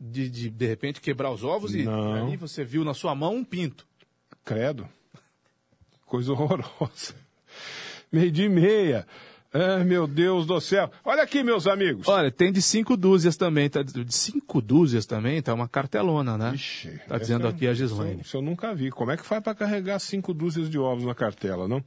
De, 0.00 0.30
de, 0.30 0.48
de 0.48 0.66
repente 0.66 1.00
quebrar 1.00 1.30
os 1.32 1.42
ovos 1.42 1.74
e 1.74 1.82
Não. 1.82 2.14
ali 2.14 2.36
você 2.36 2.64
viu 2.64 2.84
na 2.84 2.94
sua 2.94 3.14
mão 3.14 3.34
um 3.34 3.44
pinto. 3.44 3.86
Credo. 4.44 4.88
Coisa 6.06 6.30
horrorosa. 6.32 7.14
Meio 8.10 8.30
de 8.30 8.48
meia. 8.48 9.06
Ai, 9.52 9.82
meu 9.84 10.06
Deus 10.06 10.46
do 10.46 10.60
céu. 10.60 10.90
Olha 11.04 11.22
aqui, 11.22 11.42
meus 11.42 11.66
amigos. 11.66 12.06
Olha, 12.06 12.30
tem 12.30 12.52
de 12.52 12.60
cinco 12.60 12.96
dúzias 12.96 13.36
também. 13.36 13.68
Tá, 13.70 13.82
de 13.82 14.14
cinco 14.14 14.60
dúzias 14.60 15.06
também, 15.06 15.40
tá 15.40 15.54
uma 15.54 15.68
cartelona, 15.68 16.36
né? 16.36 16.52
Ixi, 16.54 17.00
tá 17.08 17.16
dizendo 17.16 17.48
aqui 17.48 17.66
a 17.66 17.72
Gislaine. 17.72 18.20
Isso 18.20 18.36
eu 18.36 18.42
nunca 18.42 18.74
vi. 18.74 18.90
Como 18.90 19.10
é 19.10 19.16
que 19.16 19.24
faz 19.24 19.42
para 19.42 19.54
carregar 19.54 19.98
cinco 19.98 20.34
dúzias 20.34 20.68
de 20.68 20.78
ovos 20.78 21.04
na 21.04 21.14
cartela, 21.14 21.66
não? 21.66 21.82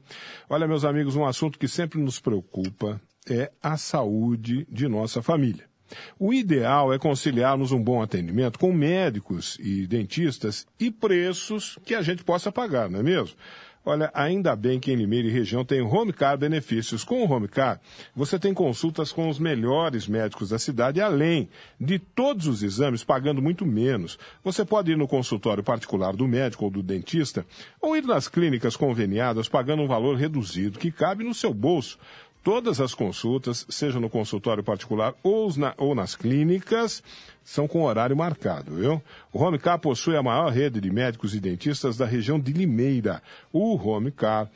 Olha, 0.48 0.66
meus 0.66 0.84
amigos, 0.84 1.14
um 1.14 1.24
assunto 1.24 1.58
que 1.58 1.68
sempre 1.68 2.00
nos 2.00 2.18
preocupa 2.18 3.00
é 3.28 3.52
a 3.62 3.76
saúde 3.76 4.66
de 4.68 4.88
nossa 4.88 5.22
família. 5.22 5.70
O 6.18 6.32
ideal 6.32 6.92
é 6.92 6.98
conciliarmos 6.98 7.70
um 7.70 7.82
bom 7.82 8.02
atendimento 8.02 8.58
com 8.58 8.72
médicos 8.72 9.58
e 9.60 9.86
dentistas 9.86 10.66
e 10.80 10.90
preços 10.90 11.78
que 11.84 11.94
a 11.94 12.02
gente 12.02 12.24
possa 12.24 12.50
pagar, 12.50 12.88
não 12.88 13.00
é 13.00 13.02
mesmo? 13.02 13.36
Olha, 13.84 14.12
ainda 14.14 14.54
bem 14.54 14.78
que 14.78 14.92
em 14.92 14.94
Limeira 14.94 15.26
e 15.26 15.30
região 15.30 15.64
tem 15.64 15.82
Home 15.82 16.12
Car 16.12 16.38
benefícios. 16.38 17.02
Com 17.02 17.24
o 17.24 17.30
Home 17.30 17.48
Car, 17.48 17.80
você 18.14 18.38
tem 18.38 18.54
consultas 18.54 19.10
com 19.10 19.28
os 19.28 19.40
melhores 19.40 20.06
médicos 20.06 20.50
da 20.50 20.58
cidade, 20.58 21.00
além 21.00 21.48
de 21.80 21.98
todos 21.98 22.46
os 22.46 22.62
exames 22.62 23.02
pagando 23.02 23.42
muito 23.42 23.66
menos. 23.66 24.16
Você 24.44 24.64
pode 24.64 24.92
ir 24.92 24.96
no 24.96 25.08
consultório 25.08 25.64
particular 25.64 26.14
do 26.14 26.28
médico 26.28 26.66
ou 26.66 26.70
do 26.70 26.80
dentista, 26.80 27.44
ou 27.80 27.96
ir 27.96 28.04
nas 28.04 28.28
clínicas 28.28 28.76
conveniadas 28.76 29.48
pagando 29.48 29.82
um 29.82 29.88
valor 29.88 30.16
reduzido 30.16 30.78
que 30.78 30.92
cabe 30.92 31.24
no 31.24 31.34
seu 31.34 31.52
bolso. 31.52 31.98
Todas 32.42 32.80
as 32.80 32.92
consultas, 32.92 33.64
seja 33.68 34.00
no 34.00 34.10
consultório 34.10 34.64
particular 34.64 35.14
ou, 35.22 35.52
na- 35.56 35.74
ou 35.78 35.94
nas 35.94 36.16
clínicas, 36.16 37.02
são 37.44 37.68
com 37.68 37.82
horário 37.84 38.16
marcado, 38.16 38.74
viu? 38.74 39.00
O 39.32 39.38
Home 39.40 39.58
Car 39.60 39.78
possui 39.78 40.16
a 40.16 40.22
maior 40.22 40.50
rede 40.52 40.80
de 40.80 40.90
médicos 40.90 41.34
e 41.36 41.40
dentistas 41.40 41.96
da 41.96 42.04
região 42.04 42.40
de 42.40 42.52
Limeira. 42.52 43.22
O 43.52 43.76
Home 43.76 44.10
Car 44.10 44.50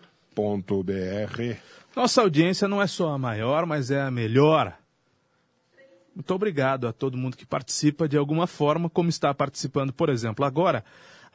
Nossa 1.95 2.21
audiência 2.21 2.67
não 2.67 2.81
é 2.81 2.87
só 2.87 3.09
a 3.09 3.17
maior, 3.17 3.67
mas 3.67 3.91
é 3.91 4.01
a 4.01 4.09
melhor. 4.09 4.73
Muito 6.15 6.33
obrigado 6.33 6.87
a 6.87 6.93
todo 6.93 7.17
mundo 7.17 7.37
que 7.37 7.45
participa 7.45 8.09
de 8.09 8.17
alguma 8.17 8.47
forma, 8.47 8.89
como 8.89 9.09
está 9.09 9.31
participando, 9.33 9.93
por 9.93 10.09
exemplo, 10.09 10.43
agora 10.43 10.83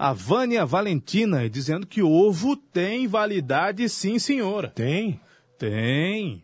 a 0.03 0.13
Vânia 0.13 0.67
Valentina, 0.67 1.49
dizendo 1.49 1.87
que 1.87 2.03
ovo 2.03 2.57
tem 2.57 3.07
validade 3.07 3.89
sim, 3.89 4.19
senhora. 4.19 4.69
Tem? 4.71 5.21
Tem. 5.57 6.43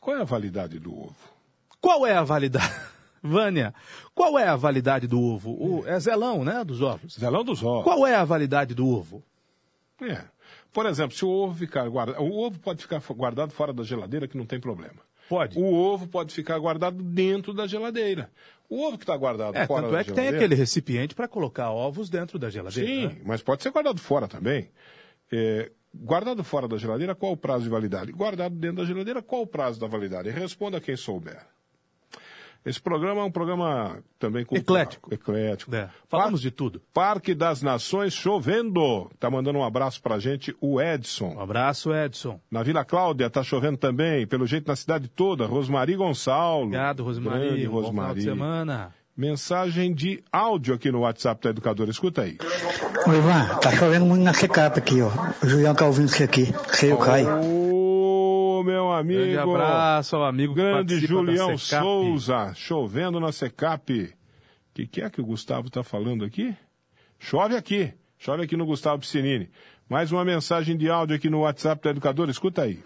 Qual 0.00 0.16
é 0.16 0.22
a 0.22 0.24
validade 0.24 0.78
do 0.78 0.90
ovo? 0.90 1.14
Qual 1.78 2.06
é 2.06 2.14
a 2.14 2.22
validade? 2.22 2.74
Vânia, 3.22 3.74
qual 4.14 4.38
é 4.38 4.48
a 4.48 4.56
validade 4.56 5.06
do 5.06 5.20
ovo? 5.20 5.50
O, 5.50 5.86
é 5.86 6.00
zelão, 6.00 6.42
né, 6.42 6.64
dos 6.64 6.80
ovos? 6.80 7.18
Zelão 7.20 7.44
dos 7.44 7.62
ovos. 7.62 7.84
Qual 7.84 8.06
é 8.06 8.14
a 8.14 8.24
validade 8.24 8.74
do 8.74 8.88
ovo? 8.88 9.22
É. 10.00 10.24
Por 10.72 10.86
exemplo, 10.86 11.14
se 11.14 11.24
o 11.24 11.28
ovo 11.28 11.54
ficar 11.54 11.86
guardado, 11.90 12.22
o 12.22 12.46
ovo 12.46 12.58
pode 12.58 12.80
ficar 12.80 13.00
guardado 13.10 13.52
fora 13.52 13.74
da 13.74 13.82
geladeira 13.82 14.26
que 14.26 14.38
não 14.38 14.46
tem 14.46 14.58
problema. 14.58 15.02
Pode. 15.28 15.58
O 15.58 15.74
ovo 15.74 16.06
pode 16.06 16.34
ficar 16.34 16.58
guardado 16.58 17.02
dentro 17.02 17.52
da 17.52 17.66
geladeira. 17.66 18.30
O 18.68 18.82
ovo 18.82 18.96
que 18.96 19.04
está 19.04 19.16
guardado 19.16 19.56
É, 19.56 19.66
fora 19.66 19.82
tanto 19.82 19.92
da 19.92 20.00
é 20.00 20.04
que 20.04 20.12
tem 20.12 20.28
aquele 20.28 20.54
recipiente 20.54 21.14
para 21.14 21.28
colocar 21.28 21.70
ovos 21.70 22.08
dentro 22.08 22.38
da 22.38 22.50
geladeira. 22.50 22.88
Sim, 22.88 23.06
né? 23.06 23.22
mas 23.24 23.42
pode 23.42 23.62
ser 23.62 23.70
guardado 23.70 24.00
fora 24.00 24.26
também. 24.26 24.70
É, 25.30 25.70
guardado 25.94 26.42
fora 26.42 26.66
da 26.66 26.76
geladeira, 26.76 27.14
qual 27.14 27.32
o 27.32 27.36
prazo 27.36 27.64
de 27.64 27.70
validade? 27.70 28.12
Guardado 28.12 28.54
dentro 28.54 28.78
da 28.78 28.84
geladeira, 28.84 29.22
qual 29.22 29.42
o 29.42 29.46
prazo 29.46 29.78
da 29.78 29.86
validade? 29.86 30.30
Responda 30.30 30.80
quem 30.80 30.96
souber. 30.96 31.40
Esse 32.64 32.80
programa 32.80 33.20
é 33.20 33.24
um 33.24 33.30
programa 33.30 33.98
também 34.18 34.44
cultural. 34.44 34.82
Eclético. 34.82 35.12
Eclético. 35.14 35.74
É, 35.74 35.88
falamos 36.08 36.40
de 36.40 36.50
tudo. 36.50 36.80
Parque 36.94 37.34
das 37.34 37.60
Nações 37.62 38.14
chovendo. 38.14 39.10
Tá 39.20 39.30
mandando 39.30 39.58
um 39.58 39.64
abraço 39.64 40.00
pra 40.00 40.18
gente 40.18 40.56
o 40.60 40.80
Edson. 40.80 41.34
Um 41.36 41.40
abraço, 41.40 41.92
Edson. 41.94 42.40
Na 42.50 42.62
Vila 42.62 42.84
Cláudia 42.84 43.28
tá 43.28 43.42
chovendo 43.42 43.76
também, 43.76 44.26
pelo 44.26 44.46
jeito 44.46 44.66
na 44.66 44.76
cidade 44.76 45.08
toda. 45.08 45.44
Rosmari 45.46 45.94
Gonçalo. 45.94 46.62
Obrigado, 46.64 47.04
Rosmari. 47.04 47.48
Grande 47.48 47.68
Um 47.68 47.70
bom 47.70 47.76
final 47.80 47.92
de 47.92 47.96
Rosmari. 47.98 48.22
semana. 48.22 48.94
Mensagem 49.16 49.92
de 49.94 50.24
áudio 50.32 50.74
aqui 50.74 50.90
no 50.90 51.00
WhatsApp 51.00 51.40
da 51.44 51.50
Educadora. 51.50 51.90
Escuta 51.90 52.22
aí. 52.22 52.36
Ô 53.06 53.12
Ivan, 53.12 53.46
tá 53.60 53.70
chovendo 53.76 54.06
muito 54.06 54.22
na 54.22 54.32
secapa 54.32 54.78
aqui, 54.78 55.00
ó. 55.02 55.10
O 55.44 55.48
Julião 55.48 55.74
tá 55.74 55.86
ouvindo 55.86 56.06
isso 56.08 56.24
aqui. 56.24 56.52
Seu 56.72 56.96
Caio. 56.96 57.28
Meu 58.64 58.90
amigo. 58.92 59.20
Grande 59.20 59.38
abraço 59.38 60.16
ao 60.16 60.24
amigo 60.24 60.54
Grande 60.54 60.98
Julião. 60.98 61.56
Souza, 61.58 62.52
chovendo 62.54 63.20
na 63.20 63.30
Secap. 63.32 63.92
O 63.92 64.08
que, 64.74 64.86
que 64.86 65.00
é 65.02 65.08
que 65.10 65.20
o 65.20 65.24
Gustavo 65.24 65.68
está 65.68 65.82
falando 65.84 66.24
aqui? 66.24 66.54
Chove 67.18 67.54
aqui. 67.56 67.92
Chove 68.18 68.42
aqui 68.42 68.56
no 68.56 68.66
Gustavo 68.66 68.98
Piscinini. 69.00 69.48
Mais 69.88 70.10
uma 70.10 70.24
mensagem 70.24 70.76
de 70.76 70.88
áudio 70.90 71.14
aqui 71.16 71.28
no 71.30 71.40
WhatsApp 71.40 71.82
da 71.82 71.90
Educadora. 71.90 72.30
Escuta 72.30 72.62
aí. 72.62 72.80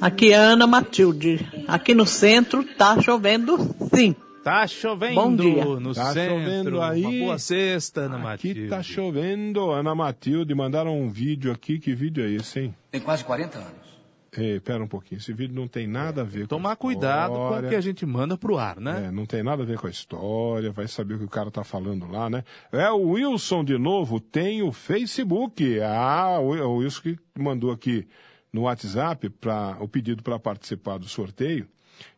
Aqui 0.00 0.32
é 0.32 0.36
a 0.36 0.40
Ana 0.42 0.66
Matilde. 0.66 1.46
Aqui 1.66 1.94
no 1.94 2.06
centro 2.06 2.62
tá 2.76 3.00
chovendo 3.00 3.56
sim. 3.94 4.14
Tá 4.42 4.66
chovendo 4.66 5.14
Bom 5.16 5.36
dia. 5.36 5.64
no 5.64 5.94
Tá 5.94 6.12
centro. 6.14 6.38
chovendo 6.38 6.80
aí. 6.80 7.04
Uma 7.04 7.24
boa 7.26 7.38
sexta, 7.38 8.02
Ana 8.02 8.16
Aqui 8.16 8.24
Matilde. 8.48 8.68
tá 8.68 8.82
chovendo. 8.82 9.70
Ana 9.70 9.94
Matilde, 9.94 10.54
mandaram 10.54 10.98
um 10.98 11.10
vídeo 11.10 11.52
aqui. 11.52 11.78
Que 11.78 11.94
vídeo 11.94 12.24
é 12.24 12.30
esse, 12.30 12.60
hein? 12.60 12.74
Tem 12.90 13.00
quase 13.00 13.22
40 13.24 13.58
anos. 13.58 13.99
Ei, 14.36 14.60
pera 14.60 14.82
um 14.82 14.86
pouquinho. 14.86 15.18
Esse 15.18 15.32
vídeo 15.32 15.54
não 15.54 15.66
tem 15.66 15.86
nada 15.86 16.20
a 16.20 16.24
ver 16.24 16.42
com 16.42 16.48
Tomar 16.48 16.72
a 16.72 16.76
cuidado 16.76 17.34
com 17.34 17.58
o 17.58 17.68
que 17.68 17.74
a 17.74 17.80
gente 17.80 18.06
manda 18.06 18.38
pro 18.38 18.58
ar, 18.58 18.78
né? 18.80 19.06
É, 19.06 19.10
não 19.10 19.26
tem 19.26 19.42
nada 19.42 19.62
a 19.62 19.66
ver 19.66 19.76
com 19.76 19.88
a 19.88 19.90
história, 19.90 20.70
vai 20.70 20.86
saber 20.86 21.14
o 21.14 21.18
que 21.18 21.24
o 21.24 21.28
cara 21.28 21.50
tá 21.50 21.64
falando 21.64 22.06
lá, 22.06 22.30
né? 22.30 22.44
É, 22.70 22.88
o 22.90 23.10
Wilson 23.10 23.64
de 23.64 23.76
novo 23.76 24.20
tem 24.20 24.62
o 24.62 24.70
Facebook. 24.70 25.80
Ah, 25.80 26.38
o 26.38 26.76
Wilson 26.76 27.02
que 27.02 27.18
mandou 27.36 27.72
aqui 27.72 28.06
no 28.52 28.62
WhatsApp 28.62 29.28
pra, 29.30 29.76
o 29.80 29.88
pedido 29.88 30.22
para 30.22 30.38
participar 30.38 30.98
do 30.98 31.08
sorteio. 31.08 31.66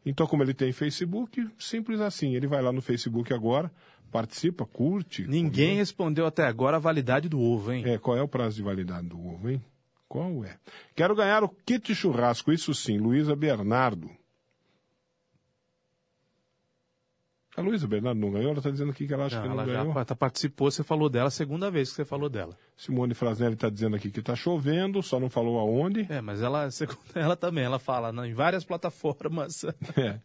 Então, 0.05 0.27
como 0.27 0.43
ele 0.43 0.55
tem 0.55 0.73
Facebook, 0.73 1.49
simples 1.59 2.01
assim. 2.01 2.35
Ele 2.35 2.47
vai 2.47 2.63
lá 2.63 2.73
no 2.73 2.83
Facebook 2.83 3.33
agora, 3.33 3.71
participa, 4.11 4.65
curte. 4.65 5.27
Ninguém 5.27 5.77
respondeu 5.77 6.27
até 6.27 6.45
agora 6.45 6.77
a 6.77 6.81
validade 6.81 7.29
do 7.29 7.41
ovo, 7.41 7.73
hein? 7.73 7.85
É, 7.87 7.99
qual 7.99 8.17
é 8.17 8.23
o 8.23 8.29
prazo 8.29 8.57
de 8.57 8.63
validade 8.63 9.09
do 9.09 9.19
ovo, 9.19 9.51
hein? 9.51 9.63
Qual 10.13 10.45
é? 10.45 10.59
Quero 10.95 11.15
ganhar 11.17 11.43
o 11.43 11.49
kit 11.49 11.95
churrasco, 11.95 12.53
isso 12.53 12.75
sim, 12.75 12.99
Luísa 12.99 13.35
Bernardo. 13.35 14.11
A 17.57 17.63
Luísa 17.63 17.87
Bernardo 17.89 18.21
não 18.21 18.31
ganhou? 18.31 18.51
Ela 18.51 18.59
está 18.59 18.71
dizendo 18.71 18.91
aqui 18.91 19.07
que 19.07 19.15
ela 19.15 19.25
acha 19.25 19.37
Não, 19.37 19.43
que 19.43 19.49
não 19.49 19.55
ela 19.55 19.65
ganhou. 19.65 19.95
já 19.95 20.05
tá- 20.05 20.15
participou, 20.15 20.71
você 20.71 20.85
falou 20.85 21.09
dela, 21.09 21.31
segunda 21.31 21.71
vez 21.71 21.89
que 21.89 21.97
você 21.97 22.05
falou 22.05 22.29
dela. 22.29 22.55
Simone 22.77 23.15
Frasnelli 23.15 23.55
está 23.55 23.71
dizendo 23.71 23.97
aqui 23.97 24.11
que 24.11 24.21
está 24.21 24.37
chovendo, 24.37 25.03
só 25.03 25.19
não 25.19 25.31
falou 25.31 25.59
aonde. 25.59 26.07
É, 26.13 26.21
mas 26.21 26.43
ela, 26.43 26.69
segundo 26.73 26.99
ela 27.15 27.35
também, 27.35 27.65
ela 27.65 27.79
fala 27.79 28.13
né, 28.13 28.29
em 28.29 28.35
várias 28.35 28.67
plataformas. 28.67 29.65
É. 29.97 30.19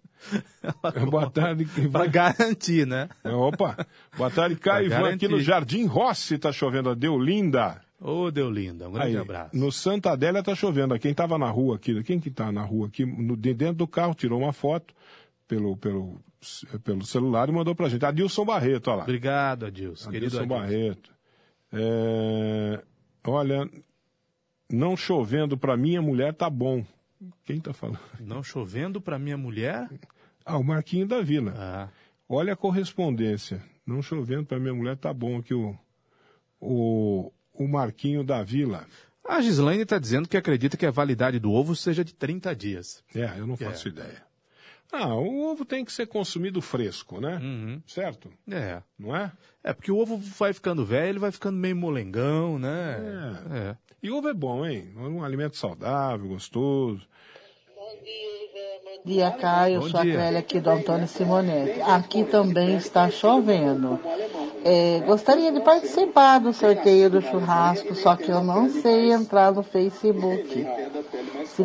Boa 1.09 1.29
tarde. 1.31 1.65
Pra 1.89 2.07
garantir, 2.07 2.85
né? 2.85 3.07
É, 3.23 3.29
Opa, 3.31 3.87
boa 4.17 4.29
tarde, 4.29 4.57
Caio 4.57 4.87
Ivan, 4.87 5.13
aqui 5.13 5.29
no. 5.29 5.39
Jardim 5.39 5.85
Rossi 5.85 6.35
está 6.35 6.51
chovendo, 6.51 6.89
a 6.89 6.93
Deolinda. 6.93 7.81
Ô, 7.99 8.29
Deolinda, 8.29 8.87
um 8.87 8.91
grande 8.91 9.09
Aí, 9.09 9.17
abraço. 9.17 9.55
No 9.55 9.71
Santa 9.71 10.11
Adélia 10.11 10.43
tá 10.43 10.53
chovendo. 10.53 10.97
Quem 10.99 11.11
estava 11.11 11.37
na 11.37 11.49
rua 11.49 11.77
aqui, 11.77 12.03
quem 12.03 12.19
que 12.19 12.29
tá 12.29 12.51
na 12.51 12.61
rua 12.61 12.87
aqui, 12.87 13.05
no, 13.05 13.35
de 13.35 13.53
dentro 13.53 13.75
do 13.75 13.87
carro, 13.87 14.13
tirou 14.13 14.39
uma 14.39 14.53
foto 14.53 14.93
pelo, 15.47 15.75
pelo, 15.77 16.21
pelo 16.83 17.03
celular 17.03 17.49
e 17.49 17.51
mandou 17.51 17.73
pra 17.73 17.89
gente. 17.89 18.05
Adilson 18.05 18.45
Barreto, 18.45 18.89
olha 18.89 18.97
lá. 18.97 19.03
Obrigado, 19.03 19.65
Adilson. 19.65 20.11
Querido 20.11 20.37
Adilson 20.37 20.55
Adilson. 20.55 20.77
Barreto. 20.77 21.17
É, 21.73 22.83
olha, 23.25 23.69
não 24.71 24.95
chovendo 24.95 25.57
pra 25.57 25.75
minha 25.75 26.01
mulher 26.01 26.33
tá 26.33 26.49
bom. 26.49 26.85
Quem 27.43 27.59
tá 27.59 27.73
falando? 27.73 27.99
Não 28.19 28.43
chovendo 28.43 29.01
pra 29.01 29.17
minha 29.17 29.37
mulher? 29.37 29.89
Ah, 30.45 30.57
o 30.57 30.63
Marquinho 30.63 31.07
da 31.07 31.21
Vila. 31.21 31.53
Ah. 31.57 31.89
Olha 32.29 32.53
a 32.53 32.55
correspondência. 32.55 33.63
Não 33.85 34.01
chovendo 34.01 34.45
pra 34.45 34.59
minha 34.59 34.73
mulher 34.73 34.97
tá 34.97 35.13
bom 35.13 35.37
aqui 35.37 35.53
o, 35.53 35.75
o, 36.59 37.31
o 37.63 37.67
Marquinho 37.67 38.23
da 38.23 38.43
Vila. 38.43 38.85
A 39.27 39.41
Gislaine 39.41 39.83
está 39.83 39.99
dizendo 39.99 40.27
que 40.27 40.37
acredita 40.37 40.77
que 40.77 40.85
a 40.85 40.91
validade 40.91 41.37
do 41.39 41.51
ovo 41.51 41.75
seja 41.75 42.03
de 42.03 42.13
30 42.13 42.55
dias. 42.55 43.03
É, 43.13 43.33
eu 43.37 43.45
não 43.45 43.57
faço 43.57 43.89
ideia. 43.89 44.25
Ah, 44.91 45.13
o 45.15 45.51
ovo 45.51 45.65
tem 45.65 45.83
que 45.83 45.91
ser 45.91 46.07
consumido 46.07 46.61
fresco, 46.61 47.19
né? 47.19 47.41
Certo? 47.85 48.31
É. 48.49 48.81
Não 48.97 49.13
é? 49.13 49.31
É, 49.61 49.73
porque 49.73 49.91
o 49.91 49.97
ovo 49.97 50.17
vai 50.17 50.53
ficando 50.53 50.85
velho, 50.85 51.09
ele 51.09 51.19
vai 51.19 51.31
ficando 51.31 51.57
meio 51.57 51.75
molengão, 51.75 52.57
né? 52.57 52.97
É. 53.51 53.75
E 54.01 54.09
ovo 54.09 54.29
é 54.29 54.33
bom, 54.33 54.65
hein? 54.65 54.93
É 54.95 54.99
um 54.99 55.23
alimento 55.23 55.57
saudável, 55.57 56.29
gostoso. 56.29 57.05
Bom 57.87 59.13
dia, 59.13 59.31
Caio. 59.31 59.79
Bom 59.79 59.89
Sou 59.89 60.01
dia. 60.01 60.13
a 60.13 60.15
Clélia 60.15 60.39
aqui 60.39 60.59
do 60.59 60.69
Antônio 60.69 61.07
Simonetti. 61.07 61.79
Aqui 61.81 62.25
também 62.25 62.75
está 62.75 63.09
chovendo. 63.09 63.97
É, 64.65 65.01
gostaria 65.05 65.49
de 65.51 65.61
participar 65.61 66.39
do 66.39 66.51
sorteio 66.51 67.09
do 67.09 67.21
churrasco, 67.21 67.95
só 67.95 68.17
que 68.17 68.29
eu 68.29 68.43
não 68.43 68.69
sei 68.69 69.13
entrar 69.13 69.53
no 69.53 69.63
Facebook. 69.63 70.67
Se, 71.45 71.63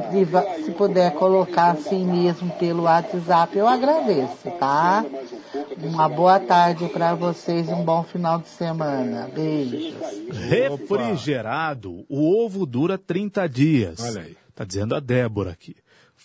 se 0.65 0.71
puder 0.71 1.13
colocar 1.15 1.73
assim 1.73 2.07
mesmo 2.07 2.51
pelo 2.53 2.85
WhatsApp, 2.85 3.59
eu 3.59 3.67
agradeço, 3.67 4.49
tá? 4.61 5.05
Uma 5.83 6.09
boa 6.09 6.39
tarde 6.39 6.89
para 6.89 7.17
vocês, 7.17 7.69
um 7.69 7.85
bom 7.85 8.05
final 8.05 8.39
de 8.39 8.49
semana. 8.49 9.29
Beijos. 9.35 9.97
Refrigerado, 10.49 12.05
o 12.09 12.45
ovo 12.45 12.65
dura 12.65 12.97
30 12.97 13.49
dias. 13.49 14.01
Olha 14.01 14.23
aí. 14.23 14.37
Tá 14.55 14.65
dizendo 14.65 14.95
a 14.95 15.01
Débora 15.01 15.51
aqui. 15.51 15.75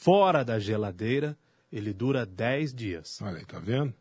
Fora 0.07 0.45
da 0.45 0.57
geladeira, 0.57 1.37
ele 1.69 1.91
dura 1.91 2.25
10 2.25 2.73
dias. 2.73 3.19
Olha 3.21 3.39
aí, 3.39 3.45
tá 3.45 3.59
vendo? 3.59 3.93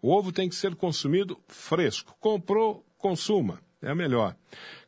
O 0.00 0.10
ovo 0.10 0.32
tem 0.32 0.48
que 0.48 0.54
ser 0.54 0.74
consumido 0.74 1.38
fresco. 1.46 2.16
Comprou, 2.18 2.82
consuma. 2.96 3.60
É 3.82 3.94
melhor. 3.94 4.34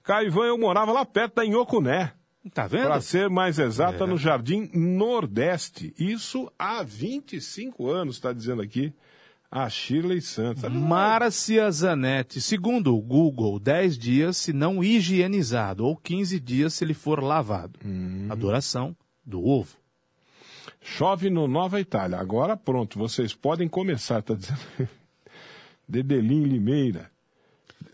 Caivan, 0.02 0.46
eu 0.46 0.56
morava 0.56 0.90
lá 0.90 1.04
perto 1.04 1.34
da 1.34 1.44
Inhocuné. 1.44 2.14
Tá 2.54 2.66
vendo? 2.66 2.84
Para 2.84 3.02
ser 3.02 3.28
mais 3.28 3.58
exata, 3.58 4.04
É. 4.04 4.06
no 4.06 4.16
Jardim 4.16 4.70
Nordeste. 4.72 5.92
Isso 5.98 6.50
há 6.58 6.82
25 6.82 7.90
anos, 7.90 8.14
está 8.16 8.32
dizendo 8.32 8.62
aqui 8.62 8.94
a 9.50 9.68
Shirley 9.68 10.22
Santos. 10.22 10.64
Márcia 10.72 11.70
Zanetti, 11.70 12.40
segundo 12.40 12.96
o 12.96 13.00
Google, 13.02 13.60
10 13.60 13.98
dias 13.98 14.38
se 14.38 14.54
não 14.54 14.82
higienizado 14.82 15.84
ou 15.84 15.94
15 15.98 16.40
dias 16.40 16.72
se 16.72 16.82
ele 16.82 16.94
for 16.94 17.22
lavado. 17.22 17.78
Hum. 17.84 18.26
A 18.30 18.34
duração 18.34 18.96
do 19.22 19.44
ovo. 19.46 19.81
Chove 20.82 21.30
no 21.30 21.46
Nova 21.46 21.80
Itália. 21.80 22.18
Agora 22.18 22.56
pronto, 22.56 22.98
vocês 22.98 23.32
podem 23.34 23.68
começar, 23.68 24.22
tá 24.22 24.34
dizendo. 24.34 24.60
Dedelim 25.88 26.44
Limeira. 26.44 27.10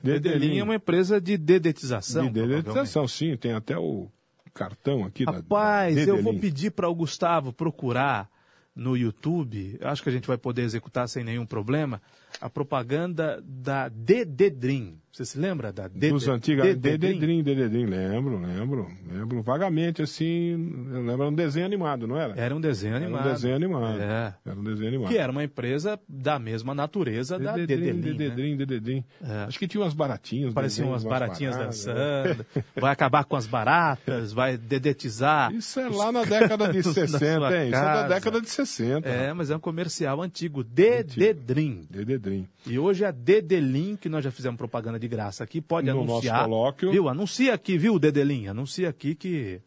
Dedelinha 0.03 0.61
é 0.61 0.65
uma 0.65 0.75
empresa 0.75 1.21
de 1.21 1.37
dedetização. 1.37 2.27
De 2.27 2.31
dedetização, 2.31 3.07
sim. 3.09 3.37
Tem 3.37 3.53
até 3.53 3.77
o 3.77 4.09
cartão 4.55 5.05
aqui 5.05 5.25
da 5.25 5.33
Rapaz, 5.33 5.95
da 5.95 6.03
eu 6.03 6.15
vou 6.15 6.33
Dedelim. 6.33 6.41
pedir 6.41 6.71
para 6.71 6.89
o 6.89 6.95
Gustavo 6.95 7.53
procurar 7.53 8.29
no 8.75 8.97
YouTube, 8.97 9.77
acho 9.83 10.03
que 10.03 10.09
a 10.09 10.13
gente 10.13 10.29
vai 10.29 10.39
poder 10.39 10.63
executar 10.63 11.09
sem 11.09 11.25
nenhum 11.25 11.45
problema, 11.45 12.01
a 12.41 12.49
propaganda 12.51 13.43
da 13.45 13.89
Dededrim. 13.89 14.99
Você 15.11 15.25
se 15.25 15.39
lembra 15.39 15.73
da 15.73 15.89
Dede- 15.89 16.11
Dos 16.11 16.29
antigos. 16.29 16.63
Dededrim? 16.65 17.19
Dededrim, 17.19 17.43
Dededrim. 17.43 17.87
Lembro, 17.87 18.39
lembro. 18.39 18.89
Lembro 19.11 19.43
vagamente, 19.43 20.01
assim. 20.01 20.53
Eu 20.93 21.01
lembro, 21.01 21.23
era 21.23 21.29
um 21.29 21.35
desenho 21.35 21.67
animado, 21.67 22.07
não 22.07 22.17
era? 22.17 22.35
Era 22.37 22.55
um 22.55 22.61
desenho 22.61 22.95
animado. 22.95 23.23
Era 23.23 23.29
um 23.31 23.33
desenho 23.33 23.57
animado. 23.57 24.01
É. 24.01 24.35
Era 24.47 24.61
um 24.61 24.63
desenho 24.63 24.89
animado. 24.89 25.09
Que 25.11 25.19
era 25.19 25.33
uma 25.33 25.43
empresa 25.43 25.99
da 26.09 26.39
mesma 26.39 26.73
natureza 26.73 27.37
da 27.37 27.55
Dededrim, 27.57 27.87
Dedelim. 28.01 28.07
né? 28.13 28.13
Dededrim, 28.13 28.57
Dededrim. 28.57 29.05
Acho 29.49 29.59
que 29.59 29.67
tinha 29.67 29.83
umas 29.83 29.95
baratinhas. 29.95 30.55
Pareciam 30.55 30.89
umas 30.91 31.03
baratinhas 31.03 31.57
dançando, 31.57 32.47
vai 32.81 32.93
acabar 32.93 33.25
com 33.25 33.35
as 33.35 33.47
baratas, 33.47 34.33
vai 34.33 34.57
dedetizar. 34.57 35.53
Isso 35.53 35.81
é 35.81 35.89
lá 35.89 36.13
na 36.13 36.23
década 36.25 36.69
de 36.73 36.81
60, 36.81 37.57
hein? 37.57 37.71
Isso 37.71 37.77
é 37.77 37.83
da 37.83 38.07
década 38.09 38.41
de 38.41 38.49
60. 38.51 39.09
É, 39.09 39.33
mas 39.33 39.51
é 39.51 39.57
um 39.57 39.61
comercial 39.61 40.23
antigo, 40.23 40.63
Dededrim. 40.63 41.87
Dededrim. 41.91 42.18
E 42.67 42.79
hoje 42.79 43.05
a 43.05 43.11
Dedelim, 43.11 43.97
que 43.97 44.09
nós 44.09 44.23
já 44.25 44.31
fizemos 44.31 44.57
propaganda 44.59 44.99
de 44.99 45.09
graça 45.09 45.45
aqui, 45.45 45.61
pode 45.61 45.87
No 45.91 46.03
anunciar. 46.03 46.37
nosso 46.39 46.49
colóquio. 46.49 46.91
Viu? 46.91 47.09
Anuncia 47.09 47.55
aqui, 47.55 47.79
viu, 47.79 47.99
Dedelim? 47.99 48.47
Anuncia 48.49 48.89
aqui 48.89 49.15
que 49.15 49.61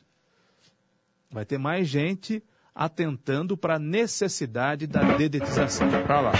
vai 1.32 1.46
ter 1.46 1.58
mais 1.58 1.88
gente 1.88 2.44
atentando 2.74 3.56
para 3.58 3.76
a 3.76 3.80
necessidade 3.80 4.88
da 4.88 5.02
dedetização. 5.18 5.88
Tá 6.08 6.22
lá. 6.22 6.32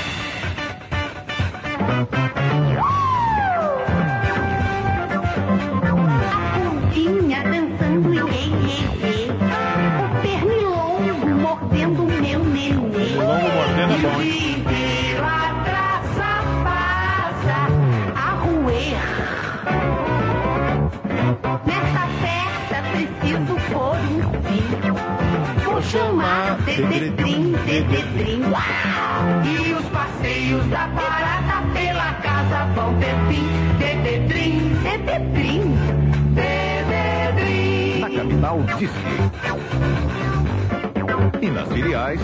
Dededrim. 26.90 28.42
Uau! 28.44 29.46
E 29.46 29.74
os 29.74 29.86
passeios 29.90 30.66
da 30.68 30.88
parada 30.90 31.74
pela 31.74 32.14
casa 32.16 32.66
vão 32.74 33.00
ter 33.00 33.16
fim. 33.30 33.48
Dededrim, 33.78 34.74
Dededrim, 34.82 35.62
Dededrim. 36.34 38.00
Na 38.00 38.10
capital 38.10 38.64
Disque. 38.80 38.98
E 41.42 41.50
nas 41.50 41.68
filiais. 41.70 42.22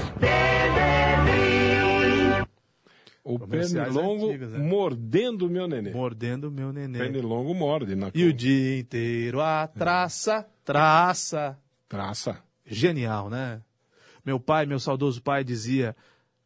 O 3.23 3.37
Comerciais 3.37 3.93
pernilongo 3.93 4.29
antigos, 4.29 4.51
né? 4.53 4.59
mordendo 4.59 5.49
meu 5.49 5.67
nenê. 5.67 5.91
Mordendo 5.91 6.49
meu 6.49 6.71
nenê. 6.71 6.97
Pernilongo 6.97 7.53
morde. 7.53 7.93
Na 7.93 8.09
E 8.13 8.23
o 8.23 8.31
dia 8.33 8.79
inteiro 8.79 9.41
a 9.41 9.67
traça, 9.67 10.47
traça. 10.63 11.59
Traça. 11.89 12.41
Genial, 12.65 13.29
né? 13.29 13.61
Meu 14.27 14.41
pai, 14.41 14.65
meu 14.65 14.77
saudoso 14.77 15.21
pai, 15.21 15.41
dizia 15.41 15.95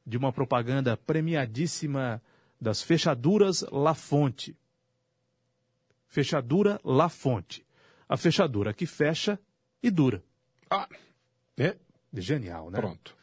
de 0.06 0.16
uma 0.16 0.32
propaganda 0.32 0.96
premiadíssima 0.96 2.22
das 2.62 2.84
fechaduras 2.84 3.66
La 3.72 3.96
Fonte. 3.96 4.56
Fechadura 6.06 6.80
La 6.86 7.10
Fonte. 7.10 7.66
A 8.08 8.16
fechadura 8.18 8.72
que 8.72 8.86
fecha 8.86 9.40
e 9.82 9.90
dura. 9.90 10.24
Ah, 10.70 10.88
é? 11.58 11.76
Genial, 12.14 12.70
né? 12.70 12.80
Pronto. 12.80 13.18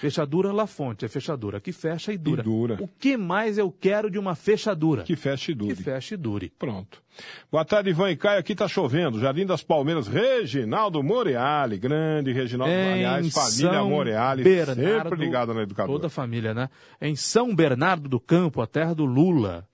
Fechadura 0.00 0.52
La 0.52 0.66
Fonte, 0.66 1.04
a 1.04 1.08
fechadura 1.08 1.60
que 1.60 1.72
fecha 1.72 2.12
e 2.12 2.18
dura. 2.18 2.40
E 2.40 2.44
dura. 2.44 2.76
O 2.80 2.88
que 2.88 3.16
mais 3.16 3.58
eu 3.58 3.70
quero 3.70 4.10
de 4.10 4.18
uma 4.18 4.34
fechadura? 4.34 5.02
Que 5.02 5.16
feche 5.16 5.52
e 5.52 5.54
dure. 5.54 5.74
Que 5.74 5.82
feche 5.82 6.14
e 6.14 6.16
dure. 6.16 6.52
Pronto. 6.58 7.02
Boa 7.50 7.64
tarde, 7.64 7.90
Ivan 7.90 8.10
e 8.10 8.16
Caio. 8.16 8.40
Aqui 8.40 8.54
tá 8.54 8.66
chovendo. 8.66 9.20
Jardim 9.20 9.44
das 9.44 9.62
Palmeiras, 9.62 10.08
Reginaldo 10.08 11.02
Moreali. 11.02 11.78
Grande 11.78 12.32
Reginaldo, 12.32 12.72
aliás, 12.72 13.32
família 13.32 13.72
São 13.72 13.90
Moreali. 13.90 14.42
Bernardo, 14.42 15.02
sempre 15.02 15.18
ligado 15.18 15.54
na 15.54 15.62
educadora. 15.62 15.98
Toda 15.98 16.06
a 16.06 16.10
família, 16.10 16.54
né? 16.54 16.68
Em 17.00 17.14
São 17.14 17.54
Bernardo 17.54 18.08
do 18.08 18.18
Campo, 18.18 18.62
a 18.62 18.66
terra 18.66 18.94
do 18.94 19.04
Lula. 19.04 19.66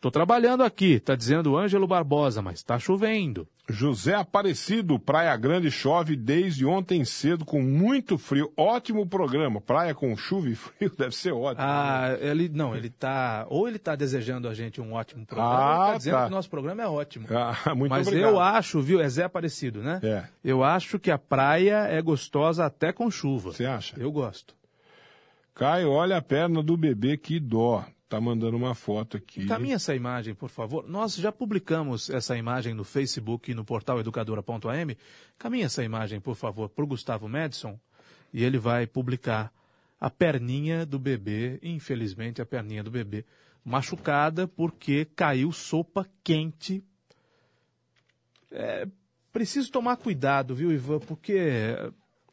Tô 0.00 0.10
trabalhando 0.10 0.62
aqui, 0.62 1.00
tá 1.00 1.16
dizendo 1.16 1.56
Ângelo 1.56 1.86
Barbosa, 1.86 2.40
mas 2.40 2.62
tá 2.62 2.78
chovendo. 2.78 3.48
José 3.70 4.14
Aparecido, 4.14 4.98
Praia 4.98 5.36
Grande 5.36 5.70
chove 5.70 6.16
desde 6.16 6.64
ontem 6.64 7.04
cedo 7.04 7.44
com 7.44 7.60
muito 7.60 8.16
frio. 8.16 8.50
Ótimo 8.56 9.06
programa. 9.06 9.60
Praia 9.60 9.94
com 9.94 10.16
chuva 10.16 10.48
e 10.48 10.54
frio 10.54 10.90
deve 10.96 11.14
ser 11.14 11.32
ótimo. 11.32 11.66
Ah, 11.68 12.16
ele 12.18 12.48
não, 12.48 12.74
ele 12.74 12.88
tá, 12.88 13.46
ou 13.50 13.68
ele 13.68 13.78
tá 13.78 13.94
desejando 13.94 14.48
a 14.48 14.54
gente 14.54 14.80
um 14.80 14.94
ótimo 14.94 15.26
programa, 15.26 15.50
ou 15.50 15.56
Ah, 15.58 15.82
ele 15.84 15.92
tá 15.92 15.98
dizendo 15.98 16.14
tá. 16.14 16.22
que 16.22 16.28
o 16.28 16.34
nosso 16.34 16.48
programa 16.50 16.82
é 16.82 16.86
ótimo. 16.86 17.26
Ah, 17.30 17.74
muito 17.76 17.90
mas 17.90 18.06
obrigado. 18.06 18.30
eu 18.30 18.40
acho, 18.40 18.80
viu, 18.80 19.00
é 19.02 19.08
Zé 19.08 19.24
Aparecido, 19.24 19.82
né? 19.82 20.00
É. 20.02 20.24
Eu 20.42 20.64
acho 20.64 20.98
que 20.98 21.10
a 21.10 21.18
praia 21.18 21.86
é 21.88 22.00
gostosa 22.00 22.64
até 22.64 22.90
com 22.90 23.10
chuva. 23.10 23.52
Você 23.52 23.66
acha? 23.66 23.94
Eu 24.00 24.10
gosto. 24.10 24.56
Caio, 25.54 25.90
olha 25.90 26.16
a 26.16 26.22
perna 26.22 26.62
do 26.62 26.76
bebê, 26.76 27.16
que 27.18 27.38
dó. 27.38 27.84
Tá 28.08 28.18
mandando 28.20 28.56
uma 28.56 28.74
foto 28.74 29.18
aqui. 29.18 29.42
Encaminha 29.42 29.76
essa 29.76 29.94
imagem, 29.94 30.34
por 30.34 30.48
favor. 30.48 30.88
Nós 30.88 31.14
já 31.14 31.30
publicamos 31.30 32.08
essa 32.08 32.36
imagem 32.36 32.72
no 32.72 32.82
Facebook 32.82 33.50
e 33.50 33.54
no 33.54 33.64
portal 33.64 34.00
educadora.am. 34.00 34.96
Caminha 35.36 35.66
essa 35.66 35.84
imagem, 35.84 36.18
por 36.18 36.34
favor, 36.34 36.70
para 36.70 36.84
o 36.84 36.86
Gustavo 36.86 37.28
Madison 37.28 37.78
e 38.32 38.42
ele 38.42 38.58
vai 38.58 38.86
publicar 38.86 39.52
a 40.00 40.08
perninha 40.08 40.86
do 40.86 40.98
bebê, 40.98 41.58
infelizmente 41.62 42.40
a 42.40 42.46
perninha 42.46 42.82
do 42.82 42.90
bebê, 42.90 43.24
machucada 43.64 44.46
porque 44.46 45.04
caiu 45.04 45.52
sopa 45.52 46.06
quente. 46.22 46.82
É, 48.50 48.86
preciso 49.32 49.70
tomar 49.70 49.96
cuidado, 49.96 50.54
viu, 50.54 50.72
Ivan, 50.72 51.00
porque 51.00 51.38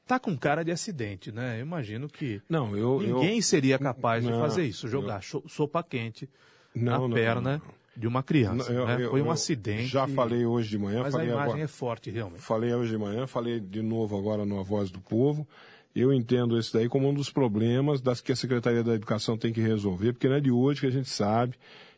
tá 0.08 0.20
com 0.20 0.38
cara 0.38 0.64
de 0.64 0.72
acidente, 0.72 1.32
né? 1.32 1.58
Eu 1.58 1.62
imagino 1.66 2.08
que 2.08 2.42
Não, 2.50 2.76
eu- 2.78 3.00
ninguém 3.02 3.38
eu- 3.38 3.42
seria 3.44 3.78
capaz 3.80 4.24
de 4.24 4.30
Não, 4.30 4.40
fazer 4.40 4.64
isso, 4.66 4.88
jogar 4.88 5.22
eu- 5.34 5.44
sopa 5.48 5.82
quente 5.84 6.30
Não, 6.76 6.84
na 6.92 7.00
não, 7.00 7.10
perna 7.10 7.62
de 7.98 8.08
uma 8.08 8.22
criança. 8.22 8.72
Eu- 8.72 8.86
né? 8.86 9.08
Foi 9.10 9.22
um 9.22 9.32
acidente. 9.32 9.88
Já 9.88 10.08
falei 10.08 10.46
hoje 10.46 10.70
de 10.70 10.78
manhã. 10.78 11.02
Mas 11.04 11.12
falei 11.14 11.28
a 11.28 11.32
imagem 11.32 11.50
agora, 11.52 11.64
é 11.64 11.68
forte, 11.68 12.10
realmente. 12.12 12.42
Falei 12.42 12.74
hoje 12.74 12.92
de 12.92 12.98
manhã, 12.98 13.26
falei 13.26 13.60
de 13.60 13.82
novo 13.82 14.18
agora 14.18 14.46
no 14.46 14.60
A 14.60 14.64
Voz 14.64 14.92
do 14.92 15.00
Povo. 15.00 15.48
Eu 15.96 16.12
entendo 16.12 16.60
isso 16.60 16.74
daí 16.74 16.90
como 16.90 17.08
um 17.10 17.14
dos 17.14 17.30
problemas 17.30 18.02
das 18.02 18.20
que 18.20 18.32
a 18.34 18.36
Secretaria 18.36 18.84
da 18.84 18.94
Educação 18.96 19.38
tem 19.38 19.54
que 19.54 19.62
resolver, 19.62 20.12
porque 20.12 20.28
não 20.28 20.36
é 20.36 20.42
de 20.42 20.52
hoje 20.52 20.82
que 20.82 20.88
a 20.88 20.92
gente 20.92 21.08
sabe 21.10 21.56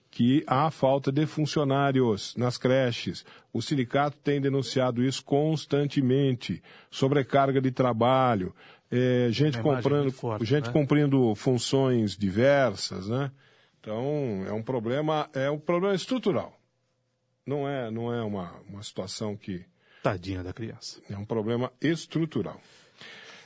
que 0.10 0.44
há 0.48 0.72
falta 0.72 1.12
de 1.12 1.26
funcionários 1.26 2.36
nas 2.36 2.58
creches. 2.58 3.26
O 3.54 3.62
sindicato 3.62 4.18
tem 4.18 4.42
denunciado 4.42 5.04
isso 5.04 5.24
constantemente. 5.24 6.62
Sobrecarga 6.90 7.62
de 7.62 7.72
trabalho, 7.72 8.54
eh, 8.92 9.28
gente 9.32 9.60
comprando, 9.60 10.12
forte, 10.12 10.46
gente 10.46 10.68
né? 10.68 10.74
cumprindo 10.74 11.36
funções 11.36 12.18
diversas, 12.18 13.08
né? 13.08 13.32
Então, 13.80 14.44
é 14.48 14.52
um 14.52 14.62
problema, 14.62 15.30
é 15.34 15.50
um 15.50 15.60
problema 15.60 15.96
estrutural. 15.96 16.58
Não 17.46 17.68
é, 17.68 17.90
não 17.90 18.14
é 18.14 18.22
uma, 18.22 18.54
uma 18.68 18.84
situação 18.84 19.38
que 19.38 19.66
Tadinha 20.04 20.44
da 20.44 20.54
criança. 20.54 21.02
é 21.10 21.18
um 21.18 21.26
problema 21.26 21.72
estrutural. 21.82 22.60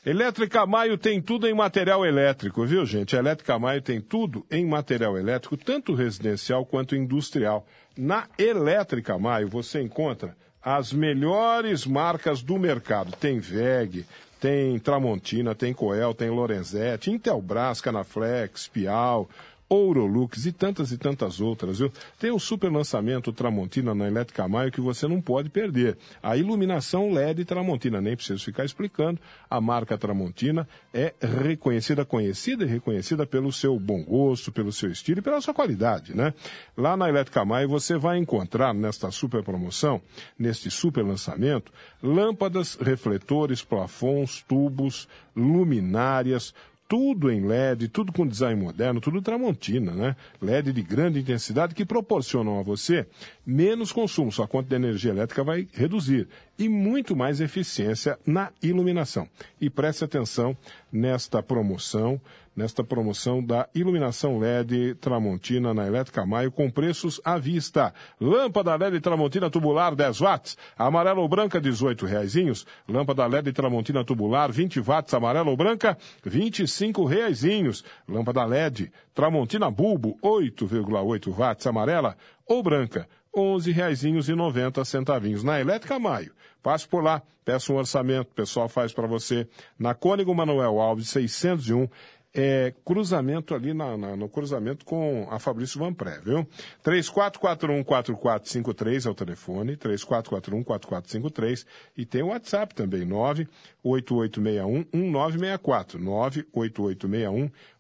Elétrica 0.04 0.66
Maio 0.66 0.98
tem 0.98 1.22
tudo 1.22 1.48
em 1.48 1.54
material 1.54 2.04
elétrico, 2.04 2.66
viu, 2.66 2.84
gente? 2.88 3.16
Elétrica 3.16 3.60
Maio 3.60 3.84
tem 3.84 4.02
tudo 4.02 4.44
em 4.50 4.66
material 4.66 5.16
elétrico, 5.16 5.56
tanto 5.56 5.94
residencial 5.94 6.66
quanto 6.66 6.96
industrial. 6.96 7.68
Na 7.96 8.28
Elétrica 8.36 9.16
Maio 9.20 9.48
você 9.48 9.80
encontra 9.80 10.36
as 10.60 10.92
melhores 10.92 11.86
marcas 11.86 12.42
do 12.42 12.58
mercado. 12.58 13.12
Tem 13.16 13.40
VEG, 13.40 14.04
tem 14.40 14.80
Tramontina, 14.80 15.54
tem 15.54 15.72
Coel, 15.72 16.16
tem 16.16 16.32
Lorenzetti, 16.32 17.12
Intelbras, 17.12 17.80
Canaflex, 17.80 18.68
Pial, 18.68 19.30
Ourolux 19.72 20.46
e 20.46 20.52
tantas 20.52 20.92
e 20.92 20.98
tantas 20.98 21.40
outras, 21.40 21.80
viu? 21.80 21.90
Tem 22.20 22.30
o 22.30 22.38
super 22.38 22.70
lançamento 22.70 23.32
Tramontina 23.32 23.96
na 23.96 24.06
Elétrica 24.06 24.46
Maio 24.46 24.70
que 24.70 24.82
você 24.82 25.08
não 25.08 25.22
pode 25.22 25.50
perder. 25.50 25.98
A 26.22 26.36
iluminação 26.36 27.14
LED 27.14 27.46
Tramontina, 27.46 28.02
nem 28.02 28.14
preciso 28.14 28.44
ficar 28.44 28.66
explicando. 28.66 29.22
A 29.50 29.62
marca 29.62 29.98
Tramontina 29.98 30.68
é 30.94 31.14
reconhecida, 31.22 32.04
conhecida 32.04 32.66
e 32.66 32.68
reconhecida 32.68 33.26
pelo 33.26 33.50
seu 33.50 33.80
bom 33.80 34.04
gosto, 34.04 34.52
pelo 34.52 34.74
seu 34.74 34.92
estilo 34.92 35.20
e 35.20 35.22
pela 35.22 35.40
sua 35.40 35.54
qualidade, 35.54 36.14
né? 36.14 36.34
Lá 36.76 36.98
na 36.98 37.08
Elétrica 37.08 37.46
Maio 37.46 37.70
você 37.70 37.98
vai 37.98 38.18
encontrar 38.18 38.74
nesta 38.74 39.10
super 39.10 39.42
promoção, 39.42 40.02
neste 40.38 40.70
super 40.70 41.06
lançamento, 41.06 41.72
lâmpadas, 42.04 42.76
refletores, 42.76 43.64
plafons, 43.64 44.44
tubos, 44.46 45.08
luminárias, 45.34 46.54
tudo 46.92 47.32
em 47.32 47.40
LED, 47.40 47.88
tudo 47.88 48.12
com 48.12 48.28
design 48.28 48.62
moderno, 48.62 49.00
tudo 49.00 49.22
Tramontina, 49.22 49.94
né? 49.94 50.14
LED 50.42 50.74
de 50.74 50.82
grande 50.82 51.22
intensidade 51.22 51.74
que 51.74 51.86
proporcionam 51.86 52.60
a 52.60 52.64
você 52.64 53.08
menos 53.46 53.94
consumo, 53.94 54.30
sua 54.30 54.46
conta 54.46 54.68
de 54.68 54.76
energia 54.76 55.12
elétrica 55.12 55.42
vai 55.42 55.66
reduzir 55.72 56.28
e 56.60 56.68
muito 56.68 57.16
mais 57.16 57.40
eficiência 57.40 58.20
na 58.28 58.52
iluminação. 58.62 59.26
E 59.62 59.70
preste 59.70 60.04
atenção 60.04 60.56
nesta 60.92 61.42
promoção, 61.42 62.20
nesta 62.56 62.84
promoção 62.84 63.44
da 63.44 63.68
iluminação 63.74 64.38
LED 64.38 64.96
Tramontina 64.96 65.74
na 65.74 65.88
Elétrica 65.88 66.26
Maio 66.26 66.52
com 66.52 66.70
preços 66.70 67.22
à 67.24 67.38
vista. 67.38 67.94
Lâmpada 68.20 68.76
LED 68.76 69.00
Tramontina 69.00 69.50
tubular 69.50 69.96
10 69.96 70.20
watts, 70.20 70.58
amarela 70.78 71.22
ou 71.22 71.30
branca 71.30 71.62
18 71.62 72.06
reaisinhos. 72.06 72.66
Lâmpada 72.88 73.26
LED 73.26 73.54
Tramontina 73.54 74.04
tubular 74.04 74.52
20 74.52 74.82
watts, 74.82 75.14
amarela 75.14 75.50
ou 75.50 75.56
branca 75.56 75.98
25 76.26 77.06
reaisinhos. 77.06 77.84
Lâmpada 78.08 78.44
LED 78.44 78.92
Tramontina 79.14 79.72
bulbo 79.72 80.18
8,8 80.22 81.30
watts, 81.34 81.68
amarela 81.68 82.18
ou 82.46 82.62
branca 82.62 83.08
11 83.36 83.72
reaisinhos 83.72 84.30
e 84.30 84.36
90 84.36 84.84
centavinhos. 84.86 85.44
Na 85.44 85.60
Elétrica 85.60 85.98
Maio, 86.00 86.34
passe 86.62 86.88
por 86.88 87.04
lá, 87.04 87.22
peça 87.46 87.72
um 87.72 87.78
orçamento, 87.78 88.32
o 88.32 88.36
pessoal 88.36 88.68
faz 88.70 88.92
para 88.94 89.08
você. 89.08 89.48
Na 89.80 89.94
Cônigo 89.94 90.34
Manuel 90.36 90.80
Alves, 90.80 91.10
601, 91.10 91.88
é, 92.34 92.74
cruzamento 92.86 93.54
ali 93.54 93.74
na, 93.74 93.98
na- 93.98 94.16
no 94.16 94.30
cruzamento 94.30 94.86
com 94.86 95.28
a 95.30 95.38
Fabrício 95.38 95.78
Vanpré, 95.80 96.18
viu? 96.24 96.48
3441-4453 96.84 99.06
é 99.06 99.10
o 99.10 99.14
telefone, 99.14 99.76
3441-4453 99.76 101.66
e 101.98 102.06
tem 102.06 102.24
o 102.24 102.28
WhatsApp 102.28 102.74
também, 102.74 103.06
98861-1964, 103.06 106.00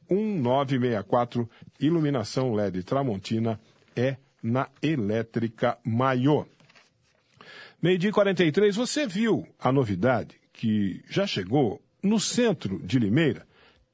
98861-1964, 0.09 1.47
iluminação 1.79 2.53
LED 2.53 2.83
Tramontina 2.83 3.59
é 3.95 4.17
na 4.41 4.67
Elétrica 4.81 5.77
Maior. 5.83 6.45
Meio-dia 7.81 8.09
e 8.09 8.13
43, 8.13 8.75
você 8.75 9.07
viu 9.07 9.47
a 9.59 9.71
novidade 9.71 10.35
que 10.53 11.01
já 11.09 11.25
chegou 11.25 11.81
no 12.01 12.19
centro 12.19 12.79
de 12.83 12.99
Limeira? 12.99 13.45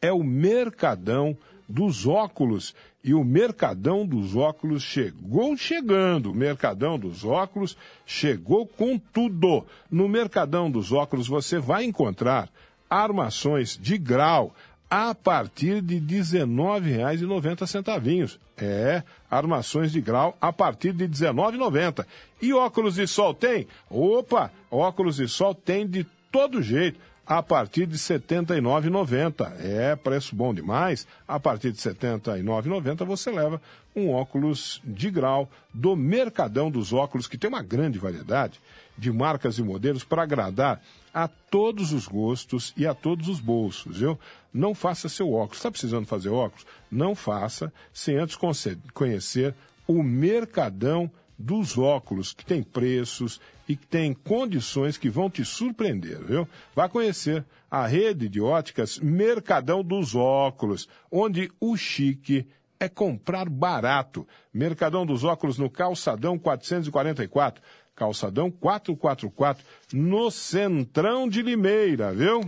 É 0.02 0.12
o 0.12 0.24
Mercadão 0.24 1.38
dos 1.68 2.06
Óculos. 2.06 2.76
E 3.04 3.14
o 3.14 3.24
Mercadão 3.24 4.06
dos 4.06 4.36
Óculos 4.36 4.84
chegou 4.84 5.56
chegando. 5.56 6.32
O 6.32 6.36
Mercadão 6.36 7.00
dos 7.00 7.24
Óculos 7.24 7.78
chegou 8.06 8.68
com 8.68 8.98
tudo. 8.98 9.66
No 9.90 10.10
Mercadão 10.10 10.70
dos 10.70 10.92
Óculos 10.92 11.28
você 11.28 11.58
vai 11.58 11.86
encontrar 11.86 12.50
armações 12.90 13.78
de 13.78 13.98
grau 13.98 14.54
a 14.90 15.14
partir 15.14 15.82
de 15.82 15.96
R$ 15.96 16.02
19,90. 16.02 18.38
É, 18.60 19.04
armações 19.30 19.92
de 19.92 20.02
grau 20.02 20.36
a 20.42 20.52
partir 20.52 20.92
de 20.94 21.04
R$ 21.04 21.10
19,90. 21.10 22.06
E 22.42 22.54
óculos 22.54 22.96
de 22.96 23.06
sol 23.06 23.34
tem? 23.34 23.68
Opa, 23.90 24.52
óculos 24.72 25.18
de 25.18 25.28
sol 25.28 25.54
tem 25.54 25.86
de 25.88 26.06
todo 26.32 26.62
jeito. 26.62 27.00
A 27.28 27.44
partir 27.44 27.86
de 27.86 27.98
R$ 27.98 28.20
79,90. 28.20 29.52
É 29.60 29.96
preço 29.98 30.34
bom 30.34 30.54
demais. 30.54 31.06
A 31.28 31.38
partir 31.38 31.74
de 31.74 31.84
R$ 31.84 31.94
79,90 31.94 33.06
você 33.06 33.30
leva 33.30 33.62
um 33.94 34.10
óculos 34.12 34.82
de 34.84 35.12
grau 35.12 35.50
do 35.74 35.96
Mercadão 35.96 36.72
dos 36.72 36.94
Óculos, 36.94 37.28
que 37.28 37.38
tem 37.38 37.50
uma 37.50 37.62
grande 37.62 38.00
variedade 38.00 38.62
de 38.98 39.12
marcas 39.12 39.58
e 39.58 39.64
modelos 39.64 40.06
para 40.06 40.24
agradar 40.24 40.82
a 41.14 41.28
todos 41.28 41.92
os 41.92 42.08
gostos 42.08 42.74
e 42.78 42.88
a 42.88 42.94
todos 42.94 43.28
os 43.28 43.42
bolsos, 43.42 43.98
viu? 43.98 44.18
Não 44.54 44.74
faça 44.74 45.10
seu 45.10 45.34
óculos. 45.34 45.58
Está 45.58 45.70
precisando 45.70 46.06
fazer 46.06 46.30
óculos? 46.30 46.66
Não 46.90 47.14
faça 47.14 47.74
sem 47.94 48.18
antes 48.18 48.38
conhecer 48.94 49.54
o 49.86 50.02
Mercadão 50.02 51.06
dos 51.06 51.27
Óculos, 51.78 52.34
que 52.34 52.46
tem 52.46 52.64
preços 52.64 53.40
e 53.68 53.76
que 53.76 53.86
tem 53.86 54.14
condições 54.14 54.98
que 54.98 55.10
vão 55.10 55.30
te 55.30 55.44
surpreender, 55.46 56.24
viu? 56.24 56.48
Vá 56.76 56.90
conhecer 56.90 57.46
a 57.70 57.86
rede 57.86 58.30
de 58.30 58.42
óticas 58.42 59.00
Mercadão 59.00 59.84
dos 59.84 60.16
Óculos, 60.16 60.88
onde 61.12 61.52
o 61.60 61.76
chique 61.76 62.48
é 62.80 62.88
comprar 62.88 63.50
barato. 63.50 64.28
Mercadão 64.54 65.06
dos 65.06 65.24
Óculos 65.24 65.58
no 65.58 65.70
Calçadão 65.70 66.38
444. 66.38 67.62
Calçadão 67.96 68.52
444, 68.52 69.66
no 69.92 70.30
Centrão 70.30 71.28
de 71.28 71.42
Limeira, 71.42 72.14
viu? 72.14 72.42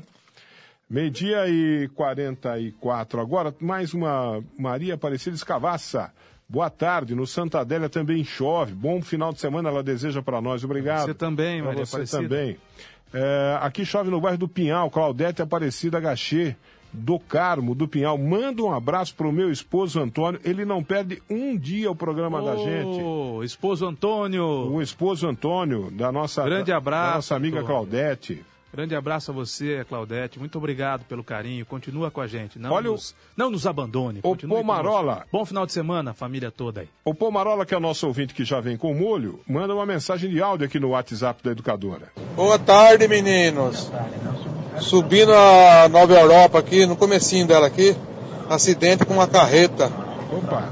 Meio-dia 0.88 1.48
e 1.48 1.88
44 1.90 3.20
agora, 3.20 3.54
mais 3.60 3.94
uma 3.94 4.44
Maria 4.58 4.94
Aparecida 4.94 5.36
Escavaça. 5.36 6.14
Boa 6.52 6.70
tarde, 6.70 7.14
no 7.14 7.28
Santa 7.28 7.60
Adélia 7.60 7.88
também 7.88 8.24
chove. 8.24 8.74
Bom 8.74 9.02
final 9.04 9.32
de 9.32 9.40
semana 9.40 9.70
ela 9.70 9.84
deseja 9.84 10.20
para 10.22 10.42
nós. 10.42 10.64
Obrigado. 10.64 11.06
Você 11.06 11.14
também, 11.14 11.60
Pra 11.62 11.68
Maria 11.70 11.86
Você 11.86 11.96
Aparecida. 11.98 12.24
também. 12.24 12.58
É, 13.14 13.60
aqui 13.62 13.86
chove 13.86 14.10
no 14.10 14.20
bairro 14.20 14.38
do 14.40 14.48
Pinhal, 14.48 14.90
Claudete 14.90 15.42
Aparecida 15.44 16.00
Gachê, 16.00 16.56
do 16.92 17.20
Carmo, 17.20 17.76
do 17.76 17.88
Pinhal. 17.88 18.18
Manda 18.18 18.64
um 18.64 18.74
abraço 18.74 19.14
pro 19.14 19.32
meu 19.32 19.52
esposo 19.52 20.00
Antônio. 20.00 20.40
Ele 20.44 20.66
não 20.66 20.84
perde 20.84 21.22
um 21.30 21.56
dia 21.56 21.92
o 21.92 21.96
programa 21.96 22.42
da 22.42 22.56
gente. 22.56 23.00
Esposo 23.46 23.86
Antônio. 23.86 24.44
O 24.44 24.82
esposo 24.82 25.28
Antônio, 25.28 25.92
da 25.92 26.12
nossa, 26.12 26.44
Grande 26.44 26.72
da 26.72 26.78
abraço, 26.78 27.16
nossa 27.16 27.36
amiga 27.36 27.60
Antônio. 27.60 27.76
Claudete. 27.76 28.44
Grande 28.72 28.96
abraço 28.96 29.32
a 29.32 29.34
você, 29.34 29.84
Claudete. 29.90 30.38
Muito 30.38 30.58
obrigado 30.58 31.04
pelo 31.06 31.24
carinho. 31.24 31.66
Continua 31.66 32.12
com 32.12 32.22
a 32.22 32.28
gente. 32.28 32.60
Não, 32.60 32.72
Olha 32.72 32.90
o- 32.90 32.94
nos, 32.94 33.16
não 33.36 33.50
nos 33.50 33.66
abandone. 33.66 34.22
Continue 34.22 34.58
Pomarola. 34.58 35.12
conosco. 35.14 35.30
Bom 35.32 35.46
final 35.46 35.66
de 35.66 35.72
semana, 35.74 36.14
família 36.14 36.52
toda 36.52 36.82
aí. 36.82 36.88
O 37.04 37.14
Pomarola, 37.16 37.66
que 37.66 37.74
é 37.74 37.80
nosso 37.80 38.06
ouvinte 38.06 38.34
que 38.34 38.46
já 38.46 38.60
vem 38.60 38.78
com 38.78 38.94
molho, 38.94 39.40
manda 39.48 39.74
uma 39.74 39.86
mensagem 39.88 40.30
de 40.30 40.40
áudio 40.42 40.68
aqui 40.68 40.80
no 40.80 40.90
WhatsApp 40.90 41.42
da 41.44 41.52
educadora. 41.52 42.12
Boa 42.36 42.60
tarde, 42.60 43.08
meninos. 43.08 43.92
Subindo 44.80 45.34
a 45.34 45.90
Nova 45.90 46.14
Europa 46.14 46.60
aqui, 46.60 46.86
no 46.86 46.96
comecinho 46.96 47.48
dela 47.48 47.66
aqui, 47.68 47.96
acidente 48.50 49.04
com 49.04 49.16
uma 49.16 49.28
carreta. 49.28 49.92
Opa. 50.32 50.70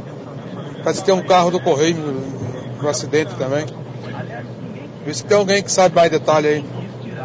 Parece 0.84 1.00
que 1.02 1.06
tem 1.08 1.16
um 1.16 1.26
carro 1.26 1.50
do 1.52 1.60
correio 1.60 1.98
no, 1.98 2.82
no 2.84 2.88
acidente 2.88 3.34
também. 3.36 3.66
Vê 5.04 5.14
se 5.14 5.26
tem 5.26 5.36
alguém 5.38 5.64
que 5.64 5.72
sabe 5.72 5.96
mais 5.96 6.12
detalhe 6.12 6.48
aí. 6.48 6.66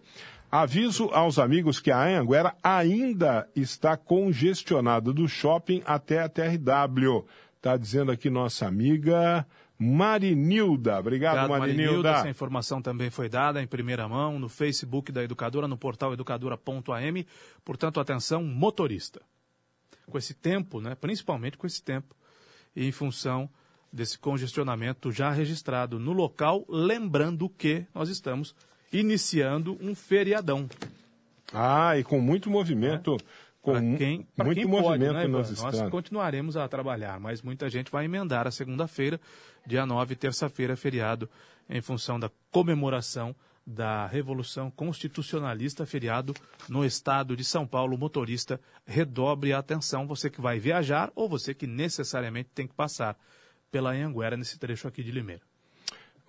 Aviso 0.54 1.10
aos 1.12 1.40
amigos 1.40 1.80
que 1.80 1.90
a 1.90 2.00
Anhanguera 2.00 2.54
ainda 2.62 3.50
está 3.56 3.96
congestionada 3.96 5.12
do 5.12 5.26
shopping 5.26 5.82
até 5.84 6.20
a 6.20 6.28
TRW. 6.28 7.26
Está 7.56 7.76
dizendo 7.76 8.12
aqui 8.12 8.30
nossa 8.30 8.64
amiga 8.64 9.44
Marinilda. 9.76 11.00
Obrigado, 11.00 11.48
Marinilda. 11.48 12.08
Essa 12.10 12.28
informação 12.28 12.80
também 12.80 13.10
foi 13.10 13.28
dada 13.28 13.60
em 13.60 13.66
primeira 13.66 14.08
mão 14.08 14.38
no 14.38 14.48
Facebook 14.48 15.10
da 15.10 15.24
Educadora, 15.24 15.66
no 15.66 15.76
portal 15.76 16.12
educadora.am. 16.12 17.26
Portanto, 17.64 17.98
atenção, 17.98 18.44
motorista. 18.44 19.20
Com 20.08 20.16
esse 20.18 20.34
tempo, 20.34 20.80
né, 20.80 20.94
principalmente 20.94 21.58
com 21.58 21.66
esse 21.66 21.82
tempo, 21.82 22.14
e 22.76 22.86
em 22.86 22.92
função 22.92 23.50
desse 23.92 24.16
congestionamento 24.16 25.10
já 25.10 25.32
registrado 25.32 25.98
no 25.98 26.12
local, 26.12 26.64
lembrando 26.68 27.48
que 27.48 27.84
nós 27.92 28.08
estamos 28.08 28.54
iniciando 28.94 29.76
um 29.80 29.94
feriadão. 29.94 30.68
Ah, 31.52 31.98
e 31.98 32.04
com 32.04 32.20
muito 32.20 32.48
movimento. 32.48 33.16
Com 33.60 33.72
Pra 33.72 33.80
quem, 33.96 34.22
pra 34.36 34.44
muito 34.44 34.58
quem 34.58 34.66
movimento 34.66 35.14
pode, 35.14 35.28
né, 35.28 35.38
Ivan? 35.38 35.62
Nós 35.62 35.90
continuaremos 35.90 36.54
a 36.54 36.68
trabalhar, 36.68 37.18
mas 37.18 37.40
muita 37.40 37.70
gente 37.70 37.90
vai 37.90 38.04
emendar 38.04 38.46
a 38.46 38.50
segunda-feira, 38.50 39.18
dia 39.66 39.86
9, 39.86 40.14
terça-feira, 40.16 40.76
feriado, 40.76 41.30
em 41.68 41.80
função 41.80 42.20
da 42.20 42.30
comemoração 42.50 43.34
da 43.66 44.06
Revolução 44.06 44.70
Constitucionalista, 44.70 45.86
feriado 45.86 46.34
no 46.68 46.84
estado 46.84 47.34
de 47.34 47.42
São 47.42 47.66
Paulo. 47.66 47.96
Motorista, 47.96 48.60
redobre 48.86 49.54
a 49.54 49.58
atenção, 49.58 50.06
você 50.06 50.28
que 50.28 50.42
vai 50.42 50.58
viajar 50.58 51.10
ou 51.14 51.26
você 51.26 51.54
que 51.54 51.66
necessariamente 51.66 52.50
tem 52.54 52.66
que 52.66 52.74
passar 52.74 53.16
pela 53.70 53.92
Anhanguera 53.92 54.36
nesse 54.36 54.58
trecho 54.58 54.86
aqui 54.86 55.02
de 55.02 55.10
Limeira. 55.10 55.42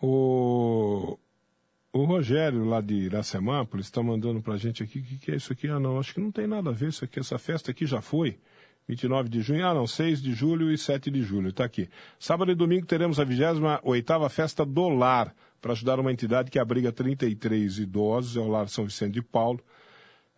O, 0.01 1.17
o 1.95 2.03
Rogério, 2.03 2.65
lá 2.65 2.81
de 2.81 2.93
Iracemápolis, 2.93 3.85
está 3.85 4.03
mandando 4.03 4.41
para 4.41 4.55
a 4.55 4.57
gente 4.57 4.83
aqui, 4.83 4.99
o 4.99 5.01
que, 5.01 5.17
que 5.17 5.31
é 5.31 5.37
isso 5.37 5.53
aqui? 5.53 5.69
Ah, 5.69 5.79
não, 5.79 5.97
acho 5.97 6.13
que 6.13 6.19
não 6.19 6.29
tem 6.29 6.45
nada 6.45 6.69
a 6.69 6.73
ver 6.73 6.89
isso 6.89 7.05
aqui, 7.05 7.21
essa 7.21 7.37
festa 7.37 7.71
aqui 7.71 7.85
já 7.85 8.01
foi. 8.01 8.37
29 8.85 9.29
de 9.29 9.41
junho, 9.41 9.65
ah 9.65 9.73
não, 9.73 9.87
6 9.87 10.21
de 10.21 10.33
julho 10.33 10.69
e 10.69 10.77
7 10.77 11.09
de 11.09 11.23
julho, 11.23 11.49
está 11.49 11.63
aqui. 11.63 11.87
Sábado 12.19 12.51
e 12.51 12.55
domingo 12.55 12.85
teremos 12.85 13.17
a 13.17 13.25
28ª 13.25 14.29
Festa 14.29 14.65
do 14.65 14.89
Lar, 14.89 15.33
para 15.61 15.71
ajudar 15.71 15.97
uma 15.97 16.11
entidade 16.11 16.51
que 16.51 16.59
abriga 16.59 16.91
33 16.91 17.79
idosos, 17.79 18.35
é 18.35 18.41
o 18.41 18.49
Lar 18.49 18.67
São 18.67 18.83
Vicente 18.83 19.13
de 19.13 19.21
Paulo, 19.21 19.61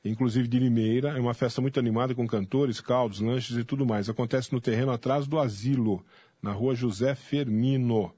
inclusive 0.05 0.47
de 0.47 0.59
Limeira. 0.59 1.17
É 1.17 1.19
uma 1.19 1.33
festa 1.33 1.59
muito 1.59 1.79
animada 1.79 2.13
com 2.13 2.27
cantores, 2.27 2.79
caldos, 2.79 3.19
lanches 3.19 3.57
e 3.57 3.63
tudo 3.63 3.83
mais. 3.83 4.07
Acontece 4.07 4.53
no 4.53 4.61
terreno 4.61 4.91
atrás 4.91 5.25
do 5.25 5.39
asilo, 5.39 6.05
na 6.39 6.51
rua 6.51 6.75
José 6.75 7.15
Fermino. 7.15 8.13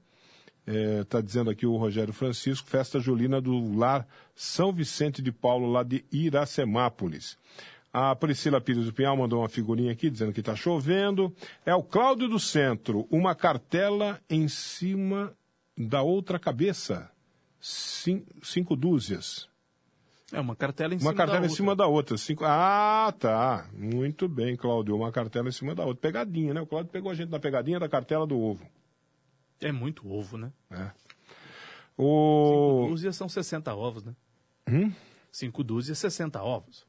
Está 0.66 1.20
dizendo 1.20 1.50
aqui 1.50 1.66
o 1.66 1.76
Rogério 1.76 2.12
Francisco, 2.12 2.68
festa 2.68 3.00
julina 3.00 3.40
do 3.40 3.76
Lar 3.76 4.06
São 4.34 4.72
Vicente 4.72 5.20
de 5.20 5.32
Paulo, 5.32 5.70
lá 5.70 5.82
de 5.82 6.04
Iracemápolis. 6.12 7.36
A 7.92 8.14
Priscila 8.14 8.60
Pires 8.60 8.84
do 8.84 8.92
Pinhal 8.92 9.16
mandou 9.16 9.40
uma 9.40 9.48
figurinha 9.48 9.90
aqui 9.90 10.08
dizendo 10.08 10.32
que 10.32 10.38
está 10.40 10.54
chovendo. 10.54 11.34
É 11.66 11.74
o 11.74 11.82
Cláudio 11.82 12.28
do 12.28 12.38
Centro, 12.38 13.08
uma 13.10 13.34
cartela 13.34 14.20
em 14.30 14.46
cima 14.46 15.32
da 15.76 16.02
outra 16.02 16.38
cabeça. 16.38 17.10
Cin- 17.60 18.24
cinco 18.42 18.76
dúzias. 18.76 19.48
É 20.32 20.38
uma 20.40 20.54
cartela 20.54 20.94
em 20.94 20.98
Uma 20.98 21.00
cima 21.00 21.14
cartela 21.14 21.40
da 21.40 21.46
em 21.46 21.50
cima 21.50 21.74
da 21.74 21.86
outra. 21.88 22.16
Cinco... 22.16 22.44
Ah, 22.46 23.12
tá. 23.18 23.68
Muito 23.76 24.28
bem, 24.28 24.54
Cláudio. 24.56 24.94
Uma 24.94 25.10
cartela 25.10 25.48
em 25.48 25.52
cima 25.52 25.74
da 25.74 25.84
outra. 25.84 26.00
Pegadinha, 26.00 26.54
né? 26.54 26.60
O 26.60 26.66
Cláudio 26.66 26.92
pegou 26.92 27.10
a 27.10 27.14
gente 27.14 27.30
na 27.30 27.40
pegadinha 27.40 27.80
da 27.80 27.88
cartela 27.88 28.24
do 28.24 28.38
ovo. 28.38 28.64
É 29.60 29.72
muito 29.72 30.10
ovo, 30.10 30.38
né? 30.38 30.52
É. 30.70 30.90
O... 31.96 32.82
Cinco 32.82 32.88
dúzias 32.90 33.16
são 33.16 33.28
60 33.28 33.74
ovos, 33.74 34.04
né? 34.04 34.16
Hum? 34.68 34.92
Cinco 35.30 35.62
dúzias, 35.62 35.98
60 35.98 36.42
ovos. 36.42 36.86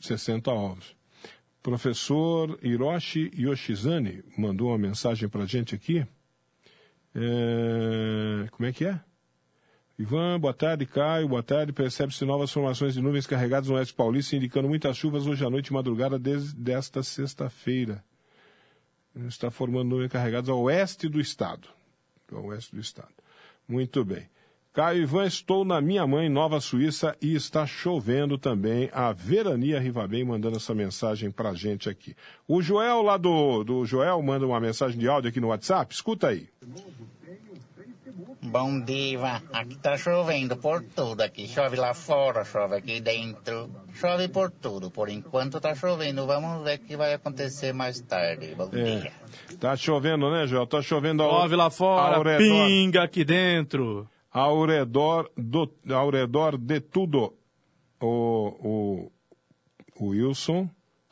60 0.00 0.50
ovos. 0.50 0.96
Professor 1.62 2.58
Hiroshi 2.62 3.30
Yoshizane 3.36 4.24
mandou 4.36 4.68
uma 4.68 4.78
mensagem 4.78 5.28
para 5.28 5.42
a 5.42 5.46
gente 5.46 5.74
aqui. 5.74 6.06
É, 7.14 8.48
Como 8.50 8.66
é 8.66 8.72
que 8.72 8.84
é? 8.84 9.00
Ivan, 9.98 10.40
boa 10.40 10.54
tarde, 10.54 10.86
Caio, 10.86 11.28
boa 11.28 11.42
tarde. 11.42 11.74
Percebe-se 11.74 12.24
novas 12.24 12.50
formações 12.50 12.94
de 12.94 13.02
nuvens 13.02 13.26
carregadas 13.26 13.68
no 13.68 13.74
oeste 13.74 13.92
paulista, 13.92 14.34
indicando 14.34 14.66
muitas 14.66 14.96
chuvas 14.96 15.26
hoje 15.26 15.44
à 15.44 15.50
noite 15.50 15.68
e 15.68 15.72
madrugada 15.74 16.18
desde 16.18 16.54
desta 16.54 17.02
sexta-feira. 17.02 18.02
Está 19.26 19.50
formando 19.50 19.90
nuvens 19.90 20.10
carregadas 20.10 20.48
ao 20.48 20.60
oeste 20.60 21.08
do 21.08 21.20
estado. 21.20 21.68
Ao 22.32 22.44
oeste 22.46 22.74
do 22.74 22.80
estado. 22.80 23.12
Muito 23.68 24.04
bem. 24.04 24.28
Caio 24.72 25.02
Ivan, 25.02 25.26
estou 25.26 25.64
na 25.64 25.80
minha 25.80 26.06
mãe, 26.06 26.28
Nova 26.28 26.60
Suíça, 26.60 27.16
e 27.20 27.34
está 27.34 27.66
chovendo 27.66 28.38
também. 28.38 28.88
A 28.92 29.12
Verania 29.12 29.80
Rivabem 29.80 30.24
mandando 30.24 30.58
essa 30.58 30.72
mensagem 30.72 31.28
pra 31.28 31.52
gente 31.54 31.88
aqui. 31.88 32.14
O 32.46 32.62
Joel 32.62 33.02
lá 33.02 33.16
do, 33.16 33.64
do 33.64 33.84
Joel 33.84 34.22
manda 34.22 34.46
uma 34.46 34.60
mensagem 34.60 34.96
de 34.96 35.08
áudio 35.08 35.28
aqui 35.28 35.40
no 35.40 35.48
WhatsApp. 35.48 35.92
Escuta 35.92 36.28
aí. 36.28 36.48
Bom 38.42 38.80
dia, 38.80 39.12
Ivan. 39.12 39.42
Aqui 39.52 39.76
tá 39.76 39.98
chovendo 39.98 40.56
por 40.56 40.82
tudo 40.82 41.20
aqui. 41.20 41.46
Chove 41.46 41.76
lá 41.76 41.92
fora, 41.92 42.42
chove 42.42 42.74
aqui 42.76 42.98
dentro. 43.00 43.70
Chove 43.92 44.28
por 44.28 44.50
tudo. 44.50 44.90
Por 44.90 45.10
enquanto 45.10 45.60
tá 45.60 45.74
chovendo. 45.74 46.26
Vamos 46.26 46.64
ver 46.64 46.76
o 46.78 46.80
que 46.80 46.96
vai 46.96 47.12
acontecer 47.12 47.74
mais 47.74 48.00
tarde. 48.00 48.54
Bom 48.54 48.70
É, 48.72 48.82
dia. 49.00 49.12
tá 49.60 49.76
chovendo, 49.76 50.30
né, 50.30 50.46
Joel? 50.46 50.66
Tá 50.66 50.80
chovendo 50.80 51.22
ao, 51.22 51.42
Chove 51.42 51.56
lá 51.56 51.68
fora, 51.68 52.16
ao 52.16 52.22
redor, 52.22 52.38
pinga 52.66 53.02
aqui 53.02 53.24
dentro. 53.24 54.08
ao 54.32 54.64
redor, 54.64 55.30
do, 55.36 55.70
ao 55.92 56.08
redor 56.10 56.56
de 56.56 56.80
tudo. 56.80 57.34
O, 58.00 58.08
o, 58.08 59.12
o 60.02 60.06
Wilson. 60.08 60.66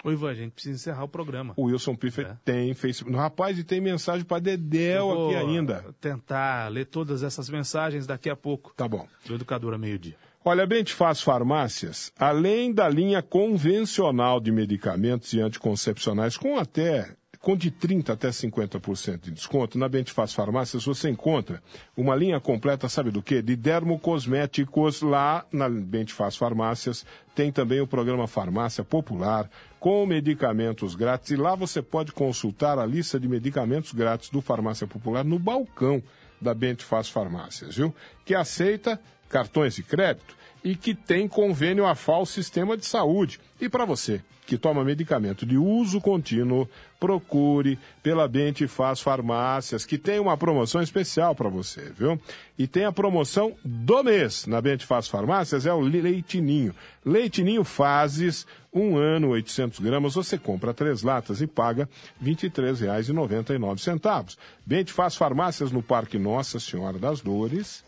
Ô, 0.04 0.12
Ivan, 0.12 0.30
a 0.30 0.34
gente 0.34 0.52
precisa 0.52 0.76
encerrar 0.76 1.04
o 1.04 1.08
programa. 1.08 1.54
O 1.56 1.64
Wilson 1.64 1.94
Piffer 1.96 2.36
tem 2.44 2.72
Facebook. 2.72 3.16
Rapaz, 3.16 3.58
e 3.58 3.64
tem 3.64 3.80
mensagem 3.80 4.24
para 4.24 4.40
Dedéu 4.40 5.26
aqui 5.28 5.36
ainda. 5.36 5.84
tentar 6.00 6.68
ler 6.68 6.86
todas 6.86 7.22
essas 7.22 7.50
mensagens 7.50 8.06
daqui 8.06 8.30
a 8.30 8.36
pouco. 8.36 8.72
Tá 8.76 8.86
bom. 8.86 9.06
Do 9.26 9.34
Educador 9.34 9.74
a 9.74 9.78
meio-dia. 9.78 10.14
Olha, 10.44 10.66
bem 10.66 10.84
te 10.84 10.94
faz 10.94 11.20
farmácias, 11.20 12.12
além 12.18 12.72
da 12.72 12.88
linha 12.88 13.20
convencional 13.20 14.40
de 14.40 14.50
medicamentos 14.52 15.32
e 15.32 15.40
anticoncepcionais, 15.40 16.36
com 16.36 16.56
até 16.56 17.10
com 17.40 17.56
de 17.56 17.70
30% 17.70 18.10
até 18.10 18.28
50% 18.28 19.20
de 19.20 19.30
desconto, 19.30 19.78
na 19.78 19.88
Bentifaz 19.88 20.32
Farmácias 20.32 20.84
você 20.84 21.08
encontra 21.08 21.62
uma 21.96 22.14
linha 22.14 22.40
completa, 22.40 22.88
sabe 22.88 23.10
do 23.10 23.22
quê? 23.22 23.40
De 23.40 23.54
dermocosméticos 23.54 25.02
lá 25.02 25.46
na 25.52 25.68
Bentifaz 25.68 26.36
Farmácias. 26.36 27.06
Tem 27.34 27.52
também 27.52 27.80
o 27.80 27.86
programa 27.86 28.26
Farmácia 28.26 28.82
Popular 28.82 29.48
com 29.78 30.04
medicamentos 30.04 30.94
grátis. 30.94 31.30
E 31.30 31.36
lá 31.36 31.54
você 31.54 31.80
pode 31.80 32.12
consultar 32.12 32.78
a 32.78 32.86
lista 32.86 33.20
de 33.20 33.28
medicamentos 33.28 33.92
grátis 33.92 34.30
do 34.30 34.40
Farmácia 34.40 34.86
Popular 34.86 35.24
no 35.24 35.38
balcão 35.38 36.02
da 36.40 36.54
Bentifaz 36.54 37.08
Farmácias, 37.08 37.76
viu? 37.76 37.94
Que 38.24 38.34
aceita 38.34 39.00
cartões 39.28 39.74
de 39.76 39.82
crédito 39.82 40.36
e 40.64 40.74
que 40.74 40.94
tem 40.94 41.28
convênio 41.28 41.86
a 41.86 41.94
FAO 41.94 42.26
Sistema 42.26 42.76
de 42.76 42.84
Saúde. 42.84 43.40
E 43.60 43.68
para 43.68 43.84
você 43.84 44.22
que 44.48 44.56
toma 44.56 44.82
medicamento 44.82 45.44
de 45.44 45.58
uso 45.58 46.00
contínuo, 46.00 46.66
procure 46.98 47.78
pela 48.02 48.26
Bente 48.26 48.66
Faz 48.66 48.98
Farmácias, 48.98 49.84
que 49.84 49.98
tem 49.98 50.18
uma 50.18 50.38
promoção 50.38 50.80
especial 50.80 51.34
para 51.34 51.50
você, 51.50 51.92
viu? 51.94 52.18
E 52.58 52.66
tem 52.66 52.86
a 52.86 52.92
promoção 52.92 53.54
do 53.62 54.02
mês 54.02 54.46
na 54.46 54.62
Bente 54.62 54.86
Faz 54.86 55.06
Farmácias, 55.06 55.66
é 55.66 55.72
o 55.72 55.80
Leitinho. 55.80 56.74
Leitinho 57.04 57.62
Fases, 57.62 58.46
um 58.72 58.96
ano, 58.96 59.28
800 59.28 59.80
gramas, 59.80 60.14
você 60.14 60.38
compra 60.38 60.72
três 60.72 61.02
latas 61.02 61.42
e 61.42 61.46
paga 61.46 61.86
R$ 62.18 62.34
23,99. 62.34 64.34
Bente 64.64 64.94
Faz 64.94 65.14
Farmácias 65.14 65.70
no 65.70 65.82
Parque 65.82 66.18
Nossa 66.18 66.58
Senhora 66.58 66.98
das 66.98 67.20
Dores, 67.20 67.84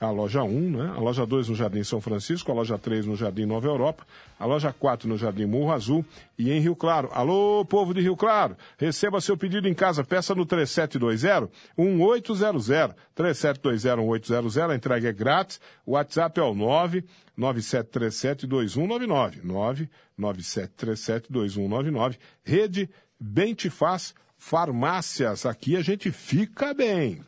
a 0.00 0.10
loja 0.10 0.44
1, 0.44 0.70
né? 0.70 0.92
a 0.96 1.00
loja 1.00 1.26
2 1.26 1.48
no 1.48 1.56
Jardim 1.56 1.82
São 1.82 2.00
Francisco, 2.00 2.52
a 2.52 2.54
loja 2.54 2.78
3 2.78 3.04
no 3.06 3.16
Jardim 3.16 3.46
Nova 3.46 3.66
Europa, 3.66 4.06
a 4.38 4.46
loja 4.46 4.72
4 4.72 5.08
no 5.08 5.18
Jardim 5.18 5.46
Morro 5.46 5.72
Azul 5.72 6.04
e 6.38 6.52
em 6.52 6.60
Rio 6.60 6.76
Claro. 6.76 7.08
Alô, 7.12 7.64
povo 7.64 7.92
de 7.92 8.00
Rio 8.00 8.16
Claro, 8.16 8.56
receba 8.76 9.20
seu 9.20 9.36
pedido 9.36 9.66
em 9.68 9.74
casa, 9.74 10.04
peça 10.04 10.36
no 10.36 10.46
3720-1800, 10.46 12.94
3720-1800, 13.16 14.70
a 14.70 14.76
entrega 14.76 15.08
é 15.08 15.12
grátis, 15.12 15.60
o 15.84 15.90
WhatsApp 15.92 16.38
é 16.38 16.44
o 16.44 16.54
9 16.54 17.02
9737-2199, 17.38 19.88
99737-2199, 20.18 22.18
rede 22.44 22.90
Bem 23.18 23.54
Te 23.54 23.70
Faz 23.70 24.14
Farmácias, 24.36 25.46
aqui 25.46 25.74
a 25.76 25.82
gente 25.82 26.12
fica 26.12 26.74
bem. 26.74 27.24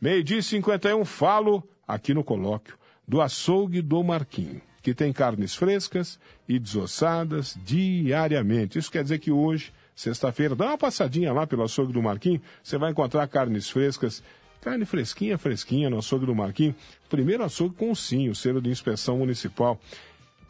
Meio-dia 0.00 0.38
e 0.38 0.42
51, 0.42 1.04
falo 1.04 1.68
aqui 1.88 2.12
no 2.12 2.22
colóquio 2.22 2.76
do 3.08 3.22
açougue 3.22 3.80
do 3.80 4.04
Marquinho, 4.04 4.60
que 4.82 4.92
tem 4.92 5.14
carnes 5.14 5.54
frescas 5.54 6.20
e 6.46 6.58
desossadas 6.58 7.58
diariamente. 7.64 8.78
Isso 8.78 8.90
quer 8.90 9.02
dizer 9.02 9.18
que 9.18 9.30
hoje, 9.30 9.72
sexta-feira, 9.96 10.54
dá 10.54 10.66
uma 10.66 10.78
passadinha 10.78 11.32
lá 11.32 11.46
pelo 11.46 11.62
açougue 11.62 11.94
do 11.94 12.02
Marquinho, 12.02 12.42
você 12.62 12.76
vai 12.76 12.90
encontrar 12.90 13.26
carnes 13.26 13.70
frescas, 13.70 14.22
carne 14.60 14.84
fresquinha, 14.84 15.38
fresquinha 15.38 15.88
no 15.88 15.98
açougue 15.98 16.26
do 16.26 16.34
Marquinho. 16.34 16.74
Primeiro 17.08 17.42
açougue 17.42 17.76
com 17.76 17.94
sim, 17.94 18.28
o 18.28 18.34
selo 18.34 18.60
de 18.60 18.68
inspeção 18.68 19.16
municipal. 19.16 19.80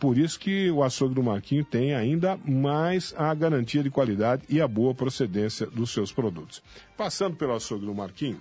Por 0.00 0.16
isso 0.16 0.38
que 0.38 0.70
o 0.70 0.82
açougue 0.82 1.14
do 1.14 1.22
Marquinho 1.22 1.64
tem 1.64 1.94
ainda 1.94 2.36
mais 2.44 3.14
a 3.16 3.32
garantia 3.34 3.82
de 3.82 3.90
qualidade 3.90 4.42
e 4.48 4.60
a 4.60 4.68
boa 4.68 4.94
procedência 4.94 5.66
dos 5.66 5.90
seus 5.90 6.12
produtos. 6.12 6.62
Passando 6.96 7.36
pelo 7.36 7.54
açougue 7.54 7.86
do 7.86 7.94
Marquinho, 7.94 8.40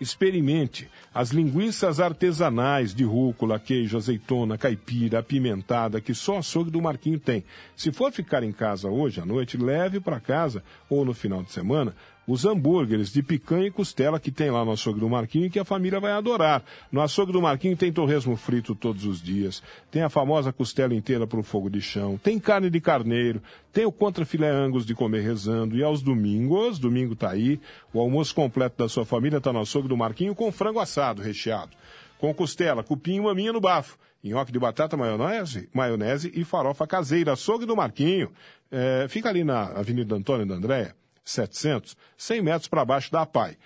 Experimente 0.00 0.88
as 1.14 1.30
linguiças 1.30 2.00
artesanais 2.00 2.94
de 2.94 3.04
rúcula, 3.04 3.58
queijo, 3.58 3.96
azeitona, 3.96 4.58
caipira, 4.58 5.20
apimentada, 5.20 6.00
que 6.00 6.14
só 6.14 6.38
açougue 6.38 6.70
do 6.70 6.82
Marquinho 6.82 7.18
tem. 7.18 7.44
Se 7.76 7.92
for 7.92 8.10
ficar 8.10 8.42
em 8.42 8.52
casa 8.52 8.88
hoje 8.88 9.20
à 9.20 9.26
noite, 9.26 9.56
leve 9.56 10.00
para 10.00 10.18
casa 10.18 10.62
ou 10.88 11.04
no 11.04 11.14
final 11.14 11.42
de 11.42 11.52
semana 11.52 11.94
os 12.26 12.44
hambúrgueres 12.44 13.12
de 13.12 13.22
picanha 13.22 13.66
e 13.66 13.70
costela 13.70 14.20
que 14.20 14.30
tem 14.30 14.50
lá 14.50 14.64
no 14.64 14.72
açougue 14.72 15.00
do 15.00 15.08
Marquinho 15.08 15.46
e 15.46 15.50
que 15.50 15.58
a 15.58 15.64
família 15.64 16.00
vai 16.00 16.12
adorar. 16.12 16.62
No 16.90 17.00
açougue 17.00 17.32
do 17.32 17.42
Marquinho 17.42 17.76
tem 17.76 17.92
torresmo 17.92 18.36
frito 18.36 18.74
todos 18.74 19.04
os 19.04 19.20
dias, 19.20 19.62
tem 19.90 20.02
a 20.02 20.08
famosa 20.08 20.52
costela 20.52 20.94
inteira 20.94 21.26
para 21.26 21.40
o 21.40 21.42
fogo 21.42 21.68
de 21.68 21.80
chão, 21.80 22.18
tem 22.22 22.38
carne 22.38 22.70
de 22.70 22.80
carneiro, 22.80 23.42
tem 23.72 23.84
o 23.84 23.92
contra 23.92 24.24
filé 24.24 24.50
angus 24.50 24.86
de 24.86 24.94
comer 24.94 25.22
rezando 25.22 25.76
e 25.76 25.82
aos 25.82 26.02
domingos, 26.02 26.78
domingo 26.78 27.16
tá 27.16 27.30
aí, 27.30 27.60
o 27.92 28.00
almoço 28.00 28.34
completo 28.34 28.76
da 28.78 28.88
sua 28.88 29.04
família 29.04 29.40
tá 29.40 29.52
no 29.52 29.60
açougue 29.60 29.88
do 29.88 29.96
Marquinho 29.96 30.34
com 30.34 30.50
frango 30.52 30.78
assado 30.80 31.22
recheado, 31.22 31.72
com 32.18 32.32
costela, 32.32 32.82
cupim 32.82 33.16
e 33.16 33.20
maminha 33.20 33.52
no 33.52 33.60
bafo. 33.60 33.98
Nhoque 34.24 34.52
de 34.52 34.58
batata, 34.58 34.96
maionese, 34.96 35.68
maionese 35.74 36.30
e 36.32 36.44
farofa 36.44 36.86
caseira. 36.86 37.32
Açougue 37.32 37.66
do 37.66 37.74
Marquinho. 37.74 38.30
É, 38.70 39.06
fica 39.08 39.28
ali 39.28 39.42
na 39.42 39.64
Avenida 39.64 40.14
Antônio 40.14 40.46
da 40.46 40.54
Andréia. 40.54 40.94
700, 41.24 41.96
100 42.16 42.42
metros 42.42 42.68
para 42.68 42.84
baixo 42.84 43.10
da 43.10 43.24
PAI. 43.24 43.56